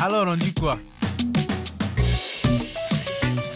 Alors 0.00 0.26
on 0.26 0.36
dit 0.36 0.54
quoi? 0.54 0.78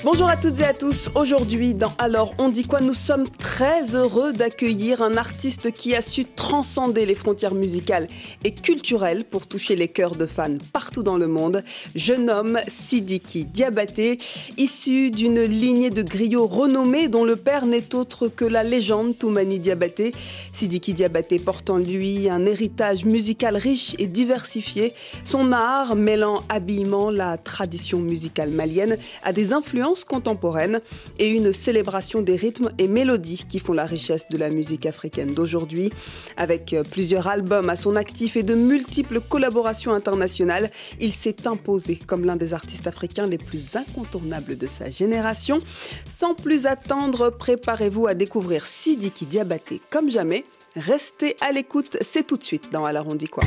Bonjour 0.04 0.28
à 0.28 0.36
toutes 0.36 0.60
et 0.60 0.64
à 0.64 0.74
tous. 0.74 1.08
Aujourd'hui, 1.14 1.72
dans 1.72 1.94
Alors 1.96 2.34
on 2.36 2.50
dit 2.50 2.64
quoi, 2.64 2.82
nous 2.82 2.92
sommes 2.92 3.26
très 3.26 3.96
heureux 3.96 4.34
d'accueillir 4.34 5.00
un 5.00 5.16
artiste 5.16 5.72
qui 5.72 5.94
a 5.94 6.02
su 6.02 6.26
transcender 6.26 7.06
les 7.06 7.14
frontières 7.14 7.54
musicales 7.54 8.06
et 8.44 8.50
culturelles 8.50 9.24
pour 9.24 9.46
toucher 9.46 9.76
les 9.76 9.88
cœurs 9.88 10.16
de 10.16 10.26
fans 10.26 10.58
partout 10.74 11.02
dans 11.02 11.16
le 11.16 11.26
monde. 11.26 11.64
Je 11.94 12.12
nomme 12.12 12.60
Sidiki 12.68 13.46
Diabaté, 13.46 14.18
issu 14.58 15.10
d'une 15.10 15.40
lignée 15.40 15.88
de 15.88 16.02
griots 16.02 16.48
renommés 16.48 17.08
dont 17.08 17.24
le 17.24 17.36
père 17.36 17.64
n'est 17.64 17.94
autre 17.94 18.28
que 18.28 18.44
la 18.44 18.62
légende 18.62 19.16
Toumani 19.16 19.58
Diabaté. 19.58 20.12
Sidiki 20.52 20.92
Diabaté 20.92 21.38
porte 21.38 21.70
en 21.70 21.78
lui 21.78 22.28
un 22.28 22.44
héritage 22.44 23.06
musical 23.06 23.56
riche 23.56 23.96
et 23.98 24.06
diversifié. 24.06 24.92
Son 25.24 25.50
art, 25.52 25.96
mêlant 25.96 26.42
habillement 26.50 27.08
la 27.08 27.38
tradition 27.38 28.00
musicale 28.00 28.50
malienne, 28.50 28.98
a 29.22 29.32
des 29.32 29.54
influences 29.54 29.93
contemporaine 30.02 30.80
et 31.20 31.28
une 31.28 31.52
célébration 31.52 32.22
des 32.22 32.34
rythmes 32.34 32.72
et 32.78 32.88
mélodies 32.88 33.44
qui 33.48 33.60
font 33.60 33.74
la 33.74 33.86
richesse 33.86 34.26
de 34.30 34.36
la 34.36 34.50
musique 34.50 34.86
africaine 34.86 35.34
d'aujourd'hui. 35.34 35.90
Avec 36.36 36.72
euh, 36.72 36.82
plusieurs 36.82 37.28
albums 37.28 37.70
à 37.70 37.76
son 37.76 37.94
actif 37.94 38.36
et 38.36 38.42
de 38.42 38.54
multiples 38.54 39.20
collaborations 39.20 39.92
internationales, 39.92 40.70
il 41.00 41.12
s'est 41.12 41.46
imposé 41.46 41.96
comme 41.96 42.24
l'un 42.24 42.36
des 42.36 42.54
artistes 42.54 42.86
africains 42.88 43.26
les 43.26 43.38
plus 43.38 43.76
incontournables 43.76 44.56
de 44.56 44.66
sa 44.66 44.90
génération. 44.90 45.58
Sans 46.06 46.34
plus 46.34 46.66
attendre, 46.66 47.30
préparez-vous 47.30 48.06
à 48.06 48.14
découvrir 48.14 48.66
Sidiki 48.66 49.26
Diabaté 49.26 49.80
comme 49.90 50.10
jamais. 50.10 50.44
Restez 50.76 51.36
à 51.40 51.52
l'écoute, 51.52 51.96
c'est 52.00 52.26
tout 52.26 52.36
de 52.36 52.42
suite 52.42 52.72
dans 52.72 52.84
Alors 52.84 53.06
quoi 53.30 53.44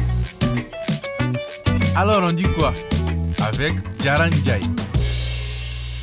Alors 1.96 2.22
on 2.24 2.32
dit 2.32 2.48
quoi 2.58 2.74
Avec 3.42 3.74
Jaran 4.02 4.30
Jai. 4.46 4.62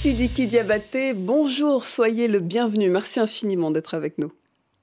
Sidiki 0.05 0.47
Diabaté, 0.47 1.15
bonjour, 1.15 1.87
soyez 1.87 2.29
le 2.29 2.39
bienvenu. 2.39 2.91
Merci 2.91 3.21
infiniment 3.21 3.71
d'être 3.71 3.95
avec 3.95 4.19
nous. 4.19 4.31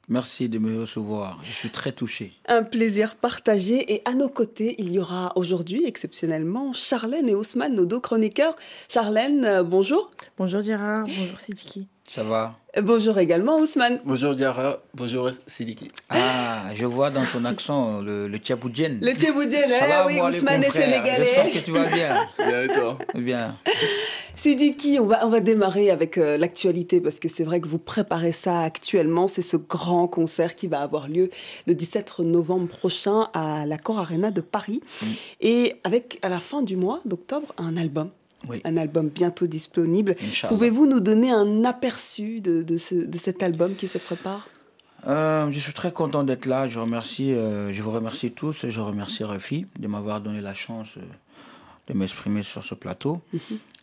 Merci 0.10 0.50
de 0.50 0.58
me 0.58 0.82
recevoir. 0.82 1.40
Je 1.44 1.52
suis 1.52 1.70
très 1.70 1.92
touché. 1.92 2.32
Un 2.48 2.64
plaisir 2.64 3.16
partagé. 3.18 3.94
Et 3.94 4.02
à 4.06 4.16
nos 4.16 4.30
côtés, 4.30 4.74
il 4.80 4.92
y 4.92 4.98
aura 4.98 5.32
aujourd'hui, 5.36 5.86
exceptionnellement, 5.86 6.74
Charlène 6.74 7.30
et 7.30 7.36
Ousmane, 7.36 7.76
nos 7.76 7.86
deux 7.86 8.00
chroniqueurs. 8.00 8.56
Charlène, 8.90 9.46
euh, 9.46 9.62
bonjour. 9.62 10.10
Bonjour 10.40 10.62
Dira, 10.62 11.04
bonjour 11.04 11.40
Sidiki. 11.40 11.88
Ça 12.08 12.24
va? 12.24 12.58
Bonjour 12.82 13.20
également 13.20 13.58
Ousmane. 13.58 14.00
Bonjour 14.04 14.34
Diara, 14.34 14.82
bonjour 14.96 15.30
Sidiki. 15.46 15.88
Ah, 16.10 16.64
je 16.74 16.86
vois 16.86 17.12
dans 17.12 17.26
son 17.26 17.46
accent 17.46 18.02
le, 18.02 18.28
le 18.28 18.38
Tchaboudjen. 18.40 18.98
Le 19.02 19.12
Tchaboudjen, 19.12 19.70
eh 19.70 20.08
oui, 20.08 20.20
Ousmane 20.20 20.64
est 20.64 20.72
sénégalais. 20.72 21.26
J'espère 21.26 21.52
que 21.52 21.60
tu 21.60 21.72
vas 21.72 21.86
bien. 21.86 22.28
bien 22.38 22.64
et 22.64 22.68
toi? 22.70 22.98
Bien. 23.14 23.56
Sidiki, 24.42 24.98
on 25.00 25.06
va, 25.06 25.24
on 25.24 25.30
va 25.30 25.40
démarrer 25.40 25.92
avec 25.92 26.18
euh, 26.18 26.36
l'actualité 26.36 27.00
parce 27.00 27.20
que 27.20 27.28
c'est 27.30 27.44
vrai 27.44 27.62
que 27.62 27.68
vous 27.68 27.78
préparez 27.78 28.32
ça 28.32 28.62
actuellement. 28.62 29.28
C'est 29.28 29.44
ce 29.44 29.56
grand 29.56 30.08
concert 30.08 30.56
qui 30.56 30.66
va 30.66 30.80
avoir 30.82 31.08
lieu 31.08 31.30
le 31.68 31.76
17 31.76 32.18
novembre 32.22 32.68
prochain 32.68 33.28
à 33.36 33.68
la 33.68 33.78
Cor 33.78 34.00
Arena 34.00 34.32
de 34.32 34.42
Paris. 34.42 34.82
Mm. 35.04 35.06
Et 35.42 35.76
avec, 35.84 36.18
à 36.24 36.30
la 36.30 36.40
fin 36.40 36.64
du 36.64 36.76
mois 36.76 37.02
d'octobre, 37.06 37.54
un 37.60 37.78
album. 37.78 38.10
Oui. 38.50 38.62
Un 38.64 38.78
album 38.78 39.10
bientôt 39.10 39.46
disponible. 39.46 40.16
Pouvez-vous 40.48 40.88
nous 40.88 41.02
donner 41.02 41.30
un 41.30 41.64
aperçu 41.64 42.40
de, 42.40 42.64
de, 42.64 42.78
ce- 42.80 42.96
de 42.96 43.18
cet 43.20 43.44
album 43.44 43.76
qui 43.76 43.88
se 43.88 44.00
prépare? 44.00 44.48
Euh, 45.06 45.52
je 45.52 45.60
suis 45.60 45.74
très 45.74 45.92
content 45.92 46.24
d'être 46.24 46.48
là. 46.48 46.68
Je 46.68 46.80
remercie, 46.80 47.32
euh, 47.34 47.72
je 47.72 47.82
vous 47.84 47.92
remercie 47.92 48.32
tous. 48.32 48.64
et 48.64 48.72
Je 48.72 48.82
remercie 48.82 49.24
Refi 49.24 49.68
de 49.80 49.88
m'avoir 49.88 50.20
donné 50.20 50.42
la 50.42 50.56
chance 50.56 50.96
de 51.88 51.94
m'exprimer 51.94 52.44
sur 52.44 52.64
ce 52.64 52.76
plateau. 52.76 53.22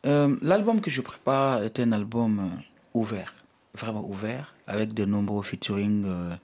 Euh, 0.07 0.37
L'album 0.43 0.81
que 0.81 0.91
je 0.91 1.01
prépare 1.01 1.63
est 1.63 1.81
un 1.81 1.93
album 1.93 2.39
euh, 2.39 2.63
ouvert, 2.95 3.35
vraiment 3.75 4.07
ouvert, 4.09 4.55
avec 4.69 4.95
de 4.95 5.05
nombreux 5.05 5.43
featuring 5.43 6.05
euh, 6.07 6.35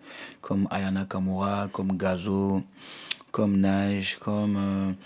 comme 0.41 0.67
Ayana 0.71 1.05
Kamura, 1.05 1.69
comme 1.71 1.97
Gazo, 1.97 2.63
comme 3.31 3.59
Nage, 3.59 4.17
comme 4.19 4.97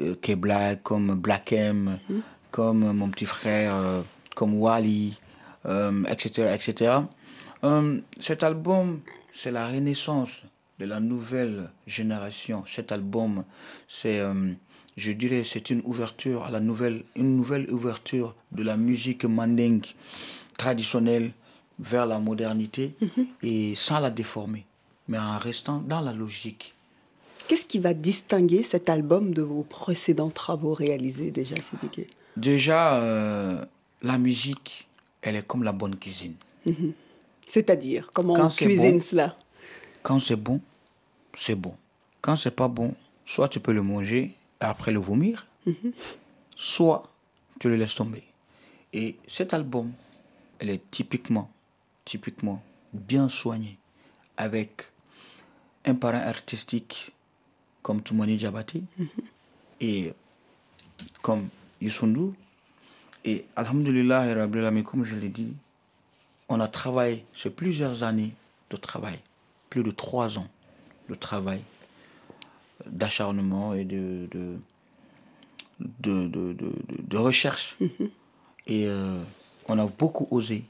euh, 0.00 0.14
K-Black, 0.16 0.82
comme 0.82 1.14
Black 1.18 1.52
M, 1.52 1.98
comme 2.50 2.84
euh, 2.84 2.92
mon 2.92 3.08
petit 3.08 3.24
frère, 3.26 3.74
comme 4.34 4.54
Wally, 4.54 5.18
etc., 6.08 6.54
etc. 6.54 6.98
Cet 8.20 8.42
album, 8.42 9.00
c'est 9.32 9.50
la 9.50 9.66
renaissance 9.66 10.42
de 10.78 10.86
la 10.86 11.00
nouvelle 11.00 11.70
génération. 11.86 12.62
Cet 12.66 12.92
album, 12.92 13.44
c'est, 13.88 14.22
je 14.98 15.12
dirais, 15.12 15.44
c'est 15.44 15.70
une 15.70 15.80
ouverture 15.84 16.42
à 16.44 16.50
la 16.50 16.58
nouvelle, 16.58 17.04
une 17.14 17.36
nouvelle 17.36 17.72
ouverture 17.72 18.34
de 18.50 18.64
la 18.64 18.76
musique 18.76 19.24
mandingue 19.24 19.86
traditionnelle 20.58 21.30
vers 21.78 22.04
la 22.04 22.18
modernité 22.18 22.94
et 23.42 23.74
sans 23.76 24.00
la 24.00 24.10
déformer, 24.10 24.66
mais 25.06 25.18
en 25.18 25.38
restant 25.38 25.78
dans 25.78 26.00
la 26.00 26.12
logique. 26.12 26.74
Qu'est-ce 27.46 27.64
qui 27.64 27.78
va 27.78 27.94
distinguer 27.94 28.64
cet 28.64 28.88
album 28.90 29.32
de 29.32 29.40
vos 29.40 29.62
précédents 29.62 30.30
travaux 30.30 30.74
réalisés 30.74 31.30
déjà, 31.30 31.54
Sidiki 31.56 32.06
Déjà, 32.36 32.96
euh, 32.98 33.64
la 34.02 34.18
musique, 34.18 34.88
elle 35.22 35.36
est 35.36 35.46
comme 35.46 35.62
la 35.62 35.72
bonne 35.72 35.94
cuisine. 35.96 36.34
C'est-à-dire, 37.46 38.10
comment 38.12 38.34
Quand 38.34 38.46
on 38.46 38.48
cuisine 38.48 38.98
bon. 38.98 39.00
cela? 39.00 39.36
Quand 40.02 40.18
c'est 40.18 40.36
bon, 40.36 40.60
c'est 41.38 41.54
bon. 41.54 41.74
Quand 42.20 42.34
c'est 42.34 42.50
pas 42.50 42.68
bon, 42.68 42.94
soit 43.24 43.48
tu 43.48 43.60
peux 43.60 43.72
le 43.72 43.82
manger 43.82 44.34
après 44.60 44.92
le 44.92 45.00
vomir, 45.00 45.46
soit 46.56 47.10
tu 47.60 47.68
le 47.68 47.76
laisses 47.76 47.94
tomber. 47.94 48.24
Et 48.92 49.16
cet 49.26 49.54
album, 49.54 49.92
elle 50.58 50.70
est 50.70 50.90
typiquement, 50.90 51.50
typiquement 52.04 52.62
bien 52.92 53.28
soigné 53.28 53.78
avec 54.36 54.86
un 55.84 55.94
parrain 55.94 56.20
artistique 56.20 57.12
comme 57.82 58.02
Toumani 58.02 58.36
Diabaté 58.36 58.82
et 59.80 60.12
comme 61.22 61.48
Youssoundou. 61.80 62.34
Et 63.24 63.44
Alhamdulillah, 63.56 64.46
comme 64.84 65.04
je 65.04 65.16
l'ai 65.16 65.28
dit, 65.28 65.54
on 66.48 66.60
a 66.60 66.68
travaillé 66.68 67.24
sur 67.32 67.52
plusieurs 67.52 68.02
années 68.02 68.32
de 68.70 68.76
travail, 68.76 69.18
plus 69.68 69.82
de 69.82 69.90
trois 69.90 70.38
ans 70.38 70.48
de 71.08 71.14
travail, 71.14 71.62
d'acharnement 72.86 73.74
et 73.74 73.84
de, 73.84 74.28
de, 74.30 74.58
de, 76.00 76.28
de, 76.28 77.16
recherche. 77.16 77.76
Et 78.66 78.86
euh, 78.86 79.22
on 79.66 79.78
a 79.78 79.86
beaucoup 79.86 80.26
osé 80.30 80.64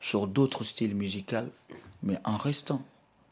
sur 0.00 0.26
d'autres 0.26 0.64
styles 0.64 0.94
musicaux, 0.94 1.50
mais 2.02 2.18
en 2.24 2.36
restant 2.36 2.82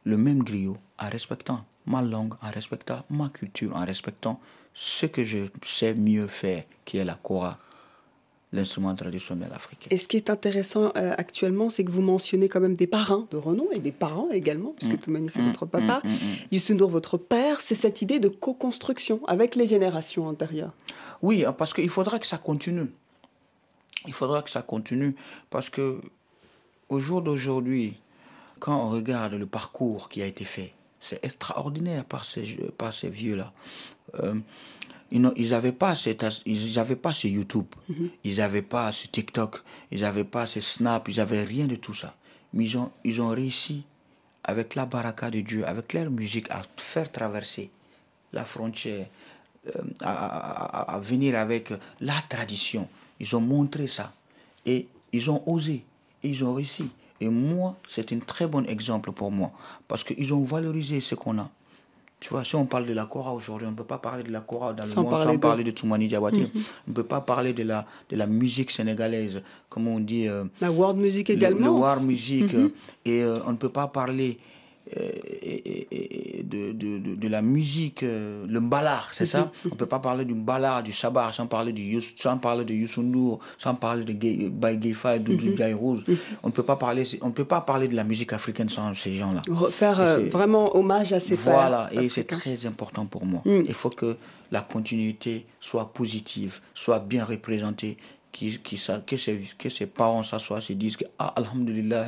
le 0.04 0.16
même 0.16 0.42
griot, 0.42 0.76
en 0.98 1.08
respectant 1.08 1.64
ma 1.86 2.02
langue, 2.02 2.34
en 2.42 2.50
respectant 2.50 3.04
ma 3.10 3.28
culture, 3.28 3.74
en 3.76 3.84
respectant 3.84 4.40
ce 4.74 5.06
que 5.06 5.24
je 5.24 5.46
sais 5.62 5.94
mieux 5.94 6.26
faire, 6.26 6.64
qui 6.84 6.98
est 6.98 7.04
la 7.04 7.14
kora, 7.14 7.58
l'instrument 8.52 8.94
traditionnel 8.94 9.50
africain. 9.54 9.88
Et 9.90 9.98
ce 9.98 10.08
qui 10.08 10.16
est 10.16 10.30
intéressant 10.30 10.92
euh, 10.96 11.14
actuellement, 11.18 11.68
c'est 11.68 11.84
que 11.84 11.90
vous 11.90 12.02
mentionnez 12.02 12.48
quand 12.48 12.60
même 12.60 12.76
des 12.76 12.86
parrains 12.86 13.26
de 13.30 13.36
renom 13.36 13.66
et 13.72 13.78
des 13.78 13.92
parents 13.92 14.30
également, 14.30 14.74
puisque 14.76 15.00
Toumani 15.00 15.28
c'est 15.28 15.42
votre 15.42 15.66
papa, 15.66 16.00
mm, 16.02 16.08
mm. 16.08 16.16
Youssou 16.52 16.74
N'Dour 16.74 16.90
votre 16.90 17.18
père, 17.18 17.60
c'est 17.60 17.74
cette 17.74 18.00
idée 18.00 18.20
de 18.20 18.28
co-construction 18.28 19.20
avec 19.26 19.54
les 19.54 19.66
générations 19.66 20.26
antérieures. 20.26 20.72
Oui, 21.20 21.44
parce 21.58 21.74
qu'il 21.74 21.90
faudra 21.90 22.18
que 22.18 22.26
ça 22.26 22.38
continue. 22.38 22.90
Il 24.06 24.14
faudra 24.14 24.42
que 24.42 24.50
ça 24.50 24.62
continue 24.62 25.14
parce 25.50 25.68
que 25.68 26.00
au 26.88 27.00
jour 27.00 27.20
d'aujourd'hui, 27.20 28.00
quand 28.60 28.86
on 28.86 28.88
regarde 28.88 29.34
le 29.34 29.46
parcours 29.46 30.08
qui 30.08 30.22
a 30.22 30.26
été 30.26 30.44
fait, 30.44 30.72
c'est 31.00 31.22
extraordinaire 31.24 32.04
par 32.04 32.24
ces, 32.24 32.56
par 32.76 32.92
ces 32.92 33.08
vieux-là. 33.08 33.52
Euh, 34.20 34.34
ils 35.10 35.50
n'avaient 35.50 35.72
pas, 35.72 35.94
cette 35.94 36.24
ils 36.46 36.78
avaient 36.78 36.96
pas 36.96 37.12
ce 37.12 37.26
YouTube, 37.28 37.66
ils 38.24 38.36
n'avaient 38.36 38.62
pas 38.62 38.92
ce 38.92 39.06
TikTok, 39.06 39.62
ils 39.90 40.00
n'avaient 40.02 40.24
pas 40.24 40.46
ce 40.46 40.60
Snap, 40.60 41.08
ils 41.08 41.16
n'avaient 41.16 41.44
rien 41.44 41.66
de 41.66 41.76
tout 41.76 41.94
ça. 41.94 42.14
Mais 42.52 42.64
ils 42.66 42.76
ont, 42.76 42.90
ils 43.04 43.20
ont 43.20 43.28
réussi, 43.28 43.84
avec 44.44 44.74
la 44.74 44.84
baraka 44.86 45.30
de 45.30 45.40
Dieu, 45.40 45.66
avec 45.66 45.92
leur 45.92 46.10
musique, 46.10 46.50
à 46.50 46.62
faire 46.76 47.10
traverser 47.10 47.70
la 48.32 48.44
frontière, 48.44 49.06
euh, 49.66 49.80
à, 50.02 50.10
à- 50.12 50.80
à- 50.92 50.94
à 50.96 51.00
venir 51.00 51.38
avec 51.38 51.72
la 52.00 52.14
tradition. 52.28 52.88
Ils 53.20 53.34
ont 53.36 53.40
montré 53.40 53.86
ça. 53.86 54.10
Et 54.64 54.86
ils 55.12 55.30
ont 55.30 55.42
osé. 55.46 55.84
Et 56.22 56.28
ils 56.28 56.44
ont 56.44 56.54
réussi. 56.54 56.88
Et 57.20 57.28
moi, 57.28 57.76
c'est 57.88 58.12
un 58.12 58.18
très 58.20 58.46
bon 58.46 58.64
exemple 58.66 59.12
pour 59.12 59.30
moi. 59.32 59.52
Parce 59.88 60.04
qu'ils 60.04 60.32
ont 60.32 60.44
valorisé 60.44 61.00
ce 61.00 61.14
qu'on 61.14 61.38
a. 61.38 61.50
Tu 62.20 62.30
vois, 62.30 62.42
si 62.42 62.56
on 62.56 62.66
parle 62.66 62.84
de 62.86 62.92
la 62.94 63.06
Kora 63.06 63.32
aujourd'hui, 63.32 63.68
on 63.68 63.70
ne 63.70 63.76
peut 63.76 63.84
pas 63.84 63.98
parler 63.98 64.24
de 64.24 64.32
la 64.32 64.40
Kora 64.40 64.72
dans 64.72 64.82
le 64.82 64.88
Sans 64.88 65.02
monde 65.02 65.10
parler 65.12 65.24
sans 65.26 65.34
de- 65.34 65.38
parler 65.38 65.62
de 65.64 65.70
Toumani 65.70 66.08
Diabaté. 66.08 66.46
On 66.54 66.90
ne 66.90 66.92
peut 66.94 67.04
pas 67.04 67.20
parler 67.20 67.52
de 67.52 67.62
la, 67.62 67.86
de 68.10 68.16
la 68.16 68.26
musique 68.26 68.72
sénégalaise, 68.72 69.40
comme 69.68 69.86
on 69.86 70.00
dit. 70.00 70.26
euh, 70.26 70.44
La 70.60 70.72
world 70.72 70.98
music 70.98 71.28
le- 71.28 71.34
également. 71.34 71.66
Le, 71.66 71.72
war 71.80 72.00
music. 72.02 72.52
euh, 72.54 72.70
Et 73.04 73.22
euh, 73.22 73.38
on 73.46 73.52
ne 73.52 73.56
peut 73.56 73.68
pas 73.68 73.86
parler 73.86 74.36
et, 74.96 76.44
de, 76.44 76.72
de, 76.72 77.14
de, 77.14 77.28
la 77.28 77.42
musique, 77.42 78.02
euh, 78.02 78.46
le 78.48 78.60
mbalar, 78.60 79.10
c'est 79.12 79.26
ça? 79.26 79.50
On 79.64 79.70
ne 79.70 79.74
peut 79.74 79.86
pas 79.86 79.98
parler 79.98 80.24
du 80.24 80.34
mbalar, 80.34 80.82
du 80.82 80.92
sabar, 80.92 81.34
sans 81.34 81.46
parler, 81.46 81.72
du, 81.72 82.00
sans 82.00 82.38
parler 82.38 82.64
de 82.64 82.74
Youssou 82.74 83.38
sans 83.58 83.74
parler 83.74 84.04
de 84.04 84.48
Baye 84.48 84.78
Gayfa, 84.78 85.18
de 85.18 85.34
Gaï 85.34 85.74
Rose. 85.74 86.02
On 86.42 86.48
ne 86.48 86.52
peut 86.52 86.62
pas 86.62 86.76
parler, 86.76 87.04
on 87.22 87.30
peut 87.30 87.44
pas 87.44 87.60
parler 87.60 87.88
de 87.88 87.96
la 87.96 88.04
musique 88.04 88.32
africaine 88.32 88.68
sans 88.68 88.94
ces 88.94 89.14
gens-là. 89.14 89.42
Faire 89.70 90.00
euh, 90.00 90.28
vraiment 90.30 90.76
hommage 90.76 91.12
à 91.12 91.20
ces 91.20 91.36
Voilà, 91.36 91.88
et 91.92 92.08
c'est 92.08 92.24
très 92.24 92.66
important 92.66 93.06
pour 93.06 93.24
moi. 93.24 93.42
Mm. 93.44 93.62
Il 93.66 93.74
faut 93.74 93.90
que 93.90 94.16
la 94.50 94.62
continuité 94.62 95.46
soit 95.60 95.92
positive, 95.92 96.60
soit 96.74 97.00
bien 97.00 97.24
représentée 97.24 97.98
qui, 98.32 98.58
qui, 98.58 98.80
que, 99.06 99.16
ses, 99.16 99.40
que 99.58 99.68
ses 99.68 99.86
parents 99.86 100.22
s'assoient, 100.22 100.60
se 100.60 100.72
disent 100.72 100.96
que, 100.96 101.04
ah, 101.18 101.34
Alhamdulillah, 101.36 102.06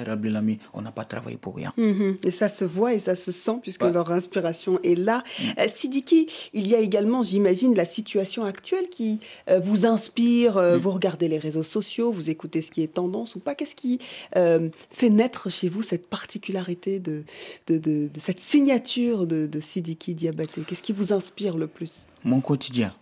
on 0.75 0.83
n'a 0.83 0.93
pas 0.93 1.05
travaillé 1.05 1.37
pour 1.37 1.57
rien. 1.57 1.73
Mhm. 1.77 2.19
Et 2.25 2.31
ça 2.31 2.49
se 2.49 2.65
voit 2.65 2.95
et 2.95 2.99
ça 2.99 3.17
se 3.17 3.33
sent 3.33 3.59
puisque 3.63 3.83
leur 3.83 4.11
inspiration 4.13 4.79
est 4.83 4.95
là. 4.95 5.19
Mm. 5.19 5.61
Euh, 5.61 5.69
Sidiki, 5.75 6.29
il 6.53 6.67
y 6.69 6.75
a 6.75 6.79
également, 6.79 7.23
j'imagine, 7.23 7.75
la 7.75 7.85
situation 7.85 8.45
actuelle 8.45 8.89
qui 8.89 9.21
euh, 9.49 9.61
vous 9.61 9.87
inspire. 9.87 10.57
Euh, 10.57 10.77
mm. 10.77 10.81
Vous 10.81 10.91
regardez 10.91 11.29
les 11.29 11.39
réseaux 11.39 11.63
sociaux, 11.63 12.13
vous 12.13 12.31
écoutez 12.31 12.63
ce 12.63 12.71
qui 12.71 12.83
est 12.83 12.95
tendance 12.95 13.35
ou 13.35 13.41
pas. 13.41 13.55
Qu'est-ce 13.55 13.75
qui 13.75 13.99
fait 14.35 15.11
naître 15.11 15.51
chez 15.51 15.69
vous 15.69 15.83
cette 15.83 16.09
particularité 16.09 17.01
de, 17.01 17.25
de, 17.67 17.79
de, 17.79 18.09
de 18.09 18.21
cette 18.21 18.41
signature 18.41 19.27
de, 19.27 19.47
de 19.47 19.61
Sidiki 19.61 20.15
Diabaté? 20.15 20.63
Qu'est-ce 20.67 20.83
qui 20.83 20.93
vous 20.93 21.13
inspire 21.13 21.57
le 21.57 21.67
plus? 21.67 22.07
Mon 22.25 22.41
quotidien, 22.41 22.95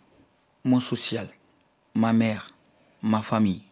mon 0.65 0.81
social, 0.81 1.29
ma 1.95 2.13
mère 2.13 2.51
ma 3.03 3.23
famille, 3.23 3.63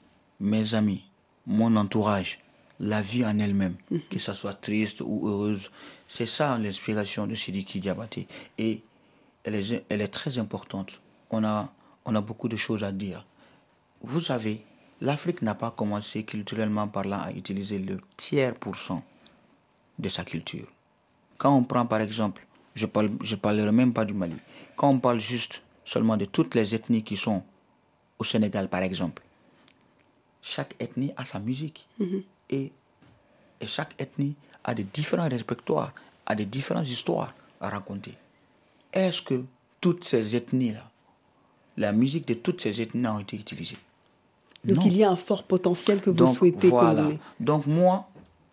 mes 0.41 0.75
amis, 0.75 1.05
mon 1.47 1.77
entourage, 1.77 2.39
la 2.81 3.03
vie 3.03 3.25
en 3.25 3.39
elle-même, 3.39 3.77
mhm. 3.91 4.01
que 4.11 4.19
ce 4.19 4.35
soit 4.35 4.55
triste 4.55 5.03
ou 5.05 5.29
heureuse. 5.29 5.71
C'est 6.09 6.27
ça 6.27 6.59
l'inspiration 6.59 7.27
de 7.27 7.35
Sidiki 7.35 7.81
Diabaté. 7.81 8.27
Et 8.59 8.83
elle 9.45 9.55
est, 9.55 9.85
elle 9.89 10.01
est 10.01 10.09
très 10.09 10.39
importante. 10.39 11.01
On 11.31 11.45
a, 11.45 11.73
on 12.05 12.15
a 12.15 12.21
beaucoup 12.21 12.49
de 12.49 12.57
choses 12.57 12.85
à 12.85 12.93
dire. 12.93 13.27
Vous 14.03 14.21
savez, 14.21 14.65
l'Afrique 15.01 15.43
n'a 15.43 15.55
pas 15.55 15.71
commencé 15.71 16.25
culturellement 16.25 16.89
parlant 16.89 17.21
à 17.21 17.33
utiliser 17.33 17.79
le 17.79 17.99
tiers 18.17 18.55
pourcent 18.55 19.03
de 19.99 20.09
sa 20.09 20.25
culture. 20.25 20.67
Quand 21.39 21.57
on 21.57 21.65
prend 21.65 21.87
par 21.87 22.01
exemple, 22.01 22.47
je 22.75 22.87
ne 22.87 22.91
parle, 22.91 23.11
je 23.23 23.35
parlerai 23.35 23.73
même 23.73 23.93
pas 23.93 24.05
du 24.05 24.15
Mali, 24.15 24.37
quand 24.77 24.91
on 24.91 24.99
parle 24.99 25.21
juste 25.21 25.63
seulement 25.85 26.17
de 26.17 26.25
toutes 26.27 26.55
les 26.55 26.75
ethnies 26.75 27.03
qui 27.03 27.17
sont 27.17 27.43
au 28.19 28.25
Sénégal, 28.25 28.69
par 28.69 28.83
exemple, 28.83 29.23
chaque 30.43 30.75
ethnie 30.81 31.13
a 31.17 31.25
sa 31.25 31.39
musique. 31.39 31.87
Mhm. 31.99 32.23
et, 32.51 32.73
et, 33.61 33.67
chaque 33.67 33.95
ethnie 34.01 34.35
a 34.65 34.75
des 34.75 34.85
différents 34.85 35.29
répertoires, 35.29 35.93
a 36.27 36.35
des 36.35 36.47
différentes 36.47 36.89
histoires 36.89 37.35
à 37.61 37.69
raconter. 37.69 38.15
Est-ce 38.93 39.23
que 39.23 39.45
toutes 39.81 40.05
ces 40.05 40.37
ethnies-là, 40.37 40.91
la 41.77 41.93
musique 41.93 42.27
de 42.29 42.35
toutes 42.35 42.61
ces 42.61 42.81
ethnies 42.81 43.07
ont 43.07 43.19
été 43.19 43.37
utilisées? 43.37 43.79
Donc 44.65 44.85
il 44.85 44.97
y 44.97 45.05
a 45.05 45.11
un 45.11 45.17
fort 45.17 45.45
potentiel 45.45 46.01
que 46.01 46.11
vous 46.11 46.35
souhaitez 46.35 46.69
voilà. 46.69 47.09
Donc 47.39 47.67
moi, 47.67 48.09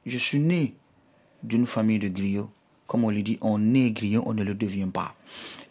je 0.06 0.18
suis 0.18 0.39
né 0.39 0.75
d'une 1.42 1.65
famille 1.65 2.00
de 2.00 2.10
griots. 2.10 2.50
Comme 2.86 3.04
on 3.06 3.10
le 3.10 3.21
dit, 3.24 3.38
on 3.42 3.74
est 3.74 3.92
griot, 3.92 4.24
on 4.25 4.33
ne 4.33 4.44
le 4.44 4.54
devient 4.54 4.89
pas. 4.94 5.15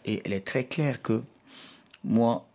Et 0.05 0.21
elle 0.25 0.33
est 0.33 0.41
très 0.45 0.65
claire 0.65 1.01
que 1.01 1.21
moi, 2.03 2.45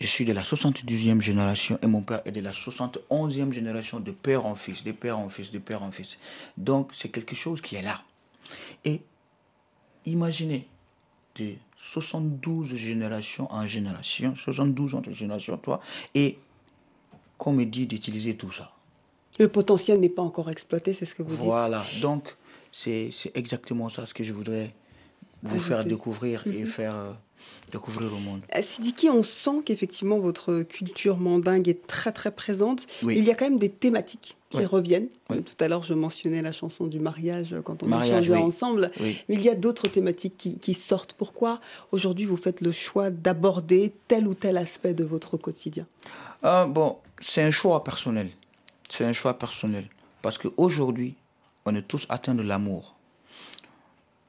je 0.00 0.06
suis 0.06 0.24
de 0.24 0.32
la 0.32 0.42
72e 0.42 1.20
génération 1.20 1.78
et 1.82 1.86
mon 1.86 2.02
père 2.02 2.22
est 2.24 2.30
de 2.30 2.40
la 2.40 2.52
71e 2.52 3.52
génération 3.52 4.00
de 4.00 4.12
père 4.12 4.46
en 4.46 4.54
fils, 4.54 4.84
de 4.84 4.92
père 4.92 5.18
en 5.18 5.28
fils, 5.28 5.50
de 5.50 5.58
père 5.58 5.82
en 5.82 5.90
fils. 5.90 6.16
Donc 6.56 6.90
c'est 6.92 7.08
quelque 7.08 7.34
chose 7.34 7.60
qui 7.60 7.76
est 7.76 7.82
là. 7.82 8.02
Et 8.84 9.02
imaginez 10.06 10.68
de 11.34 11.54
72 11.76 12.76
générations 12.76 13.52
en 13.52 13.66
génération, 13.66 14.34
72 14.36 14.94
entre 14.94 15.10
générations, 15.12 15.56
toi, 15.56 15.80
et 16.14 16.38
qu'on 17.36 17.52
me 17.52 17.64
dit 17.64 17.86
d'utiliser 17.86 18.36
tout 18.36 18.52
ça. 18.52 18.72
Le 19.38 19.48
potentiel 19.48 20.00
n'est 20.00 20.08
pas 20.08 20.22
encore 20.22 20.50
exploité, 20.50 20.94
c'est 20.94 21.06
ce 21.06 21.14
que 21.14 21.22
vous 21.22 21.36
dites. 21.36 21.44
Voilà, 21.44 21.84
donc 22.00 22.36
c'est 22.72 23.10
exactement 23.34 23.88
ça 23.88 24.06
ce 24.06 24.14
que 24.14 24.24
je 24.24 24.32
voudrais 24.32 24.74
vous 25.42 25.60
faire 25.60 25.84
découvrir 25.84 26.46
et 26.46 26.60
mhm. 26.60 26.66
faire... 26.66 27.16
Euh, 27.68 27.70
découvrir 27.72 28.12
au 28.12 28.18
monde. 28.18 28.40
Euh, 28.56 28.62
Sidiki, 28.62 29.08
on 29.10 29.22
sent 29.22 29.62
qu'effectivement 29.64 30.18
votre 30.18 30.62
culture 30.62 31.18
mandingue 31.18 31.68
est 31.68 31.86
très 31.86 32.12
très 32.12 32.30
présente. 32.30 32.86
Il 33.02 33.24
y 33.24 33.30
a 33.30 33.34
quand 33.34 33.46
même 33.46 33.58
des 33.58 33.68
thématiques 33.68 34.36
qui 34.50 34.64
reviennent. 34.64 35.08
Tout 35.28 35.40
à 35.60 35.68
l'heure, 35.68 35.82
je 35.82 35.94
mentionnais 35.94 36.40
la 36.42 36.52
chanson 36.52 36.86
du 36.86 36.98
mariage 36.98 37.54
quand 37.64 37.82
on 37.82 37.86
mariage, 37.86 38.30
ensemble. 38.30 38.90
Mais 39.00 39.34
il 39.34 39.42
y 39.42 39.48
a 39.48 39.54
d'autres 39.54 39.88
thématiques 39.88 40.36
qui, 40.60 40.74
sortent. 40.74 41.12
Pourquoi 41.12 41.60
aujourd'hui 41.92 42.24
vous 42.24 42.36
faites 42.36 42.60
le 42.60 42.72
choix 42.72 43.10
d'aborder 43.10 43.92
tel 44.08 44.26
ou 44.26 44.34
tel 44.34 44.56
aspect 44.56 44.94
de 44.94 45.04
votre 45.04 45.36
quotidien? 45.36 45.86
Euh, 46.44 46.66
Bon, 46.66 46.98
c'est 47.20 47.42
un 47.42 47.50
choix 47.50 47.84
personnel. 47.84 48.30
C'est 48.88 49.04
un 49.04 49.12
choix 49.12 49.34
personnel. 49.38 49.88
Parce 50.22 50.38
qu'aujourd'hui, 50.38 51.14
on 51.66 51.74
est 51.74 51.86
tous 51.86 52.06
atteints 52.08 52.34
de 52.34 52.42
l'amour 52.42 52.97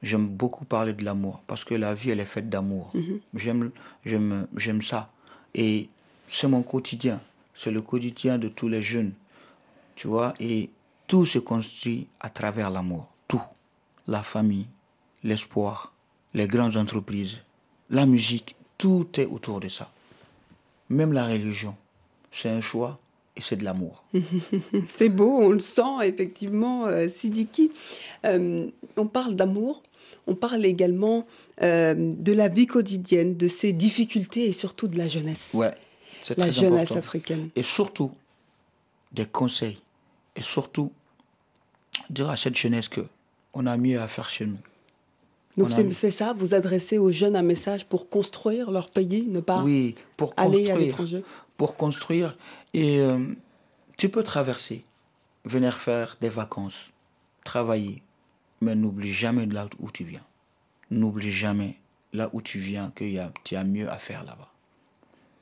j'aime 0.02 0.28
beaucoup 0.28 0.64
parler 0.64 0.92
de 0.92 1.04
l'amour 1.04 1.42
parce 1.46 1.64
que 1.64 1.74
la 1.74 1.94
vie, 1.94 2.10
elle 2.10 2.20
est 2.20 2.24
faite 2.24 2.48
d'amour. 2.48 2.92
J'aime, 3.34 3.70
j'aime, 4.04 4.46
j'aime 4.56 4.82
ça. 4.82 5.10
Et 5.54 5.88
c'est 6.28 6.48
mon 6.48 6.62
quotidien. 6.62 7.20
C'est 7.54 7.70
le 7.70 7.82
quotidien 7.82 8.38
de 8.38 8.48
tous 8.48 8.68
les 8.68 8.82
jeunes. 8.82 9.12
Tu 9.94 10.08
vois, 10.08 10.34
et 10.40 10.70
tout 11.06 11.26
se 11.26 11.38
construit 11.38 12.08
à 12.20 12.30
travers 12.30 12.70
l'amour. 12.70 13.08
Tout. 13.28 13.42
La 14.06 14.22
famille, 14.22 14.66
l'espoir, 15.22 15.92
les 16.34 16.46
grandes 16.46 16.76
entreprises, 16.76 17.38
la 17.90 18.06
musique, 18.06 18.56
tout 18.78 19.08
est 19.16 19.26
autour 19.26 19.60
de 19.60 19.68
ça. 19.68 19.90
Même 20.88 21.12
la 21.12 21.26
religion, 21.26 21.76
c'est 22.32 22.48
un 22.48 22.60
choix 22.60 22.98
et 23.36 23.40
c'est 23.40 23.56
de 23.56 23.64
l'amour. 23.64 24.04
c'est 24.96 25.08
beau, 25.08 25.38
on 25.38 25.50
le 25.50 25.58
sent 25.60 25.82
effectivement, 26.04 26.86
euh, 26.86 27.08
Sidiki. 27.08 27.72
Euh, 28.24 28.70
on 28.96 29.06
parle 29.06 29.36
d'amour, 29.36 29.82
on 30.26 30.34
parle 30.34 30.64
également 30.64 31.26
euh, 31.62 31.94
de 31.96 32.32
la 32.32 32.48
vie 32.48 32.66
quotidienne, 32.66 33.36
de 33.36 33.48
ses 33.48 33.72
difficultés 33.72 34.46
et 34.46 34.52
surtout 34.52 34.88
de 34.88 34.98
la 34.98 35.08
jeunesse. 35.08 35.50
Ouais, 35.54 35.74
c'est 36.22 36.38
La 36.38 36.50
jeunesse 36.50 36.92
africaine. 36.92 37.50
Et 37.56 37.62
surtout, 37.62 38.12
des 39.12 39.26
conseils. 39.26 39.78
Et 40.36 40.42
surtout, 40.42 40.92
dire 42.08 42.30
à 42.30 42.36
cette 42.36 42.56
jeunesse 42.56 42.88
que 42.88 43.02
on 43.52 43.66
a 43.66 43.76
mieux 43.76 44.00
à 44.00 44.06
faire 44.06 44.30
chez 44.30 44.46
nous. 44.46 44.58
Donc 45.56 45.70
c'est 45.92 46.10
ça, 46.10 46.32
vous 46.32 46.54
adressez 46.54 46.96
aux 46.96 47.10
jeunes 47.10 47.36
un 47.36 47.42
message 47.42 47.84
pour 47.84 48.08
construire 48.08 48.70
leur 48.70 48.88
pays, 48.88 49.26
ne 49.28 49.40
pas 49.40 49.62
oui, 49.62 49.94
pour 50.16 50.32
aller 50.36 50.70
à 50.70 50.76
l'étranger 50.76 51.24
Pour 51.56 51.76
construire. 51.76 52.36
Et 52.72 53.00
euh, 53.00 53.18
tu 53.96 54.08
peux 54.08 54.22
traverser, 54.22 54.84
venir 55.44 55.76
faire 55.76 56.16
des 56.20 56.28
vacances, 56.28 56.90
travailler, 57.44 58.02
mais 58.60 58.74
n'oublie 58.74 59.12
jamais 59.12 59.46
là 59.46 59.68
où 59.78 59.90
tu 59.90 60.04
viens. 60.04 60.24
N'oublie 60.90 61.32
jamais 61.32 61.76
là 62.12 62.28
où 62.32 62.42
tu 62.42 62.58
viens 62.58 62.90
que 62.94 63.04
tu 63.44 63.56
as 63.56 63.64
mieux 63.64 63.90
à 63.90 63.98
faire 63.98 64.24
là-bas. 64.24 64.52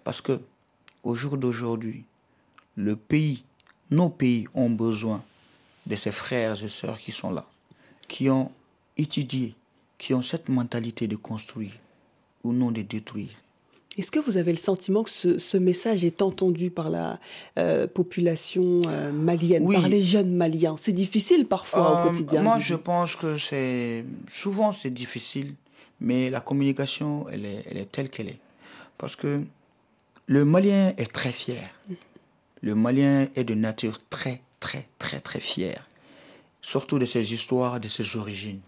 Parce 0.04 0.20
que 0.20 0.40
au 1.02 1.14
jour 1.14 1.36
d'aujourd'hui, 1.36 2.04
le 2.76 2.96
pays, 2.96 3.44
nos 3.90 4.08
pays 4.08 4.46
ont 4.54 4.70
besoin 4.70 5.24
de 5.86 5.96
ces 5.96 6.12
frères 6.12 6.62
et 6.62 6.68
sœurs 6.68 6.98
qui 6.98 7.12
sont 7.12 7.30
là, 7.30 7.46
qui 8.08 8.28
ont 8.28 8.52
étudié, 8.96 9.54
qui 9.96 10.14
ont 10.14 10.22
cette 10.22 10.48
mentalité 10.48 11.08
de 11.08 11.16
construire 11.16 11.72
ou 12.44 12.52
non 12.52 12.70
de 12.70 12.82
détruire. 12.82 13.34
Est-ce 13.98 14.12
que 14.12 14.20
vous 14.20 14.36
avez 14.36 14.52
le 14.52 14.58
sentiment 14.58 15.02
que 15.02 15.10
ce, 15.10 15.56
message 15.56 16.04
est 16.04 16.22
entendu 16.22 16.70
par 16.70 16.88
la 16.88 17.18
euh, 17.58 17.88
population 17.88 18.80
euh, 18.86 19.10
malienne, 19.10 19.70
par 19.72 19.88
les 19.88 20.02
jeunes 20.04 20.32
maliens? 20.36 20.76
C'est 20.78 20.92
difficile 20.92 21.46
parfois 21.46 21.80
au 21.80 21.96
euh, 21.96 22.08
quotidien. 22.08 22.42
Moi, 22.42 22.60
je 22.60 22.76
pense 22.76 23.16
que 23.16 23.36
c'est 23.36 24.04
souvent 24.30 24.72
c'est 24.72 24.90
difficile, 24.90 25.54
mais 26.00 26.30
la 26.30 26.40
communication, 26.40 27.26
elle 27.28 27.44
est, 27.44 27.64
elle 27.68 27.76
est 27.76 27.90
telle 27.90 28.08
qu'elle 28.08 28.28
est. 28.28 28.38
Parce 28.98 29.16
que 29.16 29.42
le 30.26 30.44
Malien 30.44 30.92
est 30.96 31.12
très 31.12 31.32
fier. 31.32 31.68
Le 32.62 32.76
Malien 32.76 33.26
est 33.34 33.44
de 33.44 33.54
nature 33.54 33.98
très, 34.08 34.42
très, 34.60 34.86
très, 35.00 35.18
très 35.18 35.40
fier. 35.40 35.88
Surtout 36.62 37.00
de 37.00 37.06
ses 37.06 37.32
histoires, 37.34 37.80
de 37.80 37.88
ses 37.88 38.16
origines. 38.16 38.60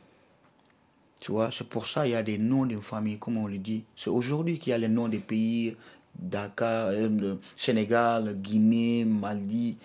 Tu 1.21 1.33
vois, 1.33 1.51
c'est 1.53 1.69
pour 1.69 1.87
ça 1.87 2.03
qu'il 2.03 2.13
y 2.13 2.15
a 2.15 2.23
des 2.23 2.39
noms 2.39 2.65
de 2.65 2.79
familles, 2.81 3.19
comme 3.19 3.37
on 3.37 3.47
le 3.47 3.59
dit. 3.59 3.85
C'est 3.95 4.09
aujourd'hui 4.11 4.59
qu'il 4.59 4.71
y 4.71 4.73
a 4.73 4.79
les 4.79 4.89
noms 4.89 5.07
des 5.07 5.19
pays, 5.19 5.77
Dakar, 6.19 6.89
euh, 6.89 7.35
Sénégal, 7.57 8.37
Guinée, 8.41 9.05
Mali. 9.05 9.77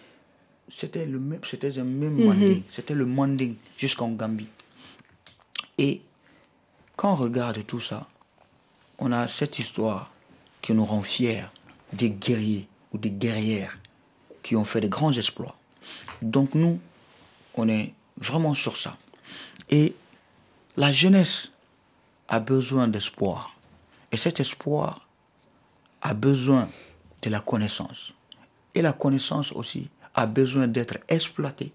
C'était 0.68 1.06
le 1.06 1.20
même, 1.20 1.42
c'était 1.44 1.78
un 1.78 1.84
même 1.84 2.24
manding. 2.24 2.64
C'était 2.72 2.96
le 2.96 3.06
manding 3.06 3.56
jusqu'en 3.78 4.10
Gambie. 4.10 4.48
Et 5.78 6.02
quand 6.96 7.12
on 7.12 7.16
regarde 7.16 7.66
tout 7.66 7.82
ça, 7.82 8.08
on 8.98 9.12
a 9.12 9.28
cette 9.28 9.60
histoire 9.60 10.12
qui 10.62 10.74
nous 10.74 10.86
rend 10.86 11.02
fiers 11.02 11.44
des 11.92 12.10
guerriers 12.10 12.68
ou 12.94 12.98
des 12.98 13.12
guerrières 13.12 13.78
qui 14.42 14.56
ont 14.56 14.64
fait 14.64 14.82
de 14.82 14.88
grands 14.88 15.12
exploits. 15.12 15.56
Donc 16.22 16.56
nous, 16.56 16.80
on 17.56 17.68
est 17.68 17.94
vraiment 18.18 18.54
sur 18.56 18.78
ça. 18.78 18.98
Et 19.70 19.94
la 20.78 20.92
jeunesse 20.92 21.52
a 22.28 22.40
besoin 22.40 22.88
d'espoir. 22.88 23.56
Et 24.12 24.18
cet 24.18 24.40
espoir 24.40 25.08
a 26.02 26.14
besoin 26.14 26.70
de 27.22 27.30
la 27.30 27.40
connaissance. 27.40 28.14
Et 28.74 28.82
la 28.82 28.94
connaissance 28.94 29.52
aussi 29.52 29.90
a 30.14 30.26
besoin 30.26 30.68
d'être 30.68 30.98
exploitée 31.08 31.72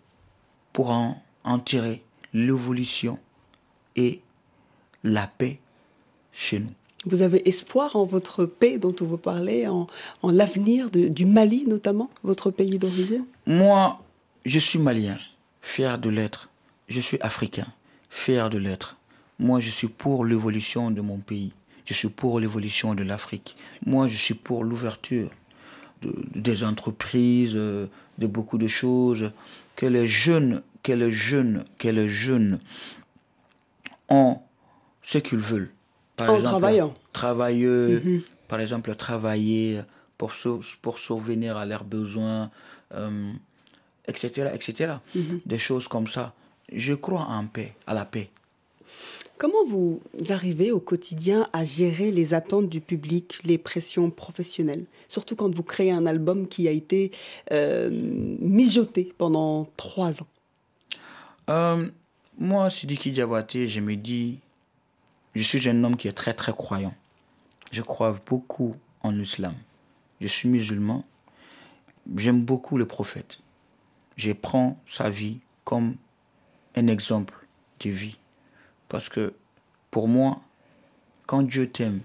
pour 0.73 0.91
en, 0.91 1.23
en 1.45 1.59
tirer 1.59 2.03
l'évolution 2.33 3.19
et 3.97 4.21
la 5.03 5.27
paix 5.27 5.61
chez 6.33 6.61
nous. 6.61 6.73
Vous 7.07 7.23
avez 7.23 7.49
espoir 7.49 7.97
en 7.97 8.05
votre 8.05 8.45
paix 8.45 8.79
dont 8.79 8.95
vous 9.01 9.17
parlez, 9.17 9.67
en, 9.67 9.87
en 10.23 10.31
l'avenir 10.31 10.91
du 10.91 11.25
Mali 11.25 11.67
notamment, 11.67 12.11
votre 12.23 12.51
pays 12.51 12.79
d'origine? 12.79 13.25
Moi, 13.47 13.99
je 14.45 14.59
suis 14.59 14.79
malien, 14.79 15.19
fier 15.63 15.99
de 15.99 16.11
l'être. 16.11 16.51
Je 16.89 17.01
suis 17.01 17.19
africain, 17.21 17.67
fier 18.11 18.51
de 18.51 18.59
l'être. 18.59 18.97
Moi, 19.39 19.61
je 19.61 19.71
suis 19.71 19.89
pour 19.89 20.25
l'évolution 20.25 20.91
de 20.91 21.01
mon 21.01 21.19
pays. 21.19 21.53
Je 21.87 21.95
suis 21.95 22.09
pour 22.09 22.39
l'évolution 22.41 22.95
de 22.95 23.03
l'Afrique. 23.03 23.57
Moi, 23.87 24.07
je 24.09 24.17
suis 24.17 24.35
pour 24.35 24.65
l'ouverture 24.65 25.31
de- 26.03 26.15
des 26.35 26.63
entreprises, 26.65 27.53
euh, 27.55 27.87
de 28.19 28.27
beaucoup 28.27 28.59
de 28.59 28.69
choses. 28.69 29.33
Que 29.77 29.87
les 29.87 30.07
jeunes, 30.07 30.63
que 30.83 30.93
les 30.93 31.11
jeunes, 31.11 31.65
que 31.79 31.89
les 31.89 32.09
jeunes 32.09 32.61
ont 34.09 34.39
ce 35.03 35.19
qu'ils 35.19 35.39
veulent. 35.39 35.71
Par 36.17 36.29
En 36.31 36.51
travaillant. 36.51 36.95
Travailleux, 37.13 38.23
par 38.49 38.61
exemple, 38.61 38.95
travailler 38.95 39.81
pour, 40.19 40.35
sau- 40.35 40.61
pour 40.83 40.99
souvenir 40.99 41.57
à 41.57 41.65
leurs 41.67 41.85
besoins, 41.85 42.51
euh, 42.95 43.33
etc., 44.07 44.51
etc. 44.55 44.95
Des 45.47 45.59
choses 45.59 45.89
comme 45.89 46.07
ça. 46.07 46.35
Je 46.73 46.95
crois 46.95 47.23
en 47.23 47.47
paix, 47.47 47.75
à 47.87 47.95
la 47.95 48.05
paix. 48.05 48.31
Comment 49.39 49.65
vous 49.67 50.03
arrivez 50.29 50.71
au 50.71 50.81
quotidien 50.81 51.49
à 51.55 51.65
gérer 51.65 52.13
les 52.13 52.35
attentes 52.35 52.69
du 52.69 52.83
public, 52.83 53.41
les 53.45 53.57
pressions 53.57 54.11
professionnelles 54.11 54.85
Surtout 55.09 55.35
quand 55.35 55.55
vous 55.55 55.63
créez 55.63 55.91
un 55.91 56.05
album 56.05 56.47
qui 56.47 56.69
a 56.69 56.73
été 56.73 57.11
euh, 57.51 57.89
mijoté 57.91 59.15
pendant 59.17 59.67
trois 59.79 60.21
ans? 60.21 60.27
Euh, 61.49 61.89
moi, 62.39 62.69
Sidiki 62.69 63.13
Diabaté, 63.13 63.67
je 63.69 63.81
me 63.81 63.97
dis, 63.97 64.41
je 65.35 65.43
suis 65.43 65.67
un 65.69 65.85
homme 65.85 65.97
qui 65.97 66.07
est 66.07 66.13
très 66.13 66.35
très 66.35 66.53
croyant. 66.53 66.95
Je 67.73 67.81
crois 67.81 68.15
beaucoup 68.27 68.77
en 69.03 69.11
l'islam. 69.11 69.55
Je 70.21 70.27
suis 70.29 70.51
musulman. 70.51 71.05
J'aime 72.17 72.45
beaucoup 72.45 72.77
le 72.77 72.85
prophète. 72.85 73.39
Je 74.17 74.33
prends 74.33 74.79
sa 74.87 75.09
vie 75.09 75.39
comme 75.65 75.97
un 76.77 76.87
exemple 76.87 77.35
de 77.81 77.91
vie. 77.91 78.17
Parce 78.89 79.09
que 79.09 79.35
pour 79.91 80.09
moi, 80.09 80.41
quand 81.27 81.43
Dieu 81.43 81.71
t'aime, 81.71 82.01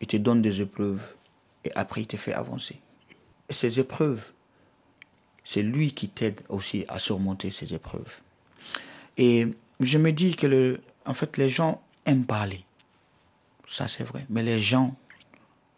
il 0.00 0.06
te 0.06 0.16
donne 0.16 0.42
des 0.42 0.60
épreuves 0.60 1.02
et 1.64 1.72
après 1.74 2.02
il 2.02 2.06
te 2.06 2.16
fait 2.16 2.32
avancer. 2.32 2.80
Et 3.48 3.54
ces 3.54 3.80
épreuves, 3.80 4.30
c'est 5.44 5.62
lui 5.62 5.92
qui 5.92 6.08
t'aide 6.08 6.42
aussi 6.48 6.84
à 6.88 6.98
surmonter 6.98 7.50
ces 7.50 7.72
épreuves. 7.74 8.20
Et 9.16 9.46
je 9.80 9.98
me 9.98 10.12
dis 10.12 10.36
que 10.36 10.46
le, 10.46 10.80
en 11.06 11.14
fait, 11.14 11.36
les 11.36 11.50
gens 11.50 11.80
aiment 12.04 12.26
parler. 12.26 12.64
Ça, 13.66 13.88
c'est 13.88 14.04
vrai. 14.04 14.26
Mais 14.28 14.42
les 14.42 14.60
gens, 14.60 14.94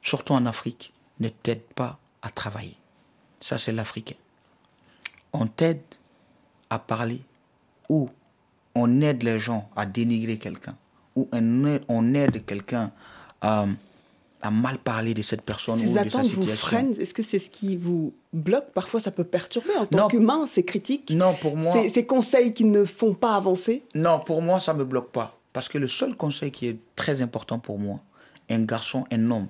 surtout 0.03 0.33
en 0.33 0.47
Afrique, 0.47 0.93
ne 1.21 1.29
t'aident 1.29 1.63
pas 1.75 1.99
à 2.23 2.31
travailler. 2.31 2.77
Ça, 3.41 3.59
c'est 3.59 3.73
l'Africain. 3.73 4.17
On 5.33 5.47
t'aide 5.47 5.83
à 6.69 6.79
parler 6.79 7.23
ou 7.89 8.11
on 8.81 9.01
aide 9.01 9.23
les 9.23 9.39
gens 9.39 9.63
à 9.77 9.85
dénigrer 9.87 10.39
quelqu'un 10.39 10.77
ou 11.17 11.29
on 11.33 12.15
aide, 12.15 12.45
quelqu'un 12.47 12.93
à, 13.41 13.67
à 14.43 14.51
mal 14.51 14.79
parler 14.79 15.13
de 15.15 15.23
cette 15.23 15.43
personne 15.43 15.81
ou 15.81 15.93
de 16.05 16.09
sa 16.09 16.25
situation. 16.25 16.93
Est-ce 16.99 17.15
que 17.15 17.23
c'est 17.23 17.39
ce 17.39 17.51
qui 17.51 17.77
vous 17.77 18.15
bloque? 18.33 18.71
Parfois, 18.73 19.01
ça 19.01 19.11
peut 19.11 19.25
perturber 19.25 19.75
en 19.77 19.87
tant 19.87 20.09
qu'humain, 20.09 20.47
ces 20.47 20.65
critiques, 20.65 21.11
Non, 21.11 21.35
pour 21.35 21.57
moi, 21.57 21.73
ces, 21.73 21.89
ces 21.89 22.07
conseils 22.07 22.55
qui 22.55 22.65
ne 22.65 22.85
font 22.85 23.15
pas 23.15 23.35
avancer? 23.35 23.83
Non, 23.95 24.21
pour 24.21 24.41
moi, 24.41 24.61
ça 24.61 24.73
ne 24.73 24.79
me 24.79 24.85
bloque 24.85 25.11
pas. 25.11 25.37
Parce 25.53 25.69
que 25.69 25.79
le 25.79 25.89
seul 25.89 26.17
conseil 26.17 26.53
qui 26.53 26.69
est 26.69 26.79
très 26.97 27.23
important 27.23 27.59
pour 27.59 27.79
moi, 27.79 28.01
un 28.49 28.63
garçon, 28.65 29.05
un 29.11 29.31
homme, 29.31 29.49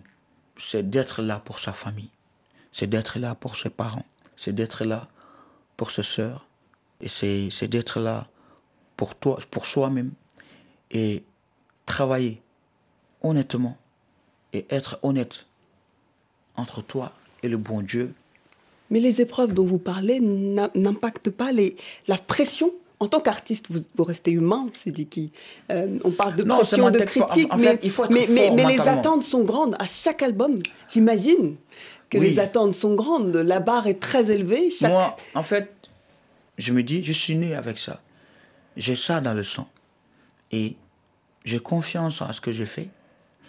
c'est 0.57 0.89
d'être 0.89 1.23
là 1.23 1.41
pour 1.45 1.59
sa 1.59 1.73
famille. 1.73 2.11
C'est 2.73 2.89
d'être 2.89 3.19
là 3.19 3.35
pour 3.35 3.57
ses 3.57 3.71
parents. 3.71 4.07
C'est 4.37 4.55
d'être 4.55 4.85
là 4.85 5.09
pour 5.77 5.91
ses 5.91 6.03
sœurs. 6.03 6.47
Et 7.03 7.09
c'est 7.09 7.69
d'être 7.69 8.01
là 8.01 8.29
pour 9.01 9.15
toi, 9.15 9.39
pour 9.51 9.65
soi-même. 9.65 10.11
Et 10.91 11.23
travailler 11.87 12.43
honnêtement. 13.23 13.79
Et 14.53 14.67
être 14.69 14.99
honnête 15.03 15.47
entre 16.57 16.83
toi 16.83 17.13
et 17.43 17.49
le 17.49 17.57
bon 17.57 17.81
Dieu. 17.81 18.13
Mais 18.91 19.01
les 19.01 19.23
épreuves 19.23 19.55
dont 19.55 19.65
vous 19.65 19.79
parlez 19.79 20.21
n'impactent 20.21 21.31
pas 21.31 21.51
les, 21.53 21.77
la 22.09 22.19
pression 22.19 22.73
en 22.99 23.07
tant 23.07 23.21
qu'artiste, 23.21 23.67
vous, 23.71 23.81
vous 23.97 24.05
restez 24.05 24.33
humain, 24.33 24.69
c'est 24.75 24.91
dit 24.91 25.07
qui. 25.07 25.33
Euh, 25.71 25.99
on 26.05 26.11
parle 26.11 26.35
de 26.35 26.43
Non, 26.43 26.57
pression, 26.57 26.91
de. 26.91 27.01
En- 27.01 27.05
critique, 27.05 27.51
en 27.55 27.57
mais, 27.57 27.65
fait, 27.69 27.81
il 27.85 27.91
faut 27.91 28.05
être 28.05 28.13
mais, 28.13 28.27
mais- 28.29 28.49
fort 28.49 28.57
mais 28.57 28.65
les 28.67 28.81
attentes 28.81 29.23
sont 29.23 29.45
grandes. 29.45 29.75
À 29.79 29.87
chaque 29.87 30.23
album, 30.23 30.59
j'imagine 30.93 31.57
que 32.11 32.19
Oui. 32.19 32.31
les 32.31 32.39
attentes 32.41 32.75
sont 32.75 32.95
grandes. 32.95 33.35
La 33.37 33.61
barre 33.61 33.87
est 33.87 34.01
très 34.01 34.31
élevée. 34.31 34.71
Chaque... 34.71 34.91
Moi, 34.91 35.17
en 35.35 35.43
fait, 35.43 35.73
je 36.59 36.75
me 36.75 36.83
dis, 36.83 37.03
je 37.03 37.13
suis 37.13 37.37
né 37.37 37.55
avec 37.55 37.79
ça. 37.79 38.03
J'ai 38.77 38.97
ça 38.97 39.21
dans 39.21 39.35
le 39.35 39.43
sang. 39.45 39.69
Et 40.53 40.77
j'ai 41.45 41.59
confiance 41.61 42.21
en 42.23 42.33
ce 42.33 42.41
que 42.41 42.53
je 42.53 42.65
fais. 42.65 42.89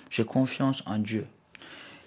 J'ai 0.09 0.23
confiance 0.25 0.83
en 0.85 0.97
Dieu. 0.97 1.25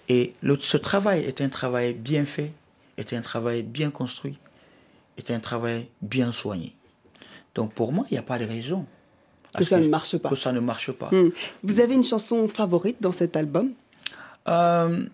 Et 0.09 0.35
le- 0.41 0.59
ce 0.59 0.77
travail 0.77 1.23
est 1.23 1.41
un 1.41 1.49
travail 1.49 1.93
bien 1.93 2.25
fait, 2.25 2.51
est 2.97 3.13
un 3.13 3.21
travail 3.21 3.63
bien 3.63 3.89
construit, 3.89 4.37
est 5.17 5.31
un 5.31 5.39
travail 5.39 5.87
bien 6.01 6.31
soigné. 6.31 6.75
Donc 7.55 7.73
pour 7.73 7.91
moi, 7.91 8.05
il 8.09 8.13
n'y 8.13 8.17
a 8.19 8.23
pas 8.23 8.37
de 8.37 8.45
raison. 8.45 8.85
Que 9.57 9.63
ça 9.63 9.79
ne 9.79 9.87
marche 9.87 10.17
pas. 10.17 10.29
Que 10.29 10.35
ça 10.35 10.51
ne 10.51 10.59
marche 10.59 10.91
pas. 10.91 11.09
Hmm. 11.11 11.29
Vous 11.63 11.79
avez 11.79 11.95
une 11.95 12.03
chanson 12.03 12.47
favorite 12.47 12.97
dans 13.01 13.13
cet 13.13 13.35
album? 13.37 13.71
Euh, 14.47 15.07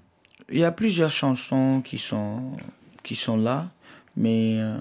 Il 0.49 0.57
y 0.59 0.65
a 0.65 0.71
plusieurs 0.73 1.11
chansons 1.13 1.81
qui 1.85 1.97
sont, 1.97 2.51
qui 3.03 3.15
sont 3.15 3.37
là, 3.37 3.69
mais 4.17 4.57
euh, 4.59 4.77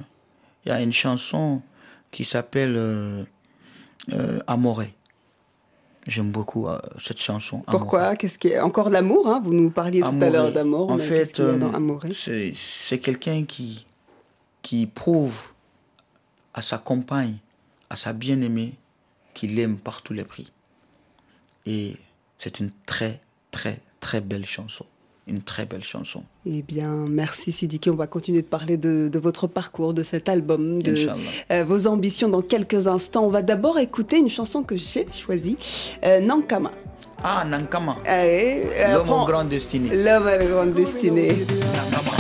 il 0.65 0.71
y 0.71 0.73
a 0.73 0.81
une 0.83 0.93
chanson 0.93 1.63
qui 2.11 2.25
s'appelle 2.25 2.75
euh, 2.77 3.25
euh, 4.13 4.41
Amoré. 4.47 4.95
J'aime 6.07 6.33
beaucoup 6.33 6.67
euh, 6.67 6.79
cette 6.99 7.21
chanson. 7.21 7.63
Pourquoi? 7.67 8.17
Qu'est-ce 8.17 8.39
qui 8.39 8.49
est 8.49 8.61
encore 8.61 8.89
l'amour 8.89 9.29
hein? 9.29 9.41
Vous 9.45 9.53
nous 9.53 9.71
parliez 9.71 10.01
tout 10.01 10.07
à 10.21 10.31
l'heure 10.31 10.53
d'amour. 10.53 10.91
En 10.91 10.99
fait, 10.99 11.39
euh, 11.41 11.59
c'est 12.55 12.99
quelqu'un 12.99 13.45
qui, 13.45 13.87
qui 14.63 14.87
prouve 14.87 15.39
à 16.55 16.63
sa 16.63 16.79
compagne, 16.79 17.37
à 17.91 17.97
sa 17.97 18.13
bien-aimée, 18.13 18.75
qu'il 19.35 19.59
aime 19.59 19.77
par 19.77 20.03
tous 20.03 20.15
les 20.15 20.25
prix. 20.25 20.51
Et 21.67 21.97
c'est 22.39 22.61
une 22.61 22.71
très, 22.87 23.21
très, 23.51 23.79
très 24.01 24.21
belle 24.21 24.47
chanson. 24.47 24.87
Une 25.27 25.41
très 25.43 25.65
belle 25.67 25.83
chanson. 25.83 26.23
Eh 26.47 26.63
bien, 26.63 27.07
merci 27.09 27.53
Sidiki. 27.53 27.91
On 27.91 27.95
va 27.95 28.07
continuer 28.07 28.43
de 28.43 28.47
parler 28.47 28.77
de, 28.77 29.09
de 29.09 29.19
votre 29.19 29.47
parcours, 29.47 29.95
de 29.95 30.03
cet 30.03 30.29
album, 30.29 30.83
de 30.83 30.95
euh, 31.51 31.65
vos 31.65 31.87
ambitions 31.87 32.29
dans 32.29 32.43
quelques 32.43 32.87
instants. 32.87 33.25
On 33.25 33.31
va 33.31 33.43
d'abord 33.43 33.79
écouter 33.79 34.19
une 34.19 34.31
chanson 34.31 34.63
que 34.63 34.77
j'ai 34.77 35.07
choisie, 35.15 35.57
euh, 36.05 36.21
Nankama. 36.21 36.73
Ah, 37.23 37.45
Nankama. 37.45 37.97
Allez, 38.07 38.63
euh, 38.77 38.95
L'homme 38.95 39.11
aux 39.11 39.27
grandes 39.27 39.51
destinées. 39.51 39.91
L'homme 39.91 40.25
la 40.25 40.39
grande 40.39 40.73
destinée. 40.73 41.31
Africa 41.31 42.20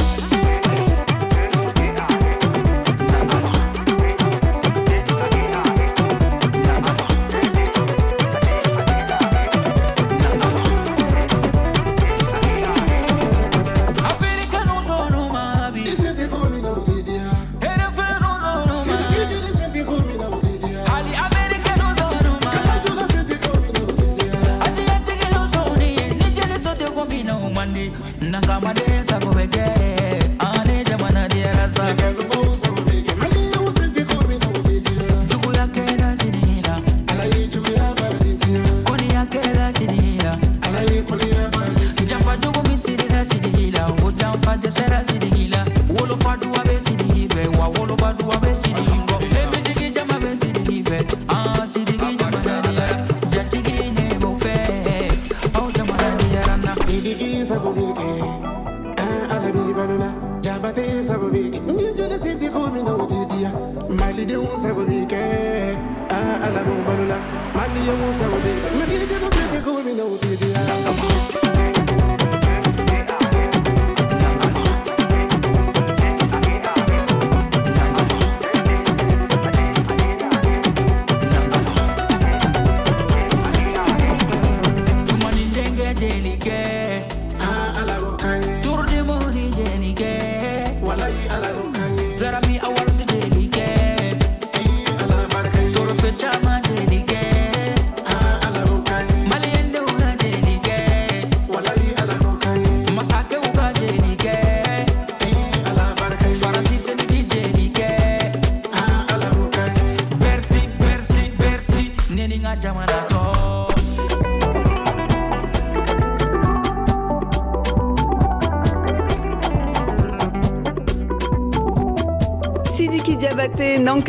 alabi 67.20 67.32
balula 67.32 67.54
Mali 67.54 67.80
de 67.86 67.92
un 67.92 68.12
sabobike 68.18 68.68
Mali 68.78 69.06
de 69.06 69.14
un 69.24 69.32
sidi 69.32 69.58
kumi 69.64 69.94
na 69.94 70.04
utidia 70.04 70.60
Tumani 70.84 71.49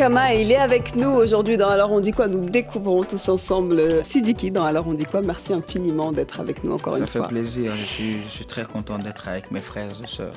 Il 0.04 0.50
est 0.50 0.56
avec 0.56 0.96
nous 0.96 1.10
aujourd'hui 1.10 1.56
dans 1.56 1.68
Alors 1.68 1.92
on 1.92 2.00
dit 2.00 2.10
quoi? 2.10 2.26
Nous 2.26 2.40
découvrons 2.40 3.04
tous 3.04 3.28
ensemble 3.28 3.78
euh, 3.78 4.02
Sidiki 4.02 4.50
dans 4.50 4.64
Alors 4.64 4.88
on 4.88 4.94
dit 4.94 5.04
quoi? 5.04 5.22
Merci 5.22 5.52
infiniment 5.52 6.10
d'être 6.10 6.40
avec 6.40 6.64
nous 6.64 6.72
encore 6.72 6.94
Ça 6.96 7.02
une 7.02 7.06
fait 7.06 7.20
fois. 7.20 7.28
plaisir. 7.28 7.72
Je 7.76 7.84
suis, 7.84 8.20
je 8.24 8.28
suis 8.28 8.44
très 8.44 8.64
content 8.64 8.98
d'être 8.98 9.28
avec 9.28 9.52
mes 9.52 9.60
frères 9.60 9.92
et 10.02 10.08
sœurs. 10.08 10.32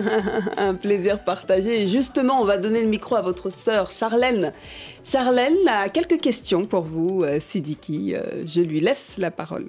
Un 0.56 0.72
plaisir 0.74 1.22
partagé. 1.22 1.82
Et 1.82 1.86
justement, 1.86 2.40
on 2.40 2.46
va 2.46 2.56
donner 2.56 2.80
le 2.80 2.88
micro 2.88 3.14
à 3.16 3.20
votre 3.20 3.50
sœur 3.50 3.90
Charlène. 3.90 4.54
Charlène 5.04 5.68
a 5.68 5.90
quelques 5.90 6.18
questions 6.18 6.64
pour 6.64 6.84
vous, 6.84 7.22
euh, 7.22 7.40
Sidiki. 7.40 8.14
Euh, 8.14 8.22
Je 8.46 8.62
lui 8.62 8.80
laisse 8.80 9.16
la 9.18 9.30
parole. 9.30 9.66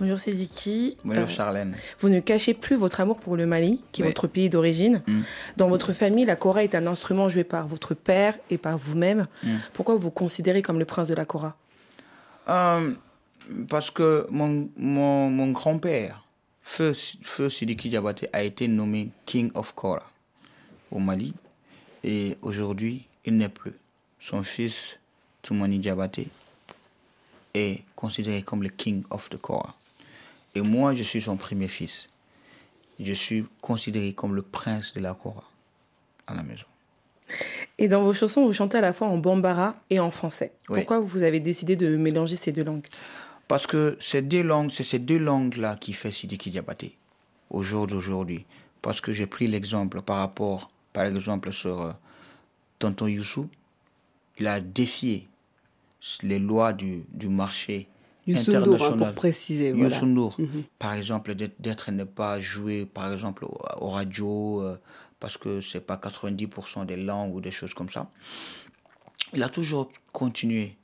Bonjour 0.00 0.18
Sidiki. 0.18 0.96
Bonjour 1.04 1.24
Euh, 1.24 1.26
Charlène. 1.28 1.76
vous 2.00 2.08
ne 2.08 2.18
cachez 2.20 2.52
plus 2.52 2.74
votre 2.76 3.00
amour 3.00 3.18
pour 3.20 3.36
le 3.36 3.46
Mali, 3.46 3.80
qui 3.92 4.02
est 4.02 4.04
votre 4.04 4.26
pays 4.26 4.48
d'origine. 4.50 5.02
Mm. 5.06 5.20
Dans 5.56 5.68
votre 5.68 5.92
famille, 5.92 6.24
la 6.24 6.34
kora 6.34 6.64
est 6.64 6.74
un 6.74 6.86
instrument 6.88 7.28
joué 7.28 7.44
par 7.44 7.68
votre 7.68 7.94
père 7.94 8.36
et 8.50 8.58
par 8.58 8.76
vous-même. 8.76 9.24
Mm. 9.44 9.56
Pourquoi 9.72 9.94
vous 9.94 10.00
vous 10.00 10.10
considérez 10.10 10.62
comme 10.62 10.78
le 10.80 10.84
prince 10.84 11.08
de 11.08 11.14
la 11.14 11.24
kora 11.24 11.56
Euh, 12.48 12.92
parce 13.68 13.90
que 13.90 14.26
mon, 14.30 14.68
mon, 14.76 15.30
mon 15.30 15.52
grand-père, 15.52 16.24
Feu, 16.62 16.92
Feu 17.22 17.48
Sidiki 17.48 17.88
Diabaté, 17.88 18.28
a 18.32 18.42
été 18.42 18.66
nommé 18.66 19.10
King 19.26 19.50
of 19.54 19.74
Kora 19.74 20.02
au 20.90 20.98
Mali. 20.98 21.34
Et 22.02 22.36
aujourd'hui, 22.42 23.06
il 23.24 23.36
n'est 23.36 23.48
plus. 23.48 23.74
Son 24.18 24.42
fils, 24.42 24.98
Toumani 25.42 25.78
Diabaté, 25.78 26.26
est 27.54 27.82
considéré 27.94 28.42
comme 28.42 28.62
le 28.62 28.70
King 28.70 29.04
of 29.10 29.30
the 29.30 29.36
Kora. 29.36 29.74
Et 30.54 30.60
moi, 30.60 30.94
je 30.94 31.02
suis 31.02 31.22
son 31.22 31.36
premier 31.36 31.68
fils. 31.68 32.08
Je 33.00 33.12
suis 33.12 33.44
considéré 33.60 34.12
comme 34.12 34.34
le 34.34 34.42
prince 34.42 34.94
de 34.94 35.00
la 35.00 35.14
Kora 35.14 35.44
à 36.26 36.34
la 36.34 36.42
maison. 36.42 36.66
Et 37.78 37.88
dans 37.88 38.02
vos 38.02 38.12
chansons, 38.12 38.44
vous 38.44 38.52
chantez 38.52 38.78
à 38.78 38.80
la 38.80 38.92
fois 38.92 39.08
en 39.08 39.18
bambara 39.18 39.76
et 39.90 39.98
en 39.98 40.10
français. 40.10 40.52
Oui. 40.68 40.78
Pourquoi 40.78 41.00
vous 41.00 41.22
avez 41.22 41.40
décidé 41.40 41.74
de 41.74 41.96
mélanger 41.96 42.36
ces 42.36 42.52
deux 42.52 42.62
langues? 42.62 42.86
Parce 43.48 43.66
que 43.66 43.96
ces 44.00 44.22
deux 44.22 44.42
langues, 44.42 44.70
c'est 44.70 44.84
ces 44.84 44.98
deux 44.98 45.18
langues-là 45.18 45.76
qui 45.76 45.92
fait 45.92 46.10
Sidiki 46.10 46.50
Diabaté 46.50 46.96
au 47.50 47.62
jour 47.62 47.86
d'aujourd'hui. 47.86 48.46
Parce 48.80 49.00
que 49.00 49.12
j'ai 49.12 49.26
pris 49.26 49.46
l'exemple 49.48 50.02
par 50.02 50.18
rapport, 50.18 50.70
par 50.92 51.04
exemple, 51.04 51.52
sur 51.52 51.82
euh, 51.82 51.92
Tonton 52.78 53.06
Youssou. 53.06 53.48
Il 54.38 54.46
a 54.46 54.60
défié 54.60 55.26
les 56.22 56.38
lois 56.38 56.72
du, 56.72 57.04
du 57.12 57.28
marché 57.28 57.88
Youssou 58.26 58.50
hein, 58.84 58.96
pour 58.98 59.14
préciser. 59.14 59.72
Voilà. 59.72 59.96
Mhm. 60.38 60.64
par 60.78 60.94
exemple, 60.94 61.34
d'être- 61.34 61.90
ne 61.90 62.04
pas 62.04 62.40
joué, 62.40 62.86
par 62.86 63.12
exemple, 63.12 63.44
au, 63.44 63.56
au 63.80 63.90
radio, 63.90 64.60
euh, 64.62 64.76
parce 65.20 65.36
que 65.36 65.60
c'est 65.60 65.80
pas 65.80 65.96
90% 65.96 66.84
des 66.86 66.96
langues 66.96 67.34
ou 67.34 67.40
des 67.40 67.50
choses 67.50 67.74
comme 67.74 67.90
ça. 67.90 68.10
Il 69.32 69.42
a 69.42 69.48
toujours 69.48 69.88
continué 70.12 70.76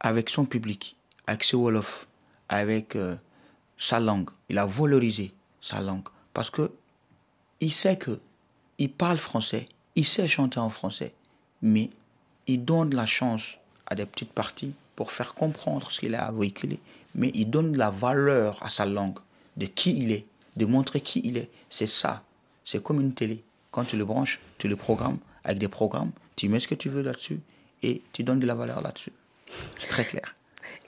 avec 0.00 0.30
son 0.30 0.44
public, 0.44 0.96
avec 1.26 1.44
ses 1.44 1.56
Wolof, 1.56 2.06
avec 2.48 2.96
euh, 2.96 3.16
sa 3.76 4.00
langue. 4.00 4.30
Il 4.48 4.58
a 4.58 4.66
valorisé 4.66 5.32
sa 5.60 5.80
langue 5.80 6.08
parce 6.34 6.50
que 6.50 6.70
il 7.60 7.72
sait 7.72 7.96
que 7.96 8.20
il 8.78 8.90
parle 8.92 9.18
français, 9.18 9.68
il 9.96 10.06
sait 10.06 10.28
chanter 10.28 10.60
en 10.60 10.70
français, 10.70 11.12
mais 11.62 11.90
il 12.46 12.64
donne 12.64 12.94
la 12.94 13.06
chance 13.06 13.58
à 13.86 13.94
des 13.94 14.06
petites 14.06 14.32
parties 14.32 14.72
pour 14.98 15.12
faire 15.12 15.34
comprendre 15.34 15.92
ce 15.92 16.00
qu'il 16.00 16.16
a 16.16 16.24
à 16.24 16.32
véhiculer, 16.32 16.80
mais 17.14 17.30
il 17.32 17.48
donne 17.48 17.76
la 17.76 17.88
valeur 17.88 18.58
à 18.60 18.68
sa 18.68 18.84
langue, 18.84 19.20
de 19.56 19.66
qui 19.66 19.96
il 19.96 20.10
est, 20.10 20.26
de 20.56 20.66
montrer 20.66 21.00
qui 21.00 21.20
il 21.22 21.36
est. 21.36 21.50
C'est 21.70 21.86
ça. 21.86 22.24
C'est 22.64 22.82
comme 22.82 23.00
une 23.00 23.12
télé. 23.14 23.44
Quand 23.70 23.84
tu 23.84 23.96
le 23.96 24.04
branches, 24.04 24.40
tu 24.58 24.66
le 24.66 24.74
programmes 24.74 25.18
avec 25.44 25.58
des 25.58 25.68
programmes, 25.68 26.10
tu 26.34 26.48
mets 26.48 26.58
ce 26.58 26.66
que 26.66 26.74
tu 26.74 26.88
veux 26.88 27.02
là-dessus 27.02 27.38
et 27.84 28.02
tu 28.12 28.24
donnes 28.24 28.40
de 28.40 28.46
la 28.48 28.56
valeur 28.56 28.82
là-dessus. 28.82 29.12
C'est 29.76 29.86
très 29.86 30.04
clair. 30.04 30.34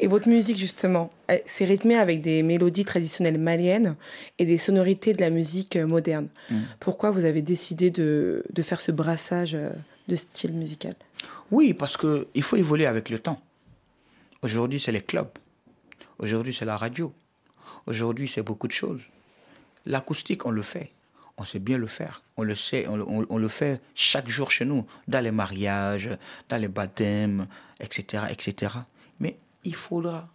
Et 0.00 0.08
votre 0.08 0.28
musique, 0.28 0.58
justement, 0.58 1.12
c'est 1.46 1.64
rythmé 1.64 1.94
avec 1.94 2.20
des 2.20 2.42
mélodies 2.42 2.84
traditionnelles 2.84 3.38
maliennes 3.38 3.94
et 4.40 4.44
des 4.44 4.58
sonorités 4.58 5.12
de 5.12 5.20
la 5.20 5.30
musique 5.30 5.76
euh, 5.76 5.86
moderne. 5.86 6.26
Mm. 6.50 6.56
Pourquoi 6.80 7.12
vous 7.12 7.26
avez 7.26 7.42
décidé 7.42 7.90
de, 7.90 8.42
de 8.52 8.62
faire 8.62 8.80
ce 8.80 8.90
brassage 8.90 9.54
euh, 9.54 9.70
de 10.08 10.16
style 10.16 10.54
musical? 10.54 10.94
Oui, 11.52 11.74
parce 11.74 11.96
qu'il 11.96 12.42
faut 12.42 12.56
évoluer 12.56 12.86
avec 12.86 13.08
le 13.08 13.20
temps. 13.20 13.40
Aujourd'hui, 14.42 14.81
c'est 14.81 14.92
les 14.92 15.03
clubs. 15.03 15.31
Aujourd'hui, 16.18 16.55
c'est 16.55 16.64
la 16.64 16.76
radio. 16.76 17.12
Aujourd'hui, 17.87 18.29
c'est 18.29 18.42
beaucoup 18.42 18.66
de 18.68 18.72
choses. 18.72 19.03
L'acoustique, 19.87 20.46
on 20.46 20.50
le 20.50 20.62
fait. 20.62 20.92
On 21.37 21.44
sait 21.44 21.59
bien 21.59 21.79
le 21.79 21.87
faire. 21.87 22.22
On 22.37 22.42
le 22.42 22.55
sait. 22.55 22.87
On, 22.88 23.37
le- 23.38 23.48
fait 23.48 23.83
chaque 23.94 24.29
jour 24.29 24.50
chez 24.50 24.64
nous, 24.64 24.87
dans 25.09 25.22
les 25.22 25.31
mariages, 25.31 26.11
dans 26.48 26.61
les 26.61 26.68
baptêmes, 26.68 27.46
etc., 27.81 28.24
etc. 28.31 28.72
Mais 29.20 29.37
il 29.64 29.74
faudra 29.74 30.29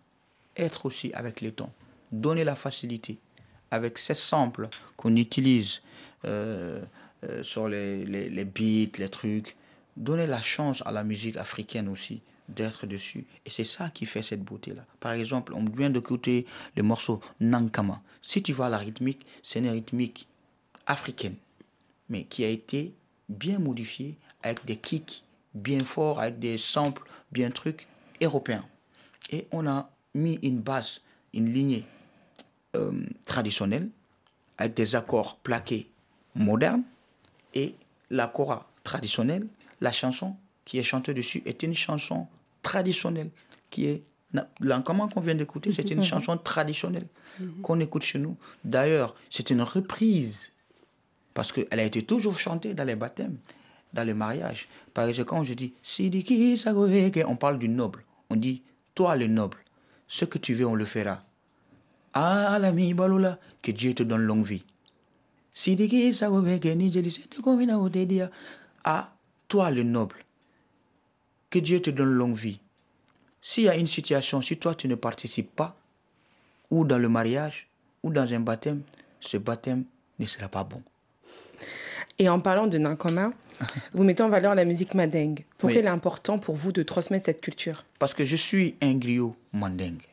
être 0.56 0.86
aussi 0.86 1.12
avec 1.14 1.42
le 1.42 1.52
temps. 1.52 1.74
Donner 2.12 2.44
la 2.44 2.56
facilité. 2.56 3.18
Avec 3.72 3.98
ces 3.98 4.14
samples 4.14 4.70
qu'on 4.96 5.16
utilise 5.16 5.82
euh, 6.26 6.80
euh, 7.24 7.44
sur 7.44 7.68
les, 7.68 8.06
les, 8.06 8.30
les 8.30 8.46
beats, 8.46 8.98
les 9.00 9.10
trucs, 9.10 9.56
donner 9.98 10.28
la 10.28 10.42
chance 10.42 10.84
à 10.86 10.92
la 10.92 11.04
musique 11.04 11.38
africaine 11.38 11.88
aussi 11.90 12.22
d'être 12.50 12.86
dessus. 12.86 13.26
Et 13.46 13.50
c'est 13.50 13.64
ça 13.64 13.90
qui 13.90 14.06
fait 14.06 14.22
cette 14.22 14.44
beauté-là. 14.44 14.86
Par 15.00 15.14
exemple, 15.14 15.54
on 15.54 15.66
vient 15.66 15.90
d'écouter 15.90 16.46
le 16.76 16.84
morceau 16.84 17.22
Nankama. 17.40 18.02
Si 18.22 18.42
tu 18.42 18.54
vois 18.54 18.70
la 18.70 18.78
rythmique, 18.78 19.26
c'est 19.44 19.60
une 19.60 19.70
rythmique 19.70 20.28
africaine, 20.86 21.36
mais 22.10 22.24
qui 22.26 22.44
a 22.44 22.50
été 22.50 22.94
bien 23.30 23.60
modifiée 23.60 24.18
avec 24.44 24.66
des 24.66 24.78
kicks 24.78 25.24
bien 25.54 25.80
forts, 25.80 26.20
avec 26.20 26.40
des 26.40 26.58
samples 26.58 27.04
bien 27.32 27.50
trucs 27.50 27.88
européens. 28.22 28.66
Et 29.32 29.48
on 29.52 29.68
a 29.68 29.90
mis 30.14 30.40
une 30.44 30.60
base, 30.60 31.02
une 31.34 31.52
lignée 31.52 31.86
euh, 32.76 33.06
traditionnelle, 33.26 33.90
avec 34.58 34.76
des 34.76 34.96
accords 34.96 35.38
plaqués 35.38 35.90
modernes, 36.36 36.84
et 37.54 37.76
la 38.10 38.28
kora 38.28 38.70
traditionnelle, 38.84 39.48
la 39.82 39.92
chanson 39.92 40.36
qui 40.66 40.78
est 40.78 40.84
chantée 40.84 41.14
dessus 41.14 41.42
est 41.46 41.64
une 41.64 41.74
chanson 41.74 42.28
traditionnelle 42.70 43.30
qui 43.72 43.82
est 43.92 44.00
na- 44.34 44.48
l'encomment 44.60 45.08
qu'on 45.12 45.22
vient 45.28 45.36
d'écouter, 45.42 45.72
c'est 45.78 45.90
une 45.92 46.02
chanson 46.12 46.36
traditionnelle 46.38 47.08
qu'on 47.64 47.80
écoute 47.80 48.04
chez 48.12 48.20
nous. 48.26 48.36
D'ailleurs, 48.64 49.16
c'est 49.30 49.50
une 49.54 49.62
reprise 49.62 50.52
parce 51.34 51.52
qu'elle 51.54 51.80
a 51.80 51.84
été 51.92 52.02
toujours 52.12 52.38
chantée 52.46 52.74
dans 52.74 52.88
les 52.92 52.96
baptêmes, 53.04 53.38
dans 53.94 54.04
les 54.10 54.14
mariages. 54.14 54.68
Par 54.94 55.06
exemple, 55.08 55.30
quand 55.30 55.44
je 55.44 55.54
dis 55.54 55.72
Sidiki 55.84 56.56
on 57.28 57.36
parle 57.36 57.60
du 57.60 57.70
noble. 57.70 58.04
On 58.32 58.36
dit 58.36 58.62
Toi 58.96 59.16
le 59.16 59.28
noble, 59.28 59.58
ce 60.08 60.26
que 60.26 60.38
tu 60.40 60.54
veux, 60.58 60.66
on 60.66 60.76
le 60.76 60.86
fera. 60.86 61.20
Ah 62.14 62.58
l'ami 62.60 62.94
Balola, 62.94 63.38
que 63.62 63.72
Dieu 63.72 63.94
te 63.94 64.04
donne 64.04 64.22
longue 64.22 64.46
vie. 64.46 64.64
Sidiki. 65.52 66.12
Ah, 68.84 69.14
toi 69.48 69.72
le 69.72 69.84
noble, 69.84 70.18
que 71.56 71.60
Dieu 71.62 71.82
te 71.82 71.90
donne 71.90 72.12
longue 72.12 72.36
vie. 72.36 72.60
S'il 73.42 73.64
y 73.64 73.70
a 73.70 73.78
une 73.78 73.88
situation, 73.88 74.42
si 74.42 74.58
toi 74.58 74.76
tu 74.76 74.90
ne 74.90 74.96
participes 74.96 75.56
pas, 75.56 75.74
ou 76.70 76.84
dans 76.84 76.98
le 76.98 77.08
mariage, 77.08 77.70
ou 78.04 78.12
dans 78.12 78.30
un 78.34 78.42
baptême, 78.42 78.82
ce 79.22 79.38
baptême 79.38 79.86
ne 80.20 80.26
sera 80.26 80.50
pas 80.50 80.66
bon. 80.66 80.84
Et 82.20 82.28
en 82.28 82.42
parlant 82.42 82.68
de 82.68 82.78
Nankama, 82.78 83.32
vous 83.94 84.04
mettez 84.04 84.22
en 84.22 84.28
valeur 84.28 84.54
la 84.54 84.66
musique 84.66 84.96
mandingue. 84.96 85.46
Pourquoi 85.58 85.76
Oui. 85.78 85.80
il 85.82 85.86
est 85.86 85.90
important 85.90 86.40
pour 86.40 86.56
vous 86.56 86.74
de 86.74 86.84
transmettre 86.84 87.24
cette 87.24 87.40
culture? 87.40 87.86
Parce 88.00 88.14
que 88.14 88.26
je 88.26 88.36
suis 88.36 88.76
un 88.82 88.96
griot 88.96 89.34
mandingue. 89.54 90.04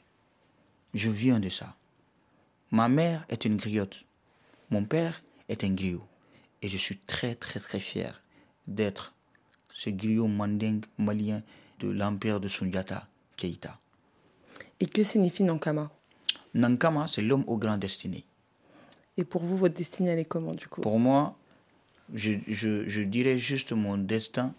Je 0.95 1.11
viens 1.11 1.41
de 1.41 1.49
ça. 1.49 1.75
Ma 2.71 2.89
mère 2.89 3.27
est 3.31 3.45
une 3.45 3.57
griotte. 3.57 4.05
Mon 4.71 4.85
père 4.85 5.21
est 5.49 5.65
un 5.65 5.75
griot. 5.75 6.07
Et 6.63 6.69
je 6.69 6.77
suis 6.77 6.99
très 6.99 7.35
très 7.35 7.59
très 7.59 7.81
fier 7.81 8.23
d'être 8.69 9.13
ce 9.75 9.91
griot 9.91 10.27
mandingue 10.27 10.85
malien 10.99 11.43
de 11.81 11.89
l'empire 11.89 12.41
de 12.41 12.49
Sundiata 12.49 13.07
Keita. 13.37 13.79
Et 14.81 14.87
que 14.87 15.03
signifie 15.05 15.45
Nankama? 15.45 15.91
Nankama, 16.55 17.09
c'est 17.09 17.23
l'homme 17.23 17.45
aux 17.47 17.57
grandes 17.57 17.81
destinées. 17.81 18.25
Et 19.17 19.25
pour 19.25 19.43
vous, 19.43 19.57
votre 19.57 19.75
destinée, 19.75 20.11
elle 20.11 20.19
est 20.19 20.25
comment 20.25 20.53
du 20.55 20.67
coup? 20.67 20.81
Pour 20.81 20.99
moi, 20.99 21.37
je, 22.15 22.33
je, 22.49 22.89
je 22.89 23.01
dirais 23.03 23.39
juste 23.39 23.73
mon 23.73 23.97
destin. 23.97 24.55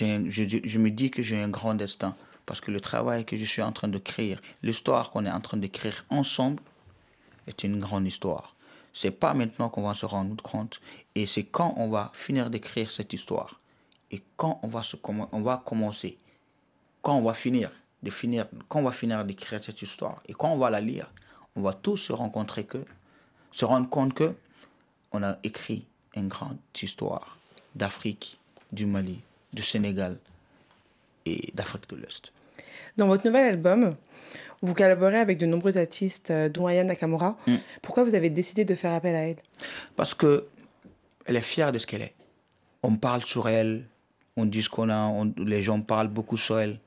Un- 0.00 0.28
je 0.30 0.78
me 0.78 0.90
dis 0.90 1.10
que 1.10 1.22
j'ai 1.22 1.40
un 1.40 1.48
grand 1.48 1.74
destin 1.74 2.16
parce 2.46 2.60
que 2.60 2.70
le 2.70 2.80
travail 2.80 3.24
que 3.24 3.36
je 3.36 3.44
suis 3.44 3.62
en 3.62 3.72
train 3.72 3.88
de 3.88 3.98
créer, 3.98 4.36
l'histoire 4.62 5.10
qu'on 5.10 5.24
est 5.24 5.30
en 5.30 5.40
train 5.40 5.56
de 5.56 5.66
créer 5.66 5.92
ensemble, 6.10 6.62
est 7.46 7.62
une 7.62 7.78
grande 7.78 8.06
histoire. 8.06 8.53
C'est 8.94 9.10
pas 9.10 9.34
maintenant 9.34 9.68
qu'on 9.68 9.82
va 9.82 9.92
se 9.92 10.06
rendre 10.06 10.42
compte 10.42 10.80
et 11.14 11.26
c'est 11.26 11.42
quand 11.42 11.74
on 11.76 11.90
va 11.90 12.12
finir 12.14 12.48
d'écrire 12.48 12.90
cette 12.90 13.12
histoire 13.12 13.60
et 14.10 14.22
quand 14.36 14.60
on 14.62 14.68
va, 14.68 14.82
on 15.32 15.42
va 15.42 15.62
commencer, 15.66 16.16
quand 17.02 17.16
on 17.16 17.22
va 17.22 17.34
finir 17.34 17.70
de 18.04 18.10
finir, 18.10 18.46
quand 18.68 18.78
on 18.78 18.84
va 18.84 18.92
finir 18.92 19.24
d'écrire 19.24 19.62
cette 19.62 19.82
histoire 19.82 20.22
et 20.28 20.32
quand 20.32 20.50
on 20.50 20.58
va 20.58 20.70
la 20.70 20.80
lire, 20.80 21.10
on 21.56 21.62
va 21.62 21.72
tous 21.72 21.96
se 21.96 22.12
rencontrer 22.12 22.64
que, 22.64 22.84
se 23.50 23.64
rendre 23.64 23.88
compte 23.88 24.14
que 24.14 24.32
on 25.10 25.22
a 25.22 25.36
écrit 25.42 25.84
une 26.14 26.28
grande 26.28 26.58
histoire 26.80 27.36
d'Afrique, 27.74 28.38
du 28.72 28.86
Mali, 28.86 29.20
du 29.52 29.62
Sénégal 29.62 30.18
et 31.26 31.50
d'Afrique 31.54 31.88
de 31.88 31.96
l'Est. 31.96 32.32
Dans 32.96 33.08
votre 33.08 33.26
nouvel 33.26 33.46
album, 33.54 33.96
vous 34.64 34.74
collaborez 34.74 35.18
avec 35.18 35.38
de 35.38 35.46
nombreux 35.46 35.76
artistes, 35.78 36.30
euh, 36.30 36.48
dont 36.48 36.66
Aya 36.66 36.84
Nakamura. 36.84 37.36
Mm. 37.46 37.56
Pourquoi 37.82 38.04
vous 38.04 38.14
avez 38.14 38.30
décidé 38.30 38.64
de 38.64 38.74
faire 38.74 38.92
appel 38.92 39.14
à 39.14 39.28
elle? 39.28 39.36
Parce 39.96 40.14
que 40.14 40.46
elle 41.26 41.36
est 41.36 41.40
fière 41.42 41.70
de 41.72 41.78
ce 41.78 41.86
qu'elle 41.86 42.02
est. 42.02 42.14
On 42.82 42.96
parle 42.96 43.22
sur 43.22 43.48
elle, 43.48 43.86
on 44.36 44.44
dit 44.44 44.62
ce 44.62 44.68
qu'on 44.68 44.88
a, 44.90 44.96
on- 45.06 45.32
les 45.38 45.62
gens 45.62 45.80
parlent 45.80 46.08
beaucoup 46.08 46.36
sur 46.36 46.58
elle. 46.58 46.80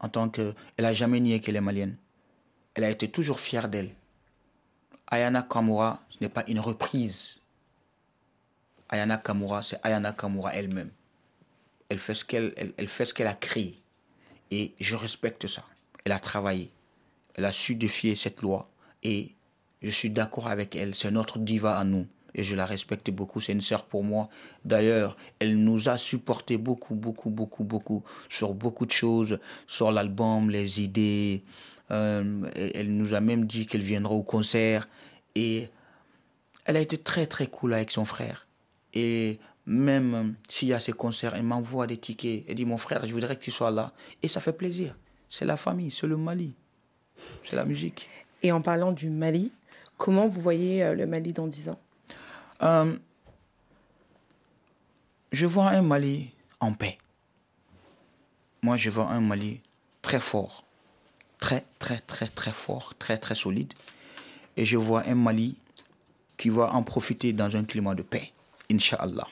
En 0.00 0.08
tant 0.08 0.28
que, 0.28 0.54
elle 0.76 0.84
a 0.84 0.92
jamais 0.92 1.20
nié 1.20 1.40
qu'elle 1.40 1.56
est 1.56 1.60
malienne. 1.60 1.96
Elle 2.74 2.84
a 2.84 2.90
été 2.90 3.08
toujours 3.08 3.40
fière 3.40 3.68
d'elle. 3.68 3.90
Ayana 5.10 5.42
Kamura, 5.42 6.02
ce 6.10 6.18
n'est 6.20 6.28
pas 6.28 6.44
une 6.48 6.60
reprise. 6.60 7.36
Ayana 8.90 9.16
Kamura, 9.16 9.62
c'est 9.62 9.78
Ayana 9.84 10.12
Kamura 10.12 10.54
elle-même. 10.54 10.90
Elle 11.88 11.98
fait 11.98 12.14
ce 12.14 12.24
qu'elle, 12.24 12.52
elle, 12.56 12.72
elle 12.76 12.88
fait 12.88 13.04
ce 13.04 13.14
qu'elle 13.14 13.26
a 13.28 13.34
créé. 13.34 13.74
Et 14.50 14.72
je 14.80 14.96
respecte 14.96 15.46
ça. 15.46 15.62
Elle 16.04 16.12
a 16.12 16.18
travaillé. 16.18 16.70
Elle 17.36 17.44
a 17.44 17.52
su 17.52 17.74
défier 17.74 18.16
cette 18.16 18.42
loi. 18.42 18.68
Et 19.02 19.34
je 19.82 19.90
suis 19.90 20.10
d'accord 20.10 20.48
avec 20.48 20.74
elle. 20.74 20.94
C'est 20.94 21.10
notre 21.10 21.38
diva 21.38 21.78
à 21.78 21.84
nous. 21.84 22.06
Et 22.34 22.44
je 22.44 22.56
la 22.56 22.66
respecte 22.66 23.10
beaucoup. 23.10 23.40
C'est 23.40 23.52
une 23.52 23.60
sœur 23.60 23.84
pour 23.84 24.02
moi. 24.02 24.28
D'ailleurs, 24.64 25.16
elle 25.38 25.62
nous 25.62 25.88
a 25.88 25.98
supporté 25.98 26.56
beaucoup, 26.56 26.94
beaucoup, 26.94 27.30
beaucoup, 27.30 27.64
beaucoup 27.64 28.02
sur 28.28 28.54
beaucoup 28.54 28.86
de 28.86 28.90
choses. 28.90 29.38
Sur 29.66 29.92
l'album, 29.92 30.50
les 30.50 30.80
idées. 30.80 31.42
Euh, 31.90 32.50
elle 32.74 32.96
nous 32.96 33.14
a 33.14 33.20
même 33.20 33.46
dit 33.46 33.66
qu'elle 33.66 33.82
viendra 33.82 34.14
au 34.14 34.22
concert. 34.22 34.88
Et 35.34 35.68
elle 36.64 36.76
a 36.76 36.80
été 36.80 36.98
très, 36.98 37.26
très 37.26 37.46
cool 37.46 37.74
avec 37.74 37.92
son 37.92 38.06
frère. 38.06 38.46
Et 38.94 39.38
même 39.66 40.14
euh, 40.14 40.24
s'il 40.48 40.68
y 40.68 40.72
a 40.72 40.80
ces 40.80 40.92
concerts, 40.92 41.34
elle 41.34 41.42
m'envoie 41.42 41.86
des 41.86 41.98
tickets. 41.98 42.44
Elle 42.48 42.54
dit, 42.54 42.64
mon 42.64 42.78
frère, 42.78 43.04
je 43.04 43.12
voudrais 43.12 43.36
que 43.36 43.42
tu 43.42 43.50
sois 43.50 43.70
là. 43.70 43.92
Et 44.22 44.28
ça 44.28 44.40
fait 44.40 44.54
plaisir. 44.54 44.96
C'est 45.28 45.44
la 45.44 45.56
famille, 45.56 45.90
c'est 45.90 46.06
le 46.06 46.16
Mali. 46.16 46.54
C'est 47.42 47.56
la 47.56 47.64
musique. 47.64 48.08
Et 48.42 48.52
en 48.52 48.60
parlant 48.60 48.92
du 48.92 49.10
Mali, 49.10 49.52
comment 49.96 50.26
vous 50.26 50.40
voyez 50.40 50.82
euh, 50.82 50.94
le 50.94 51.06
Mali 51.06 51.32
dans 51.32 51.46
10 51.46 51.70
ans? 51.70 51.80
Euh, 52.62 52.96
je 55.32 55.46
vois 55.46 55.68
un 55.68 55.82
Mali 55.82 56.30
en 56.60 56.72
paix. 56.72 56.98
Moi, 58.62 58.76
je 58.76 58.90
vois 58.90 59.08
un 59.10 59.20
Mali 59.20 59.60
très 60.02 60.20
fort. 60.20 60.64
Très, 61.38 61.64
très, 61.78 61.98
très, 62.00 62.28
très 62.28 62.52
fort. 62.52 62.94
Très, 62.98 63.18
très 63.18 63.34
solide. 63.34 63.72
Et 64.56 64.64
je 64.64 64.76
vois 64.76 65.06
un 65.06 65.14
Mali 65.14 65.56
qui 66.36 66.48
va 66.48 66.72
en 66.72 66.82
profiter 66.82 67.32
dans 67.32 67.56
un 67.56 67.64
climat 67.64 67.94
de 67.94 68.02
paix. 68.02 68.32
Inch'Allah. 68.70 69.28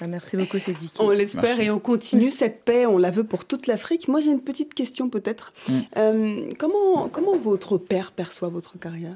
Ah, 0.00 0.06
Merci 0.06 0.36
beaucoup, 0.36 0.58
Sédiki. 0.58 1.00
On 1.00 1.10
l'espère 1.10 1.60
et 1.60 1.70
on 1.70 1.78
continue 1.78 2.30
cette 2.30 2.64
paix, 2.64 2.86
on 2.86 2.96
la 2.96 3.10
veut 3.10 3.24
pour 3.24 3.44
toute 3.44 3.66
l'Afrique. 3.66 4.08
Moi 4.08 4.20
j'ai 4.20 4.30
une 4.30 4.42
petite 4.42 4.74
question 4.74 5.10
peut-être. 5.10 5.52
Mm. 5.68 5.78
Euh, 5.96 6.52
comment, 6.58 7.08
comment 7.08 7.36
votre 7.36 7.76
père 7.76 8.12
perçoit 8.12 8.48
votre 8.48 8.78
carrière? 8.78 9.14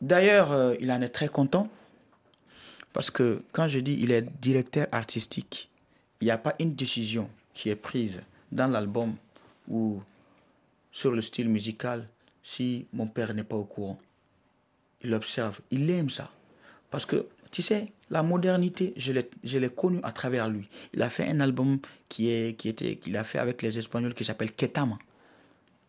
D'ailleurs, 0.00 0.52
euh, 0.52 0.74
il 0.80 0.90
en 0.90 1.00
est 1.02 1.10
très 1.10 1.28
content 1.28 1.68
parce 2.92 3.10
que 3.10 3.42
quand 3.52 3.68
je 3.68 3.80
dis 3.80 3.98
il 4.00 4.10
est 4.12 4.22
directeur 4.40 4.86
artistique, 4.92 5.70
il 6.20 6.24
n'y 6.24 6.30
a 6.30 6.38
pas 6.38 6.54
une 6.58 6.74
décision 6.74 7.28
qui 7.52 7.68
est 7.68 7.76
prise 7.76 8.20
dans 8.50 8.66
l'album 8.66 9.14
ou 9.68 10.00
sur 10.90 11.10
le 11.10 11.20
style 11.20 11.48
musical 11.48 12.08
si 12.42 12.86
mon 12.92 13.06
père 13.06 13.34
n'est 13.34 13.44
pas 13.44 13.56
au 13.56 13.64
courant. 13.64 13.98
Il 15.02 15.12
observe, 15.14 15.60
il 15.70 15.90
aime 15.90 16.10
ça. 16.10 16.30
Parce 16.90 17.06
que, 17.06 17.26
tu 17.52 17.60
sais, 17.60 17.92
la 18.08 18.22
modernité, 18.22 18.94
je 18.96 19.12
l'ai, 19.12 19.28
je 19.44 19.58
l'ai 19.58 19.68
connu 19.68 20.00
à 20.02 20.10
travers 20.10 20.48
lui. 20.48 20.68
Il 20.94 21.02
a 21.02 21.10
fait 21.10 21.28
un 21.28 21.38
album 21.40 21.78
qui, 22.08 22.30
était, 22.30 22.96
qu'il 22.96 23.16
a 23.16 23.24
fait 23.24 23.38
avec 23.38 23.60
les 23.60 23.78
Espagnols 23.78 24.14
qui 24.14 24.24
s'appelle 24.24 24.52
Ketama. 24.52 24.98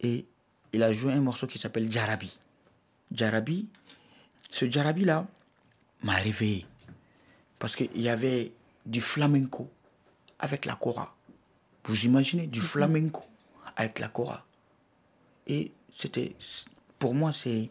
Et 0.02 0.26
il 0.74 0.84
a 0.84 0.92
joué 0.92 1.14
un 1.14 1.22
morceau 1.22 1.48
qui 1.48 1.58
s'appelle 1.58 1.90
Jarabi. 1.90 2.38
Jarabi, 3.14 3.70
ce 4.52 4.70
Jarabi-là 4.70 5.26
m'a 6.04 6.16
réveillé. 6.16 6.66
Parce 7.60 7.78
qu'il 7.78 8.02
y 8.02 8.10
avait 8.10 8.52
du 8.86 9.00
flamenco 9.00 9.72
avec 10.40 10.66
la 10.66 10.76
kora. 10.76 11.16
Vous 11.86 12.04
imaginez, 12.04 12.46
du 12.46 12.60
flamenco 12.60 13.24
avec 13.78 14.00
la 14.00 14.10
kora. 14.10 14.46
Et 15.48 15.72
c'était, 15.90 16.36
pour 17.00 17.14
moi, 17.14 17.32
c'est, 17.32 17.70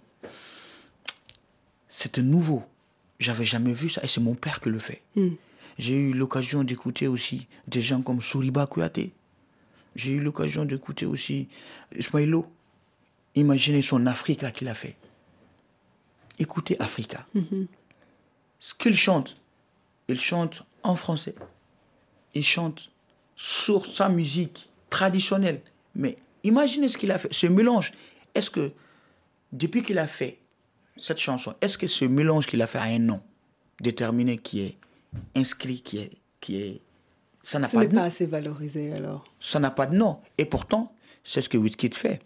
c'était 1.88 2.22
nouveau. 2.22 2.64
J'avais 3.22 3.44
jamais 3.44 3.72
vu 3.72 3.88
ça 3.88 4.02
et 4.02 4.08
c'est 4.08 4.20
mon 4.20 4.34
père 4.34 4.60
qui 4.60 4.68
le 4.68 4.80
fait. 4.80 5.00
J'ai 5.78 5.94
eu 5.94 6.12
l'occasion 6.12 6.64
d'écouter 6.64 7.06
aussi 7.06 7.46
des 7.68 7.80
gens 7.80 8.02
comme 8.02 8.20
Souriba 8.20 8.66
Kouyaté. 8.66 9.12
J'ai 9.94 10.12
eu 10.12 10.20
l'occasion 10.20 10.64
d'écouter 10.64 11.06
aussi 11.06 11.48
Ismaïlo. 11.96 12.46
Imaginez 13.36 13.80
son 13.80 14.06
Africa 14.06 14.50
qu'il 14.50 14.68
a 14.68 14.74
fait. 14.74 14.96
Écoutez 16.40 16.76
Africa. 16.80 17.24
Ce 18.58 18.74
qu'il 18.74 18.96
chante, 18.96 19.34
il 20.08 20.18
chante 20.18 20.64
en 20.82 20.96
français. 20.96 21.36
Il 22.34 22.44
chante 22.44 22.90
sur 23.36 23.86
sa 23.86 24.08
musique 24.08 24.68
traditionnelle. 24.90 25.62
Mais 25.94 26.16
imaginez 26.42 26.88
ce 26.88 26.98
qu'il 26.98 27.12
a 27.12 27.18
fait, 27.18 27.32
ce 27.32 27.46
mélange. 27.46 27.92
Est-ce 28.34 28.50
que, 28.50 28.72
depuis 29.52 29.82
qu'il 29.82 29.98
a 29.98 30.08
fait 30.08 30.38
cette 30.96 31.18
chanson, 31.18 31.54
est-ce 31.60 31.78
que 31.78 31.86
ce 31.86 32.04
mélange 32.04 32.46
qu'il 32.46 32.62
a 32.62 32.66
fait 32.66 32.78
a 32.78 32.82
un 32.84 32.98
nom 32.98 33.20
déterminé 33.80 34.38
qui 34.38 34.62
est 34.62 34.76
inscrit, 35.36 35.80
qui 35.80 35.98
est. 35.98 36.10
Qui 36.40 36.60
est 36.60 36.80
ça 37.44 37.58
n'a 37.58 37.68
pas 37.68 37.84
de 37.86 37.92
nom 37.92 38.00
pas 38.00 38.06
assez 38.06 38.26
valorisé 38.26 38.92
alors. 38.92 39.24
ça 39.40 39.58
n'a 39.58 39.70
pas 39.70 39.86
de 39.86 39.96
nom. 39.96 40.20
Et 40.38 40.44
pourtant, 40.44 40.94
c'est 41.24 41.42
ce 41.42 41.48
que 41.48 41.58
Wizkid 41.58 41.94
fait. 41.94 42.20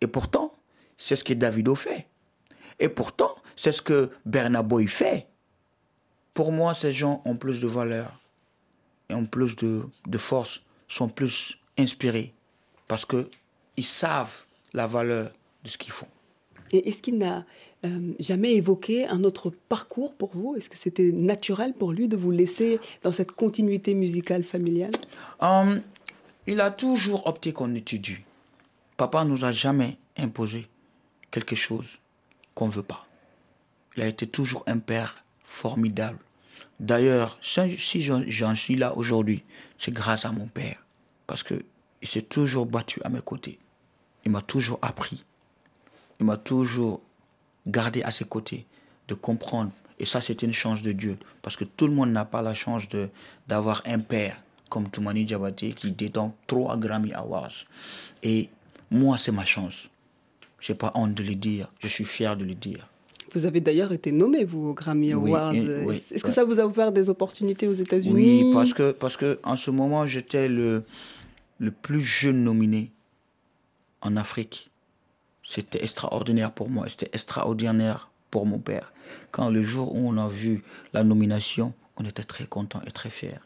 Et 0.00 0.08
pourtant, 0.08 0.52
c'est 0.98 1.14
ce 1.14 1.22
que 1.22 1.34
Davido 1.34 1.76
fait. 1.76 2.08
Et 2.80 2.88
pourtant, 2.88 3.36
c'est 3.54 3.72
ce 3.72 3.80
que 3.80 4.10
Bernard 4.24 4.64
Boy 4.64 4.88
fait. 4.88 5.28
Pour 6.34 6.50
moi, 6.50 6.74
ces 6.74 6.92
gens 6.92 7.22
ont 7.24 7.36
plus 7.36 7.60
de 7.60 7.68
valeur 7.68 8.20
et 9.08 9.14
ont 9.14 9.26
plus 9.26 9.54
de, 9.56 9.84
de 10.06 10.18
force, 10.18 10.62
sont 10.88 11.08
plus 11.08 11.58
inspirés 11.78 12.34
parce 12.88 13.04
qu'ils 13.04 13.84
savent 13.84 14.44
la 14.72 14.86
valeur 14.86 15.30
de 15.62 15.68
ce 15.68 15.78
qu'ils 15.78 15.92
font. 15.92 16.08
Et 16.72 16.88
est-ce 16.88 17.02
qu'il 17.02 17.18
n'a 17.18 17.44
euh, 17.84 18.12
jamais 18.20 18.54
évoqué 18.54 19.06
un 19.06 19.24
autre 19.24 19.50
parcours 19.68 20.14
pour 20.14 20.30
vous? 20.34 20.54
Est-ce 20.56 20.70
que 20.70 20.76
c'était 20.76 21.12
naturel 21.12 21.74
pour 21.74 21.92
lui 21.92 22.08
de 22.08 22.16
vous 22.16 22.30
laisser 22.30 22.78
dans 23.02 23.12
cette 23.12 23.32
continuité 23.32 23.94
musicale 23.94 24.44
familiale? 24.44 24.92
Hum, 25.40 25.82
il 26.46 26.60
a 26.60 26.70
toujours 26.70 27.26
opté 27.26 27.52
qu'on 27.52 27.74
étudie. 27.74 28.18
Papa 28.96 29.24
nous 29.24 29.44
a 29.44 29.52
jamais 29.52 29.96
imposé 30.16 30.68
quelque 31.30 31.56
chose 31.56 31.98
qu'on 32.54 32.66
ne 32.66 32.72
veut 32.72 32.82
pas. 32.82 33.06
Il 33.96 34.02
a 34.02 34.06
été 34.06 34.26
toujours 34.26 34.62
un 34.66 34.78
père 34.78 35.24
formidable. 35.44 36.18
D'ailleurs, 36.78 37.38
si 37.42 38.00
j'en 38.00 38.54
suis 38.54 38.76
là 38.76 38.96
aujourd'hui, 38.96 39.42
c'est 39.78 39.92
grâce 39.92 40.24
à 40.24 40.32
mon 40.32 40.46
père. 40.46 40.84
Parce 41.26 41.42
qu'il 41.42 41.62
s'est 42.02 42.22
toujours 42.22 42.66
battu 42.66 43.00
à 43.04 43.08
mes 43.08 43.20
côtés. 43.20 43.58
Il 44.24 44.32
m'a 44.32 44.42
toujours 44.42 44.78
appris. 44.82 45.24
Il 46.20 46.26
m'a 46.26 46.36
toujours 46.36 47.00
garder 47.66 48.02
à 48.02 48.10
ses 48.10 48.24
côtés, 48.24 48.66
de 49.08 49.14
comprendre. 49.14 49.70
Et 49.98 50.04
ça, 50.04 50.20
c'est 50.20 50.42
une 50.42 50.52
chance 50.52 50.82
de 50.82 50.92
Dieu. 50.92 51.18
Parce 51.42 51.56
que 51.56 51.64
tout 51.64 51.86
le 51.86 51.94
monde 51.94 52.10
n'a 52.10 52.24
pas 52.24 52.42
la 52.42 52.54
chance 52.54 52.88
de 52.88 53.08
d'avoir 53.48 53.82
un 53.86 53.98
père 53.98 54.40
comme 54.68 54.88
Toumani 54.88 55.24
Diabaté 55.24 55.72
qui 55.72 55.90
détend 55.90 56.34
trois 56.46 56.76
Grammy 56.76 57.12
Awards. 57.12 57.64
Et 58.22 58.48
moi, 58.90 59.18
c'est 59.18 59.32
ma 59.32 59.44
chance. 59.44 59.88
Je 60.60 60.72
n'ai 60.72 60.78
pas 60.78 60.92
honte 60.94 61.14
de 61.14 61.22
le 61.22 61.34
dire. 61.34 61.70
Je 61.80 61.88
suis 61.88 62.04
fier 62.04 62.36
de 62.36 62.44
le 62.44 62.54
dire. 62.54 62.86
Vous 63.32 63.46
avez 63.46 63.60
d'ailleurs 63.60 63.92
été 63.92 64.10
nommé, 64.12 64.44
vous, 64.44 64.68
au 64.68 64.74
Grammy 64.74 65.14
Oui, 65.14 65.30
Awards. 65.30 65.54
et- 65.54 65.84
oui, 65.84 66.02
Est-ce 66.10 66.22
que 66.22 66.28
ouais. 66.28 66.34
ça 66.34 66.44
vous 66.44 66.58
a 66.60 66.66
ouvert 66.66 66.92
des 66.92 67.08
opportunités 67.10 67.66
aux 67.68 67.72
États-Unis? 67.72 68.12
Oui, 68.44 68.50
parce 68.52 68.72
que, 68.74 68.92
parce 68.92 69.16
que 69.16 69.38
en 69.44 69.56
ce 69.56 69.70
moment, 69.70 70.06
j'étais 70.06 70.48
le, 70.48 70.82
le 71.58 71.70
plus 71.70 72.00
jeune 72.00 72.42
nominé 72.44 72.90
en 74.02 74.16
Afrique. 74.16 74.69
C'était 75.50 75.82
extraordinaire 75.82 76.52
pour 76.52 76.70
moi, 76.70 76.88
c'était 76.88 77.10
extraordinaire 77.12 78.08
pour 78.30 78.46
mon 78.46 78.60
père. 78.60 78.92
Quand 79.32 79.50
le 79.50 79.64
jour 79.64 79.92
où 79.96 80.08
on 80.08 80.16
a 80.16 80.28
vu 80.28 80.62
la 80.92 81.02
nomination, 81.02 81.72
on 81.96 82.04
était 82.04 82.22
très 82.22 82.46
content 82.46 82.80
et 82.86 82.92
très 82.92 83.10
fiers. 83.10 83.40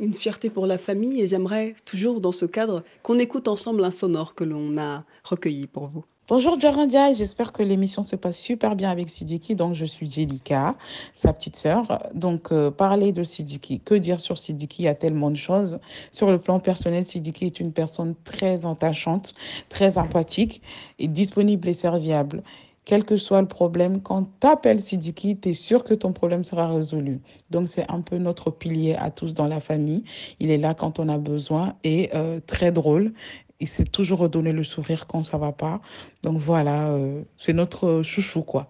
Une 0.00 0.12
fierté 0.12 0.50
pour 0.50 0.66
la 0.66 0.76
famille 0.76 1.20
et 1.20 1.28
j'aimerais 1.28 1.76
toujours 1.84 2.20
dans 2.20 2.32
ce 2.32 2.46
cadre 2.46 2.82
qu'on 3.04 3.20
écoute 3.20 3.46
ensemble 3.46 3.84
un 3.84 3.92
sonore 3.92 4.34
que 4.34 4.42
l'on 4.42 4.76
a 4.76 5.04
recueilli 5.22 5.68
pour 5.68 5.86
vous. 5.86 6.04
Bonjour 6.30 6.60
Jarandia, 6.60 7.12
j'espère 7.12 7.52
que 7.52 7.64
l'émission 7.64 8.04
se 8.04 8.14
passe 8.14 8.38
super 8.38 8.76
bien 8.76 8.88
avec 8.88 9.10
Sidiki. 9.10 9.56
Donc 9.56 9.74
je 9.74 9.84
suis 9.84 10.08
Jelika, 10.08 10.76
sa 11.12 11.32
petite 11.32 11.56
sœur. 11.56 12.08
Donc 12.14 12.52
euh, 12.52 12.70
parler 12.70 13.10
de 13.10 13.24
Sidiki, 13.24 13.80
que 13.80 13.96
dire 13.96 14.20
sur 14.20 14.38
Sidiki? 14.38 14.82
Il 14.82 14.84
y 14.84 14.88
a 14.88 14.94
tellement 14.94 15.32
de 15.32 15.36
choses. 15.36 15.80
Sur 16.12 16.30
le 16.30 16.38
plan 16.38 16.60
personnel, 16.60 17.04
Sidiki 17.04 17.46
est 17.46 17.58
une 17.58 17.72
personne 17.72 18.14
très 18.22 18.64
attachante, 18.64 19.32
très 19.68 19.98
empathique 19.98 20.62
et 21.00 21.08
disponible 21.08 21.68
et 21.68 21.74
serviable. 21.74 22.44
Quel 22.84 23.04
que 23.04 23.16
soit 23.16 23.40
le 23.40 23.48
problème, 23.48 24.00
quand 24.00 24.28
tu 24.40 24.46
appelles 24.46 24.82
Sidiki, 24.82 25.36
tu 25.36 25.48
es 25.48 25.52
sûr 25.52 25.82
que 25.82 25.94
ton 25.94 26.12
problème 26.12 26.44
sera 26.44 26.72
résolu. 26.72 27.20
Donc 27.50 27.68
c'est 27.68 27.90
un 27.90 28.02
peu 28.02 28.18
notre 28.18 28.52
pilier 28.52 28.94
à 28.94 29.10
tous 29.10 29.34
dans 29.34 29.48
la 29.48 29.58
famille. 29.58 30.04
Il 30.38 30.52
est 30.52 30.58
là 30.58 30.74
quand 30.74 31.00
on 31.00 31.08
a 31.08 31.18
besoin 31.18 31.74
et 31.82 32.08
euh, 32.14 32.38
très 32.46 32.70
drôle. 32.70 33.14
Il 33.60 33.68
sait 33.68 33.84
toujours 33.84 34.20
redonner 34.20 34.52
le 34.52 34.64
sourire 34.64 35.06
quand 35.06 35.22
ça 35.22 35.38
va 35.38 35.52
pas. 35.52 35.80
Donc 36.22 36.38
voilà, 36.38 36.90
euh, 36.90 37.22
c'est 37.36 37.52
notre 37.52 38.02
chouchou 38.02 38.42
quoi. 38.42 38.68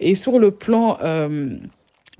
Et 0.00 0.14
sur 0.14 0.38
le 0.38 0.50
plan 0.52 0.98
euh, 1.02 1.58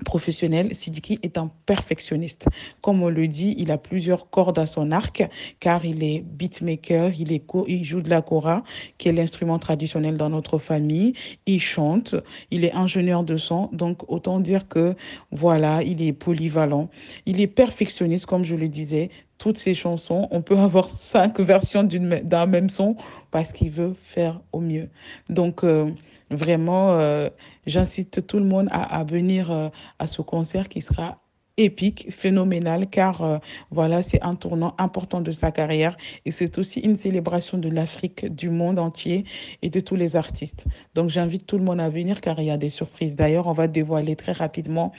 professionnel, 0.05 0.75
Sidiki 0.75 1.19
est 1.23 1.37
un 1.37 1.51
perfectionniste. 1.65 2.47
Comme 2.81 3.03
on 3.03 3.09
le 3.09 3.27
dit, 3.27 3.55
il 3.57 3.71
a 3.71 3.77
plusieurs 3.77 4.29
cordes 4.29 4.57
à 4.59 4.65
son 4.65 4.91
arc 4.91 5.27
car 5.59 5.85
il 5.85 6.03
est 6.03 6.21
beatmaker, 6.21 7.11
il, 7.17 7.41
il 7.67 7.83
joue 7.83 8.01
de 8.01 8.09
la 8.09 8.21
kora, 8.21 8.63
qui 8.97 9.09
est 9.09 9.13
l'instrument 9.13 9.59
traditionnel 9.59 10.17
dans 10.17 10.29
notre 10.29 10.57
famille. 10.57 11.13
Il 11.45 11.59
chante, 11.59 12.15
il 12.51 12.65
est 12.65 12.73
ingénieur 12.73 13.23
de 13.23 13.37
son. 13.37 13.69
Donc 13.73 14.09
autant 14.09 14.39
dire 14.39 14.67
que 14.67 14.95
voilà, 15.31 15.83
il 15.83 16.01
est 16.01 16.13
polyvalent. 16.13 16.89
Il 17.25 17.41
est 17.41 17.47
perfectionniste, 17.47 18.25
comme 18.25 18.43
je 18.43 18.55
le 18.55 18.67
disais. 18.67 19.09
Toutes 19.39 19.57
ses 19.57 19.73
chansons, 19.73 20.27
on 20.31 20.41
peut 20.41 20.57
avoir 20.57 20.89
cinq 20.89 21.39
versions 21.39 21.83
d'un 21.83 22.45
même 22.45 22.69
son 22.69 22.97
parce 23.31 23.53
qu'il 23.53 23.71
veut 23.71 23.93
faire 23.93 24.41
au 24.51 24.59
mieux. 24.59 24.89
Donc, 25.29 25.63
euh, 25.63 25.89
vraiment, 26.29 26.99
euh, 26.99 27.29
j'incite 27.65 28.27
tout 28.27 28.37
le 28.37 28.43
monde 28.43 28.67
à, 28.69 29.01
venir 29.05 29.49
euh, 29.49 29.69
à 29.97 30.07
ce 30.07 30.21
concert 30.21 30.67
qui 30.67 30.81
sera 30.81 31.19
épique, 31.55 32.07
phénoménal, 32.09 32.87
car 32.89 33.41
voilà, 33.69 34.01
c'est 34.01 34.21
un 34.21 34.35
tournant 34.35 34.75
important 34.77 35.19
de 35.19 35.31
sa 35.31 35.51
carrière 35.51 35.97
et 36.23 36.31
c'est 36.31 36.57
aussi 36.57 36.79
une 36.79 36.95
célébration 36.95 37.57
de 37.57 37.67
l'Afrique, 37.67 38.33
du 38.33 38.49
monde 38.49 38.79
entier 38.79 39.25
et 39.61 39.69
de 39.69 39.81
tous 39.81 39.97
les 39.97 40.15
artistes. 40.15 40.65
Donc, 40.95 41.09
j'invite 41.09 41.45
tout 41.45 41.57
le 41.57 41.65
monde 41.65 41.81
à 41.81 41.89
venir 41.89 42.21
car 42.21 42.39
il 42.39 42.45
y 42.45 42.51
a 42.51 42.57
des 42.57 42.69
surprises. 42.69 43.17
D'ailleurs, 43.17 43.47
on 43.47 43.53
va 43.53 43.67
dévoiler 43.67 44.15
très 44.15 44.31
rapidement 44.31 44.93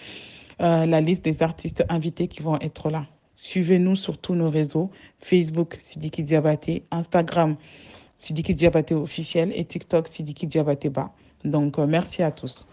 la 0.59 1.01
liste 1.01 1.25
des 1.25 1.43
artistes 1.43 1.87
invités 1.89 2.29
qui 2.29 2.43
vont 2.43 2.59
être 2.61 2.91
là. 2.91 3.07
Suivez-nous 3.43 3.97
sur 3.97 4.19
tous 4.19 4.35
nos 4.35 4.51
réseaux 4.51 4.91
Facebook 5.19 5.77
Sidiki 5.79 6.23
Diabaté, 6.23 6.85
Instagram 6.91 7.57
Sidiki 8.15 8.53
Diabaté 8.53 8.95
officiel 8.95 9.51
et 9.57 9.65
TikTok 9.65 10.09
Sidiki 10.09 10.47
Diabaté 10.47 10.91
bas. 10.91 11.15
Donc 11.43 11.79
euh, 11.79 11.87
merci 11.87 12.23
à 12.23 12.33
tous. 12.33 12.69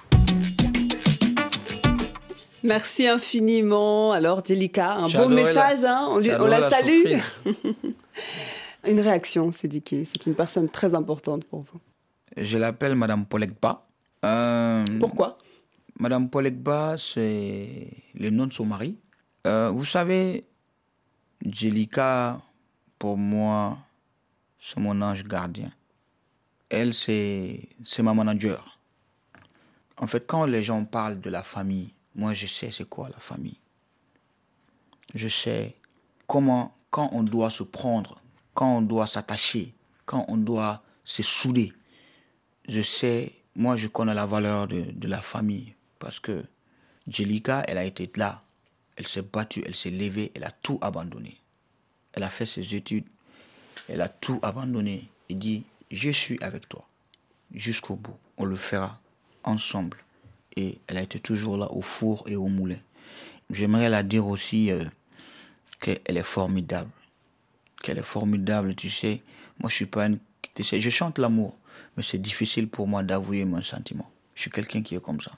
Merci 2.64 3.08
infiniment. 3.08 4.12
Alors, 4.12 4.44
Jelika, 4.44 4.92
un 4.92 5.02
beau 5.04 5.08
J'adorais 5.08 5.36
la- 5.36 5.44
message, 5.46 5.86
hein, 5.86 6.08
on, 6.10 6.18
lui- 6.18 6.32
on 6.38 6.48
la 6.48 6.60
la 6.60 6.70
salue. 6.70 7.14
Une 8.90 9.00
réaction, 9.00 9.54
Sidiki. 9.54 10.04
C'est 10.04 10.26
une 10.26 10.36
personne 10.36 10.68
très 10.68 10.94
importante 10.96 11.46
pour 11.46 11.62
vous. 11.62 11.80
Je 12.36 12.58
l'appelle 12.58 12.96
Madame 12.96 13.26
Polekba. 13.26 13.88
Euh, 14.26 14.84
Pourquoi? 15.00 15.38
Madame 15.98 16.30
Polekba, 16.30 16.96
c'est 16.98 17.88
le 18.16 18.30
nom 18.32 18.48
de 18.48 18.52
son 18.54 18.66
mari. 18.66 18.98
Euh, 19.46 19.70
vous 19.74 19.86
savez, 19.86 20.44
Jelika, 21.45 22.41
pour 22.97 23.17
moi, 23.17 23.78
c'est 24.60 24.80
mon 24.80 25.02
ange 25.02 25.23
gardien. 25.23 25.71
Elle, 26.69 26.93
c'est 26.93 27.69
ma 28.00 28.13
manager. 28.13 28.78
En 29.97 30.08
fait, 30.08 30.26
quand 30.28 30.45
les 30.45 30.63
gens 30.63 30.84
parlent 30.86 31.19
de 31.19 31.30
la 31.30 31.43
famille, 31.43 31.93
moi, 32.15 32.34
je 32.34 32.47
sais 32.47 32.71
c'est 32.71 32.88
quoi 32.88 33.10
la 33.10 33.19
famille. 33.19 33.60
Je 35.15 35.28
sais 35.28 35.76
comment, 36.28 36.76
quand 36.89 37.10
on 37.13 37.23
doit 37.23 37.50
se 37.50 37.63
prendre, 37.63 38.19
quand 38.54 38.78
on 38.78 38.82
doit 38.82 39.08
s'attacher, 39.08 39.73
quand 40.06 40.26
on 40.28 40.38
doit 40.38 40.84
se 41.04 41.23
souder. 41.23 41.73
Je 42.67 42.82
sais, 42.82 43.32
moi, 43.56 43.78
je 43.78 43.88
connais 43.88 44.13
la 44.13 44.26
valeur 44.26 44.67
de, 44.67 44.82
de 44.82 45.08
la 45.08 45.21
famille 45.21 45.73
parce 46.00 46.19
que 46.19 46.43
Jelika, 47.08 47.63
elle 47.67 47.78
a 47.78 47.86
été 47.86 48.12
là. 48.15 48.43
Elle 48.98 49.08
s'est 49.08 49.22
battue, 49.22 49.64
elle 49.66 49.76
s'est 49.76 49.92
levée, 49.92 50.32
elle 50.36 50.44
a 50.44 50.52
tout 50.52 50.80
abandonné. 50.82 51.38
Elle 52.14 52.24
a 52.24 52.30
fait 52.30 52.46
ses 52.46 52.76
études, 52.76 53.06
elle 53.88 54.02
a 54.02 54.10
tout 54.10 54.40
abandonné 54.42 55.08
et 55.30 55.36
dit 55.36 55.64
Je 55.92 56.10
suis 56.10 56.42
avec 56.42 56.68
toi 56.68 56.88
jusqu'au 57.54 57.96
bout. 57.96 58.18
On 58.38 58.46
le 58.46 58.56
fera 58.56 59.00
ensemble. 59.44 59.98
Et 60.56 60.80
elle 60.88 60.98
a 60.98 61.02
été 61.02 61.20
toujours 61.20 61.58
là 61.58 61.72
au 61.72 61.82
four 61.82 62.24
et 62.28 62.36
au 62.36 62.48
moulin. 62.48 62.80
J'aimerais 63.52 63.90
la 63.90 64.04
dire 64.04 64.28
aussi 64.28 64.72
euh, 64.72 64.84
qu'elle 65.80 66.18
est 66.18 66.24
formidable. 66.24 66.90
Qu'elle 67.84 68.00
est 68.00 68.04
formidable, 68.04 68.76
tu 68.76 68.90
sais. 68.90 69.22
Moi, 69.60 69.70
je 69.70 69.76
suis 69.76 69.86
pas 69.86 70.08
une. 70.08 70.20
tu 70.56 70.64
je 70.64 70.90
chante 70.90 71.20
l'amour, 71.20 71.56
mais 71.96 72.04
c'est 72.04 72.18
difficile 72.18 72.68
pour 72.68 72.88
moi 72.88 73.04
d'avouer 73.04 73.46
mon 73.46 73.62
sentiment. 73.62 74.10
Je 74.36 74.42
suis 74.42 74.52
quelqu'un 74.52 74.82
qui 74.82 74.96
est 74.96 75.02
comme 75.02 75.22
ça. 75.22 75.32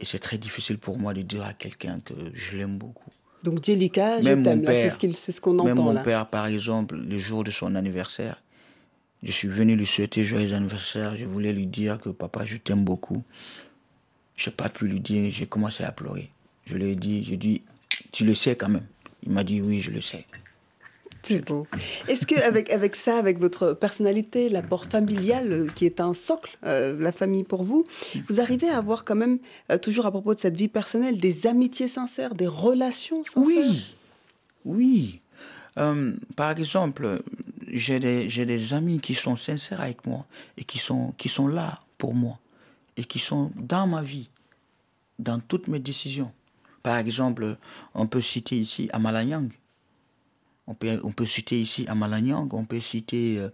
Et 0.00 0.06
c'est 0.06 0.18
très 0.18 0.38
difficile 0.38 0.78
pour 0.78 0.98
moi 0.98 1.12
de 1.14 1.22
dire 1.22 1.44
à 1.44 1.52
quelqu'un 1.52 2.00
que 2.00 2.14
je 2.34 2.56
l'aime 2.56 2.78
beaucoup. 2.78 3.10
Donc, 3.42 3.64
Jelika, 3.64 4.18
je 4.20 4.24
Même 4.24 4.42
t'aime. 4.42 4.62
là, 4.62 4.72
C'est 5.14 5.32
ce 5.32 5.40
qu'on 5.40 5.52
Même 5.54 5.72
entend 5.78 5.82
mon 5.82 5.92
là. 5.92 6.02
père, 6.02 6.26
par 6.28 6.46
exemple, 6.46 6.96
le 6.96 7.18
jour 7.18 7.44
de 7.44 7.50
son 7.50 7.74
anniversaire, 7.74 8.42
je 9.22 9.30
suis 9.30 9.48
venu 9.48 9.76
lui 9.76 9.86
souhaiter 9.86 10.24
joyeux 10.24 10.54
anniversaire. 10.54 11.16
Je 11.16 11.26
voulais 11.26 11.52
lui 11.52 11.66
dire 11.66 11.98
que 12.00 12.08
papa, 12.08 12.44
je 12.46 12.56
t'aime 12.56 12.84
beaucoup. 12.84 13.22
Je 14.36 14.48
n'ai 14.48 14.56
pas 14.56 14.70
pu 14.70 14.86
lui 14.88 15.00
dire, 15.00 15.30
j'ai 15.30 15.46
commencé 15.46 15.84
à 15.84 15.92
pleurer. 15.92 16.30
Je 16.66 16.74
lui 16.76 16.90
ai 16.90 16.96
dit, 16.96 17.24
j'ai 17.24 17.36
dit, 17.36 17.62
tu 18.12 18.24
le 18.24 18.34
sais 18.34 18.56
quand 18.56 18.68
même. 18.70 18.86
Il 19.22 19.32
m'a 19.32 19.44
dit, 19.44 19.60
oui, 19.60 19.80
je 19.82 19.90
le 19.90 20.00
sais. 20.00 20.24
C'est 21.34 21.46
beau. 21.46 21.66
Est-ce 22.08 22.26
que 22.26 22.34
avec, 22.42 22.70
avec 22.70 22.96
ça, 22.96 23.16
avec 23.16 23.38
votre 23.38 23.72
personnalité, 23.72 24.48
l'apport 24.48 24.86
familial 24.86 25.52
euh, 25.52 25.66
qui 25.74 25.86
est 25.86 26.00
un 26.00 26.14
socle, 26.14 26.58
euh, 26.64 26.98
la 26.98 27.12
famille 27.12 27.44
pour 27.44 27.64
vous, 27.64 27.86
vous 28.28 28.40
arrivez 28.40 28.68
à 28.68 28.78
avoir 28.78 29.04
quand 29.04 29.16
même, 29.16 29.38
euh, 29.70 29.78
toujours 29.78 30.06
à 30.06 30.10
propos 30.10 30.34
de 30.34 30.40
cette 30.40 30.56
vie 30.56 30.68
personnelle, 30.68 31.18
des 31.18 31.46
amitiés 31.46 31.88
sincères, 31.88 32.34
des 32.34 32.46
relations 32.46 33.22
sincères? 33.22 33.44
Oui, 33.44 33.94
oui. 34.64 35.20
Euh, 35.78 36.16
par 36.36 36.50
exemple, 36.50 37.22
j'ai 37.68 38.00
des, 38.00 38.26
des 38.26 38.74
amis 38.74 38.98
qui 39.00 39.14
sont 39.14 39.36
sincères 39.36 39.80
avec 39.80 40.06
moi 40.06 40.26
et 40.56 40.64
qui 40.64 40.78
sont, 40.78 41.14
qui 41.16 41.28
sont 41.28 41.46
là 41.46 41.78
pour 41.96 42.14
moi 42.14 42.38
et 42.96 43.04
qui 43.04 43.18
sont 43.18 43.52
dans 43.56 43.86
ma 43.86 44.02
vie, 44.02 44.28
dans 45.18 45.38
toutes 45.38 45.68
mes 45.68 45.78
décisions. 45.78 46.32
Par 46.82 46.98
exemple, 46.98 47.56
on 47.94 48.06
peut 48.06 48.20
citer 48.20 48.56
ici 48.56 48.88
Amalanyang. 48.92 49.50
On 50.66 50.74
peut, 50.74 51.00
on 51.02 51.12
peut 51.12 51.26
citer 51.26 51.60
ici 51.60 51.84
Amalanyang, 51.88 52.48
on 52.52 52.64
peut 52.64 52.80
citer... 52.80 53.38
euh, 53.38 53.48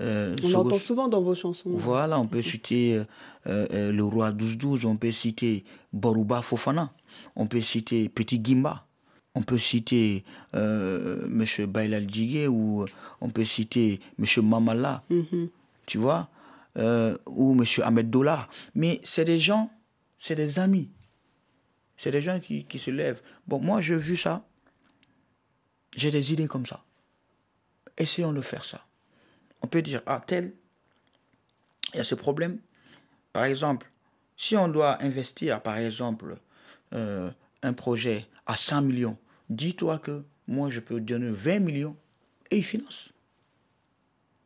euh, 0.00 0.36
On 0.42 0.46
Soros- 0.48 0.64
l'entend 0.64 0.78
souvent 0.78 1.08
dans 1.08 1.22
vos 1.22 1.34
chansons. 1.34 1.70
voilà, 1.72 2.20
on 2.20 2.26
peut 2.28 2.42
citer 2.42 3.02
euh, 3.46 3.92
le 3.92 4.04
roi 4.04 4.32
12-12, 4.32 4.86
on 4.86 4.96
peut 4.96 5.10
citer 5.12 5.64
Boruba 5.92 6.42
Fofana, 6.42 6.92
on 7.36 7.46
peut 7.46 7.60
citer 7.62 8.08
Petit 8.08 8.40
Gimba, 8.44 8.86
on 9.34 9.42
peut 9.42 9.58
citer 9.58 10.24
M. 10.52 11.44
Bailal 11.68 12.08
Djigé 12.10 12.46
ou 12.48 12.84
on 13.20 13.30
peut 13.30 13.44
citer 13.44 14.00
M. 14.18 14.26
Mamala, 14.44 15.02
Mhm. 15.10 15.48
tu 15.86 15.98
vois, 15.98 16.28
ou 17.26 17.52
M. 17.58 17.64
Ahmed 17.82 18.10
Dola. 18.10 18.48
Mais 18.74 19.00
c'est 19.04 19.24
des 19.24 19.38
gens, 19.38 19.70
c'est 20.18 20.34
des 20.36 20.58
amis, 20.58 20.90
c'est 21.96 22.10
des 22.12 22.22
gens 22.22 22.38
qui, 22.40 22.64
qui 22.64 22.78
se 22.78 22.90
lèvent. 22.90 23.22
Bon, 23.46 23.60
moi, 23.60 23.80
j'ai 23.80 23.96
vu 23.96 24.16
ça, 24.16 24.44
j'ai 25.98 26.10
des 26.10 26.32
idées 26.32 26.46
comme 26.48 26.66
ça. 26.66 26.82
Essayons 27.96 28.32
de 28.32 28.40
faire 28.40 28.64
ça. 28.64 28.84
On 29.62 29.66
peut 29.66 29.82
dire, 29.82 30.02
ah, 30.06 30.22
tel, 30.24 30.52
il 31.92 31.96
y 31.96 32.00
a 32.00 32.04
ce 32.04 32.14
problème. 32.14 32.58
Par 33.32 33.44
exemple, 33.44 33.90
Si 34.40 34.56
on 34.56 34.68
doit 34.68 35.02
investir, 35.02 35.60
par 35.60 35.78
exemple, 35.78 36.36
euh, 36.94 37.28
un 37.64 37.72
projet 37.72 38.24
à 38.46 38.56
100 38.56 38.82
millions, 38.82 39.16
dis-toi 39.50 39.98
que 39.98 40.22
moi, 40.46 40.70
je 40.70 40.78
peux 40.78 41.00
donner 41.00 41.28
20 41.32 41.58
millions 41.58 41.96
et 42.52 42.58
il 42.58 42.62
finance. 42.64 43.10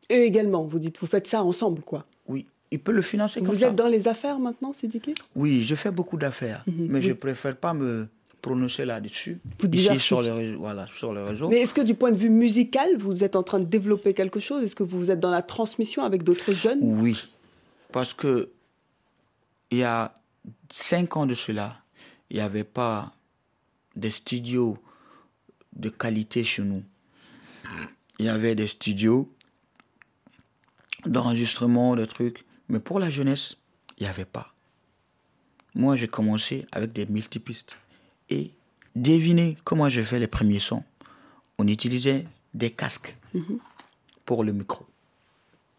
Et 0.09 0.23
également, 0.23 0.63
vous 0.65 0.79
dites, 0.79 0.97
vous 0.99 1.05
faites 1.05 1.27
ça 1.27 1.43
ensemble, 1.43 1.83
quoi. 1.83 2.07
Oui, 2.27 2.47
il 2.71 2.79
peut 2.79 2.91
le 2.91 3.03
financer 3.03 3.39
comme 3.39 3.49
Vous 3.49 3.59
ça. 3.59 3.67
êtes 3.67 3.75
dans 3.75 3.87
les 3.87 4.07
affaires 4.07 4.39
maintenant, 4.39 4.73
Sidiki 4.73 5.13
Oui, 5.35 5.63
je 5.63 5.75
fais 5.75 5.91
beaucoup 5.91 6.17
d'affaires, 6.17 6.63
Mhm. 6.65 6.87
mais 6.89 6.99
Oui. 6.99 7.05
je 7.05 7.13
préfère 7.13 7.55
pas 7.55 7.75
me 7.75 8.07
prononcer 8.43 8.85
là-dessus. 8.85 9.39
Vous 9.59 9.67
Ici, 9.69 9.99
sur 9.99 10.21
le, 10.21 10.31
réseau- 10.33 10.57
voilà, 10.59 10.85
sur 10.87 11.13
le 11.13 11.23
réseau. 11.23 11.49
Mais 11.49 11.61
est-ce 11.61 11.73
que 11.73 11.81
du 11.81 11.95
point 11.95 12.11
de 12.11 12.17
vue 12.17 12.29
musical, 12.29 12.97
vous 12.99 13.23
êtes 13.23 13.35
en 13.35 13.41
train 13.41 13.59
de 13.59 13.65
développer 13.65 14.13
quelque 14.13 14.39
chose? 14.39 14.63
Est-ce 14.63 14.75
que 14.75 14.83
vous 14.83 15.09
êtes 15.09 15.19
dans 15.19 15.31
la 15.31 15.41
transmission 15.41 16.03
avec 16.03 16.23
d'autres 16.23 16.51
jeunes? 16.53 16.79
Oui, 16.83 17.17
parce 17.91 18.13
que 18.13 18.51
il 19.71 19.79
y 19.79 19.83
a 19.83 20.19
cinq 20.69 21.17
ans 21.17 21.25
de 21.25 21.33
cela, 21.33 21.77
il 22.29 22.35
n'y 22.35 22.41
avait 22.43 22.65
pas 22.65 23.13
de 23.95 24.09
studios 24.09 24.77
de 25.75 25.89
qualité 25.89 26.43
chez 26.43 26.61
nous. 26.61 26.83
Il 28.19 28.25
y 28.25 28.29
avait 28.29 28.53
des 28.55 28.67
studios 28.67 29.27
d'enregistrement, 31.05 31.95
des 31.95 32.07
trucs, 32.07 32.45
mais 32.69 32.79
pour 32.79 32.99
la 32.99 33.09
jeunesse, 33.09 33.55
il 33.97 34.03
n'y 34.03 34.09
avait 34.09 34.25
pas. 34.25 34.53
Moi, 35.75 35.95
j'ai 35.95 36.07
commencé 36.07 36.65
avec 36.71 36.93
des 36.93 37.05
multipistes. 37.07 37.77
Et 38.33 38.51
devinez 38.95 39.57
comment 39.63 39.89
j'ai 39.89 40.03
fait 40.03 40.19
les 40.19 40.27
premiers 40.27 40.59
sons. 40.59 40.83
On 41.59 41.67
utilisait 41.67 42.25
des 42.53 42.71
casques 42.71 43.15
pour 44.25 44.43
le 44.43 44.51
micro. 44.53 44.85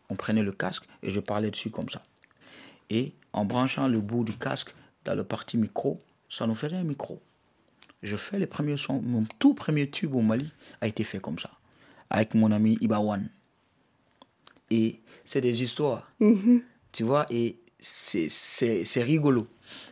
On 0.08 0.14
prenait 0.16 0.42
le 0.42 0.52
casque 0.52 0.84
et 1.02 1.10
je 1.10 1.20
parlais 1.20 1.50
dessus 1.50 1.70
comme 1.70 1.88
ça. 1.88 2.02
Et 2.90 3.12
en 3.32 3.44
branchant 3.44 3.88
le 3.88 4.00
bout 4.00 4.22
du 4.24 4.36
casque 4.36 4.72
dans 5.04 5.14
le 5.16 5.24
parti 5.24 5.56
micro, 5.56 5.98
ça 6.28 6.46
nous 6.46 6.54
faisait 6.54 6.76
un 6.76 6.84
micro. 6.84 7.20
Je 8.02 8.16
fais 8.16 8.38
les 8.38 8.46
premiers 8.46 8.76
sons. 8.76 9.00
Mon 9.02 9.24
tout 9.38 9.54
premier 9.54 9.90
tube 9.90 10.14
au 10.14 10.20
Mali 10.20 10.52
a 10.80 10.86
été 10.86 11.02
fait 11.04 11.18
comme 11.20 11.38
ça. 11.38 11.50
Avec 12.10 12.34
mon 12.34 12.52
ami 12.52 12.76
Ibawan. 12.80 13.28
Et 14.70 15.00
c'est 15.24 15.40
des 15.40 15.62
histoires. 15.62 16.10
Tu 16.92 17.02
vois, 17.02 17.26
et 17.30 17.56
c'est- 17.80 18.28
c'est 18.30 18.84
c'est 18.84 19.02
rigolo. 19.02 19.46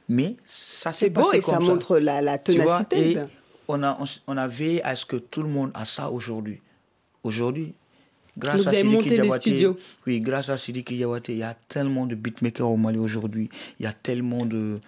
Mais 0.09 0.35
ça 0.47 0.93
s'est 0.93 1.07
C'est 1.07 1.11
beau 1.11 1.23
passé 1.23 1.39
et 1.39 1.41
ça 1.41 1.57
comme 1.57 1.67
montre 1.67 1.99
la, 1.99 2.21
la 2.21 2.39
tu 2.39 2.53
vois, 2.61 2.85
ténacité. 2.85 3.21
et 3.21 3.25
on 3.69 3.83
a, 3.83 3.97
on, 4.27 4.37
a 4.37 4.49
veillé 4.49 4.83
à 4.85 4.97
ce 4.97 5.07
que 5.07 5.17
tout 5.17 5.43
le 5.43 5.49
monde 5.49 5.71
a 5.75 5.85
ça 5.85 6.11
aujourd'hui. 6.11 6.61
Aujourd'hui, 7.23 7.73
grâce 8.37 8.67
à 8.67 8.73
studios. 9.41 9.79
Oui, 10.07 10.21
grâce 10.21 10.49
à 10.49 10.59
Sidiki 10.59 10.97
il 10.97 11.37
y 11.37 11.43
a 11.43 11.55
tellement 11.69 12.07
de 12.07 12.15
beatmakers 12.17 12.69
au 12.69 12.77
Mali 12.77 12.99
aujourd'hui. 12.99 13.49
Il 13.79 13.85
y 13.85 13.87
a 13.87 13.93
tellement 13.93 14.45
de, 14.45 14.81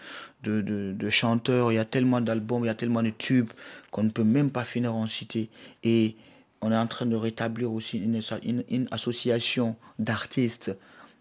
de, 0.43 0.61
de, 0.61 0.93
de 0.93 1.11
chanteurs, 1.11 1.71
il 1.71 1.77
y 1.77 1.79
a 1.79 1.85
tellement 1.85 2.21
d'albums, 2.21 2.65
il 2.65 2.67
y 2.67 2.71
a 2.71 2.75
tellement 2.75 3.03
de 3.03 3.11
tubes 3.11 3.51
qu'on 3.93 4.03
ne 4.03 4.11
peut 4.11 4.25
même 4.25 4.51
pas 4.51 4.65
finir 4.65 4.95
en 4.95 5.07
citer. 5.07 5.49
Et 5.85 6.17
on 6.61 6.73
est 6.73 6.77
en 6.77 6.87
train 6.89 7.07
de 7.07 7.15
rétablir 7.17 7.73
aussi 7.73 7.99
une, 7.99 8.17
asso- 8.19 8.41
une, 8.43 8.65
une 8.69 8.89
association 8.91 9.77
d'artistes. 9.99 10.77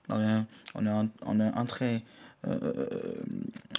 On 0.09 0.19
est, 0.19 0.41
on, 0.75 1.09
on 1.27 1.39
est 1.39 1.51
en 1.55 1.65
train 1.65 1.99
euh, 2.47 2.85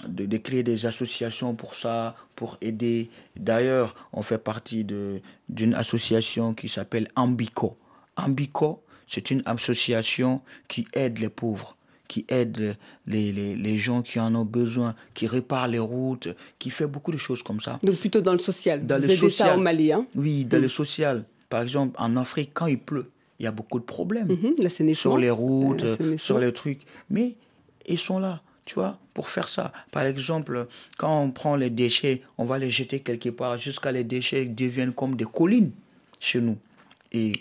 de, 0.07 0.25
de 0.25 0.37
créer 0.37 0.63
des 0.63 0.85
associations 0.85 1.53
pour 1.55 1.75
ça, 1.75 2.15
pour 2.35 2.57
aider. 2.61 3.09
D'ailleurs, 3.35 3.95
on 4.13 4.21
fait 4.21 4.37
partie 4.37 4.83
d'une 4.83 5.73
association 5.73 6.53
qui 6.53 6.69
s'appelle 6.69 7.07
Ambico. 7.15 7.77
Ambico, 8.17 8.81
c'est 9.07 9.29
une 9.31 9.41
association 9.45 10.41
qui 10.67 10.87
aide 10.93 11.19
les 11.19 11.29
pauvres, 11.29 11.75
qui 12.07 12.25
aide 12.29 12.75
les, 13.07 13.31
les, 13.31 13.55
les 13.55 13.77
gens 13.77 14.01
qui 14.01 14.19
en 14.19 14.33
ont 14.35 14.45
besoin, 14.45 14.95
qui 15.13 15.27
répare 15.27 15.67
les 15.67 15.79
routes, 15.79 16.29
qui 16.59 16.69
fait 16.69 16.87
beaucoup 16.87 17.11
de 17.11 17.17
choses 17.17 17.43
comme 17.43 17.61
ça. 17.61 17.79
Donc 17.83 17.97
plutôt 17.97 18.21
dans 18.21 18.33
le 18.33 18.39
social. 18.39 18.85
Dans 18.85 18.95
vous 18.95 19.01
le 19.01 19.07
aidez 19.09 19.17
social. 19.17 19.49
ça 19.49 19.57
au 19.57 19.59
Mali. 19.61 19.91
Hein? 19.91 20.07
Oui, 20.15 20.45
dans 20.45 20.61
le 20.61 20.69
social. 20.69 21.25
Par 21.49 21.61
exemple, 21.61 21.95
en 21.99 22.17
Afrique, 22.17 22.51
quand 22.53 22.65
il 22.67 22.79
pleut, 22.79 23.11
il 23.39 23.43
y 23.43 23.47
a 23.47 23.51
beaucoup 23.51 23.79
de 23.79 23.83
problèmes 23.85 24.27
Mhm, 24.29 24.55
l'assainissement. 24.59 25.11
sur 25.11 25.17
les 25.17 25.29
routes, 25.29 25.85
sur 26.17 26.39
les 26.39 26.51
trucs. 26.53 26.81
Mais 27.09 27.35
ils 27.87 27.99
sont 27.99 28.17
là, 28.17 28.41
tu 28.65 28.75
vois, 28.75 28.97
pour 29.13 29.29
faire 29.29 29.47
ça. 29.47 29.71
Par 29.91 30.05
exemple, 30.05 30.67
quand 30.97 31.21
on 31.21 31.31
prend 31.31 31.55
les 31.55 31.69
déchets, 31.69 32.23
on 32.37 32.45
va 32.45 32.57
les 32.57 32.69
jeter 32.71 32.99
quelque 32.99 33.29
part 33.29 33.57
jusqu'à 33.57 33.91
les 33.91 34.03
déchets 34.03 34.45
deviennent 34.45 34.93
comme 34.93 35.15
des 35.15 35.25
collines 35.25 35.71
chez 36.19 36.41
nous. 36.41 36.57
Et 37.11 37.33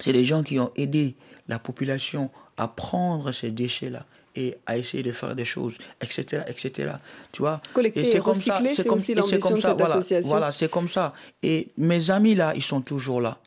c'est 0.00 0.12
des 0.12 0.24
gens 0.24 0.42
qui 0.42 0.58
ont 0.58 0.72
aidé 0.76 1.14
la 1.46 1.58
population 1.58 2.30
à 2.56 2.68
prendre 2.68 3.32
ces 3.32 3.50
déchets-là 3.50 4.04
et 4.36 4.56
à 4.64 4.78
essayer 4.78 5.02
de 5.02 5.12
faire 5.12 5.34
des 5.34 5.44
choses, 5.44 5.76
etc., 6.00 6.42
etc. 6.46 6.92
Tu 7.32 7.42
vois? 7.42 7.60
Collecter 7.74 8.16
et 8.16 8.18
recycler, 8.18 8.74
c'est 8.74 8.88
aussi 8.88 9.12
et 9.12 9.38
comme 9.38 9.56
de 9.56 9.60
ça, 9.60 9.70
cette 9.70 9.78
voilà, 9.78 9.94
association. 9.94 10.28
Voilà, 10.28 10.52
c'est 10.52 10.70
comme 10.70 10.88
ça. 10.88 11.12
Et 11.42 11.68
mes 11.76 12.10
amis 12.10 12.34
là, 12.34 12.52
ils 12.54 12.62
sont 12.62 12.80
toujours 12.80 13.20
là. 13.20 13.38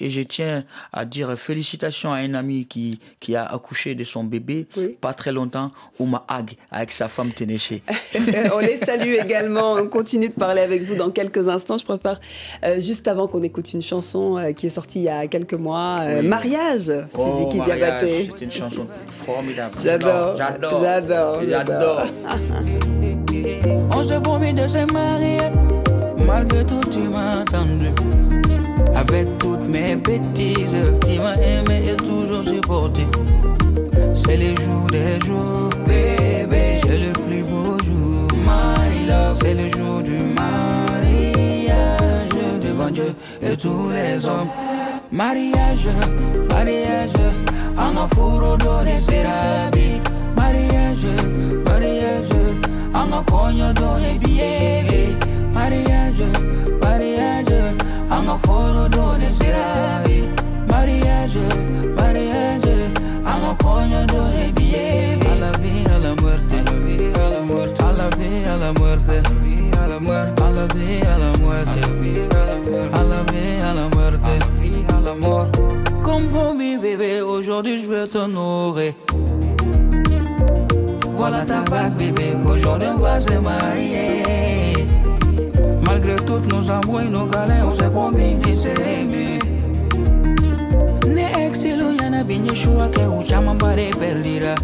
Et 0.00 0.10
je 0.10 0.20
tiens 0.20 0.64
à 0.92 1.04
dire 1.04 1.36
félicitations 1.36 2.12
à 2.12 2.18
un 2.18 2.34
ami 2.34 2.66
qui, 2.66 3.00
qui 3.20 3.34
a 3.34 3.44
accouché 3.44 3.94
de 3.94 4.04
son 4.04 4.22
bébé 4.24 4.66
Oui. 4.76 4.96
pas 5.00 5.12
très 5.12 5.32
longtemps, 5.32 5.72
Ouma 5.98 6.24
Ag, 6.28 6.52
avec 6.70 6.92
sa 6.92 7.08
femme 7.08 7.30
Ténéché. 7.32 7.82
on 8.54 8.58
les 8.60 8.76
salue 8.76 9.14
également. 9.22 9.72
On 9.72 9.86
continue 9.88 10.28
de 10.28 10.34
parler 10.34 10.60
avec 10.62 10.84
vous 10.84 10.94
dans 10.94 11.10
quelques 11.10 11.48
instants. 11.48 11.78
Je 11.78 11.84
préfère, 11.84 12.20
euh, 12.64 12.80
juste 12.80 13.08
avant 13.08 13.26
qu'on 13.26 13.42
écoute 13.42 13.72
une 13.72 13.82
chanson 13.82 14.38
euh, 14.38 14.52
qui 14.52 14.66
est 14.66 14.70
sortie 14.70 15.00
il 15.00 15.04
y 15.04 15.08
a 15.08 15.26
quelques 15.26 15.54
mois, 15.54 15.98
euh, 16.02 16.20
Oui. 16.20 16.28
Mariage, 16.28 16.90
Oh, 17.14 17.36
Sidiki 17.38 17.58
mariage, 17.58 17.78
Diabaté. 17.78 18.30
C'est 18.38 18.44
une 18.44 18.50
chanson 18.52 18.86
formidable. 19.08 19.74
J'adore, 19.82 20.36
J'adore. 20.36 20.80
j'adore, 20.84 21.40
J'adore. 21.48 22.06
On 23.96 24.02
s'est 24.04 24.20
promis 24.20 24.52
de 24.52 24.66
se 24.68 24.92
marier, 24.92 25.38
malgré 26.26 26.64
tout 26.64 26.80
tu 26.90 26.98
m'as 27.00 27.40
attendu. 27.40 27.88
Avec 29.00 29.38
toutes 29.38 29.68
mes 29.68 29.94
bêtises, 29.94 30.74
tu 31.06 31.20
m'as 31.20 31.36
aimé 31.36 31.82
et 31.92 31.96
toujours 31.96 32.44
supporté. 32.44 33.06
C'est 34.14 34.36
les 34.36 34.56
jours 34.56 34.88
des 34.90 35.24
jours, 35.24 35.70
bébé, 35.86 36.80
c'est 36.82 36.98
le 37.06 37.12
plus 37.12 37.42
beau 37.44 37.78
jour, 37.86 38.28
my 38.44 39.06
love. 39.08 39.38
C'est 39.40 39.54
le 39.54 39.70
jour 39.70 40.02
du 40.02 40.18
mariage 40.40 41.38
devant 42.60 42.90
Dieu 42.90 43.14
et 43.40 43.56
tous 43.56 43.88
les 43.90 44.26
hommes. 44.26 44.48
Mariage, 45.12 45.86
mariage, 46.50 47.12
en 47.78 48.02
afuro 48.02 48.56
donné 48.56 48.98
serabi. 48.98 50.00
Mariage, 50.36 51.06
mariage, 51.64 52.34
en 52.92 53.12
afonyo 53.16 53.72
donné 53.74 54.18
billet. 54.20 55.14
Mariage, 55.54 56.18
mariage, 56.24 56.57
en 58.28 58.34
afuro 58.34 58.88
donné 58.88 59.30
serabi. 59.30 60.28
Mariage, 60.66 61.38
mariage, 61.96 62.74
en 63.24 63.50
afonyo 63.50 64.06
donné 64.06 64.52
billet. 64.54 65.18
A 65.20 65.40
la 65.40 65.52
vie, 65.58 65.84
a 65.86 65.98
la 65.98 66.14
muerte, 66.20 66.54
a 66.58 66.62
la 66.62 66.76
vie, 66.84 67.12
a 67.14 67.28
la 67.28 67.40
muerte, 67.42 67.80
a 67.80 67.92
la 67.92 68.08
vie, 68.16 68.46
a 68.46 68.56
la 68.56 68.72
muerte, 68.72 69.12
a 69.12 69.20
la 69.20 69.46
vie, 69.46 69.72
a 69.72 69.88
la 69.88 69.98
muerte, 70.00 70.42
a 70.42 70.50
la 70.50 70.66
vie, 70.74 71.02
a 71.02 71.18
la 71.18 71.30
muerte, 71.38 71.80
a 72.92 73.02
la 73.02 73.22
vie, 73.30 73.60
a 73.62 73.74
la 73.74 73.88
muerte, 73.94 74.24
a 74.24 74.38
la 74.38 74.46
vie, 74.60 74.84
a 74.88 75.00
la 75.00 75.14
mort. 75.14 75.48
Comme 76.02 76.26
promis, 76.28 76.76
bébé, 76.78 77.20
aujourd'hui 77.22 77.82
je 77.82 77.88
vais 77.88 78.06
t'honorer. 78.06 78.94
Voilà 81.12 81.44
ta 81.44 81.62
bague, 81.70 81.94
bébé, 81.94 82.36
aujourd'hui 82.46 82.88
on 82.94 82.98
va 82.98 83.20
se 83.20 83.38
marier. 83.38 84.22
Malgré 86.00 86.24
toutes 86.24 86.46
nos 86.46 86.70
embrouilles, 86.70 87.10
nos 87.10 87.26
galères, 87.26 87.66
on 87.66 87.72
s'est 87.72 87.90
promis 87.90 88.36
de 88.36 88.50
s'aimer. 88.52 89.40
Ne 91.04 91.44
excellent, 91.44 91.90
y'en 92.00 92.12
a 92.12 92.22
bien 92.22 92.54
choix 92.54 92.86
que 92.86 93.00
ou 93.00 93.24
jamais 93.28 93.54
barré 93.58 93.90
perdira. 93.98 94.54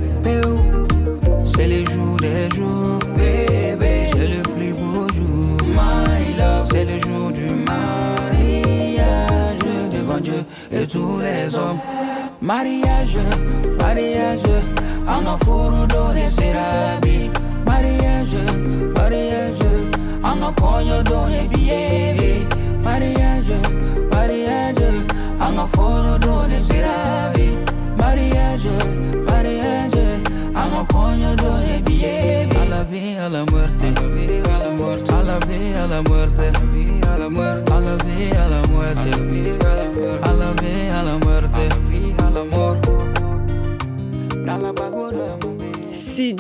C'est 1.45 1.67
les 1.67 1.85
jours 1.87 2.19
des 2.21 2.49
jours, 2.55 3.01
bébé. 3.17 4.11
C'est 4.13 4.29
le 4.29 4.43
plus 4.43 4.75
beau 4.75 5.09
jour, 5.09 5.59
my 5.67 6.39
love. 6.39 6.69
C'est 6.71 6.85
le 6.85 7.01
jour 7.01 7.33
du 7.33 7.47
mariage 7.67 9.59
devant 9.91 10.21
Dieu 10.21 10.45
et 10.71 10.87
tous 10.87 11.19
les 11.19 11.57
hommes. 11.57 11.81
Mariage, 12.41 13.17
mariage, 13.81 14.39
en 15.09 15.35
afuro 15.35 15.85
donné 15.89 16.29
serabi. 16.29 17.29
Mariage, 17.67 18.37
mariage, 18.95 19.64
en 20.25 20.43
afonyo 20.43 21.03
donné 21.03 21.49
billet. 21.49 22.47
Mariage, 22.83 23.57
mariage, 24.11 24.89
en 25.41 25.59
aforo 25.59 26.19
donné 26.19 26.59
serabi. 26.61 27.49
Mariage, 27.97 28.69
mariage, 29.29 30.05
en 30.55 30.71
afonyo 30.81 31.37
donné 31.37 31.83
billet. 31.85 32.49
A 32.57 32.65
la 32.71 32.85
vie, 32.85 33.19
a 33.19 33.29
la 33.29 33.45
muerte, 33.45 33.87
a 33.87 34.01
la 34.01 34.09
vie, 34.15 34.43
a 34.53 34.59
la 34.59 34.71
muerte, 34.71 35.13
a 35.13 35.23
la 35.23 35.39
vie, 35.47 35.75
a 35.75 35.87
la 35.87 36.03
muerte, 36.03 36.53
a 37.07 37.19
la 37.19 37.29
muerte, 37.29 37.73
a 37.73 37.81
la 37.81 37.97
vie, 38.05 38.33
a 38.33 38.49
la 38.49 38.63
muerte, 38.69 39.11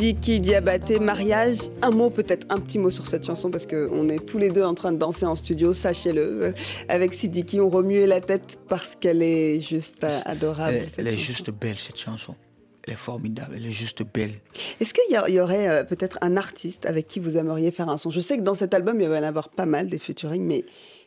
Sidiki 0.04 0.38
Diabaté, 0.38 0.98
mariage. 0.98 1.56
Un 1.80 1.90
mot, 1.90 2.10
peut-être 2.10 2.46
un 2.50 2.60
petit 2.60 2.78
mot 2.78 2.90
sur 2.90 3.06
cette 3.06 3.24
chanson 3.24 3.50
parce 3.50 3.64
qu'on 3.64 4.06
est 4.10 4.18
tous 4.18 4.36
les 4.36 4.50
deux 4.50 4.62
en 4.62 4.74
train 4.74 4.92
de 4.92 4.98
danser 4.98 5.24
en 5.24 5.34
studio, 5.34 5.72
sachez-le. 5.72 6.52
Avec 6.90 7.14
Sidiki, 7.14 7.58
on 7.58 7.70
remuait 7.70 8.06
la 8.06 8.20
tête 8.20 8.58
parce 8.68 8.96
qu'elle 8.96 9.22
est 9.22 9.62
juste 9.62 10.04
adorable. 10.04 10.76
Elle, 10.76 10.90
elle 10.98 11.14
est 11.14 11.16
juste 11.16 11.50
belle 11.58 11.78
cette 11.78 11.98
chanson. 11.98 12.36
Elle 12.82 12.92
est 12.92 12.96
formidable, 12.96 13.54
elle 13.56 13.64
est 13.64 13.72
juste 13.72 14.02
belle. 14.02 14.32
Est-ce 14.78 14.92
qu'il 14.92 15.04
y, 15.08 15.32
y, 15.32 15.40
aurait 15.40 15.70
euh, 15.70 15.84
peut-être 15.84 16.18
un 16.20 16.36
artiste 16.36 16.84
avec 16.84 17.06
qui 17.06 17.18
vous 17.18 17.38
aimeriez 17.38 17.70
faire 17.70 17.88
un 17.88 17.96
son? 17.96 18.10
Je 18.10 18.20
sais 18.20 18.36
que 18.36 18.42
dans 18.42 18.52
cet 18.52 18.74
album, 18.74 19.00
il 19.00 19.08
va 19.08 19.16
y 19.16 19.20
en 19.20 19.22
avoir 19.22 19.48
pas 19.48 19.64
mal 19.64 19.88
des 19.88 19.98
featuring, 19.98 20.42
mais 20.42 20.66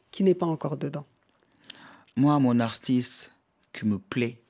qui 0.09 0.23
n'est 0.23 0.33
pas 0.33 0.47
encore 0.47 0.75
dedans 0.75 1.05
Moi, 2.15 2.39
mon 2.39 2.59
artiste 2.59 3.29
qui 3.73 3.85
me 3.85 3.99
plaît 3.99 4.41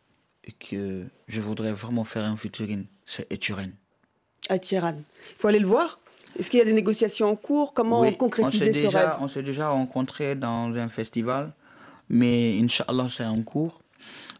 et 0.45 0.53
que 0.53 1.03
je 1.27 1.41
voudrais 1.41 1.73
vraiment 1.73 2.05
faire 2.05 2.23
un 2.23 2.37
featuring, 2.37 2.85
c'est 3.05 3.29
Eturen. 4.49 4.87
Atiran. 4.89 4.95
Il 5.31 5.35
faut 5.39 5.47
aller 5.47 5.59
le 5.59 5.67
voir 5.67 5.99
Est-ce 6.37 6.49
qu'il 6.49 6.59
y 6.59 6.61
a 6.61 6.65
des 6.65 6.73
négociations 6.73 7.27
en 7.29 7.35
cours? 7.35 7.73
Comment 7.73 8.01
Oui, 8.01 8.15
concrétiser 8.15 8.69
on 8.69 8.73
s'est 8.73 8.79
ce 8.79 8.85
déjà, 8.85 8.99
rêve? 8.99 9.17
On 9.21 9.27
s'est 9.27 9.43
déjà 9.43 9.69
rencontrés 9.69 10.35
dans 10.35 10.73
un 10.75 10.89
festival, 10.89 11.51
mais 12.09 12.57
Inch'Allah, 12.61 13.07
c'est 13.09 13.25
en 13.25 13.41
cours. 13.41 13.81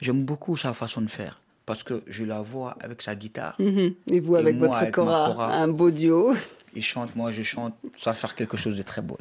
J'aime 0.02 0.24
beaucoup 0.24 0.58
sa 0.58 0.74
façon 0.74 1.02
de 1.02 1.10
faire 1.10 1.42
parce 1.66 1.84
que 1.84 2.02
je 2.08 2.24
la 2.24 2.42
vois 2.42 2.78
avec 2.82 3.02
sa 3.02 3.16
guitare. 3.16 3.56
Mhm. 3.60 3.94
Et 4.12 4.20
vous, 4.20 4.36
avec 4.36 4.56
moi, 4.56 4.68
votre 4.68 4.80
avec 4.80 4.94
cora, 4.94 5.32
cora. 5.34 5.54
un 5.56 5.68
beau 5.68 5.92
duo. 5.92 6.34
Il 6.76 6.84
chante, 6.84 7.16
moi 7.16 7.32
je 7.32 7.42
chante, 7.44 7.74
ça 7.98 8.12
va 8.12 8.14
faire 8.14 8.36
quelque 8.36 8.56
chose 8.58 8.78
de 8.78 8.84
très 8.84 9.02
beau. 9.02 9.18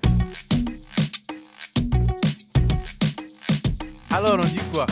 Alors, 4.11 4.39
on 4.39 4.45
dit 4.45 4.61
quoi? 4.73 4.87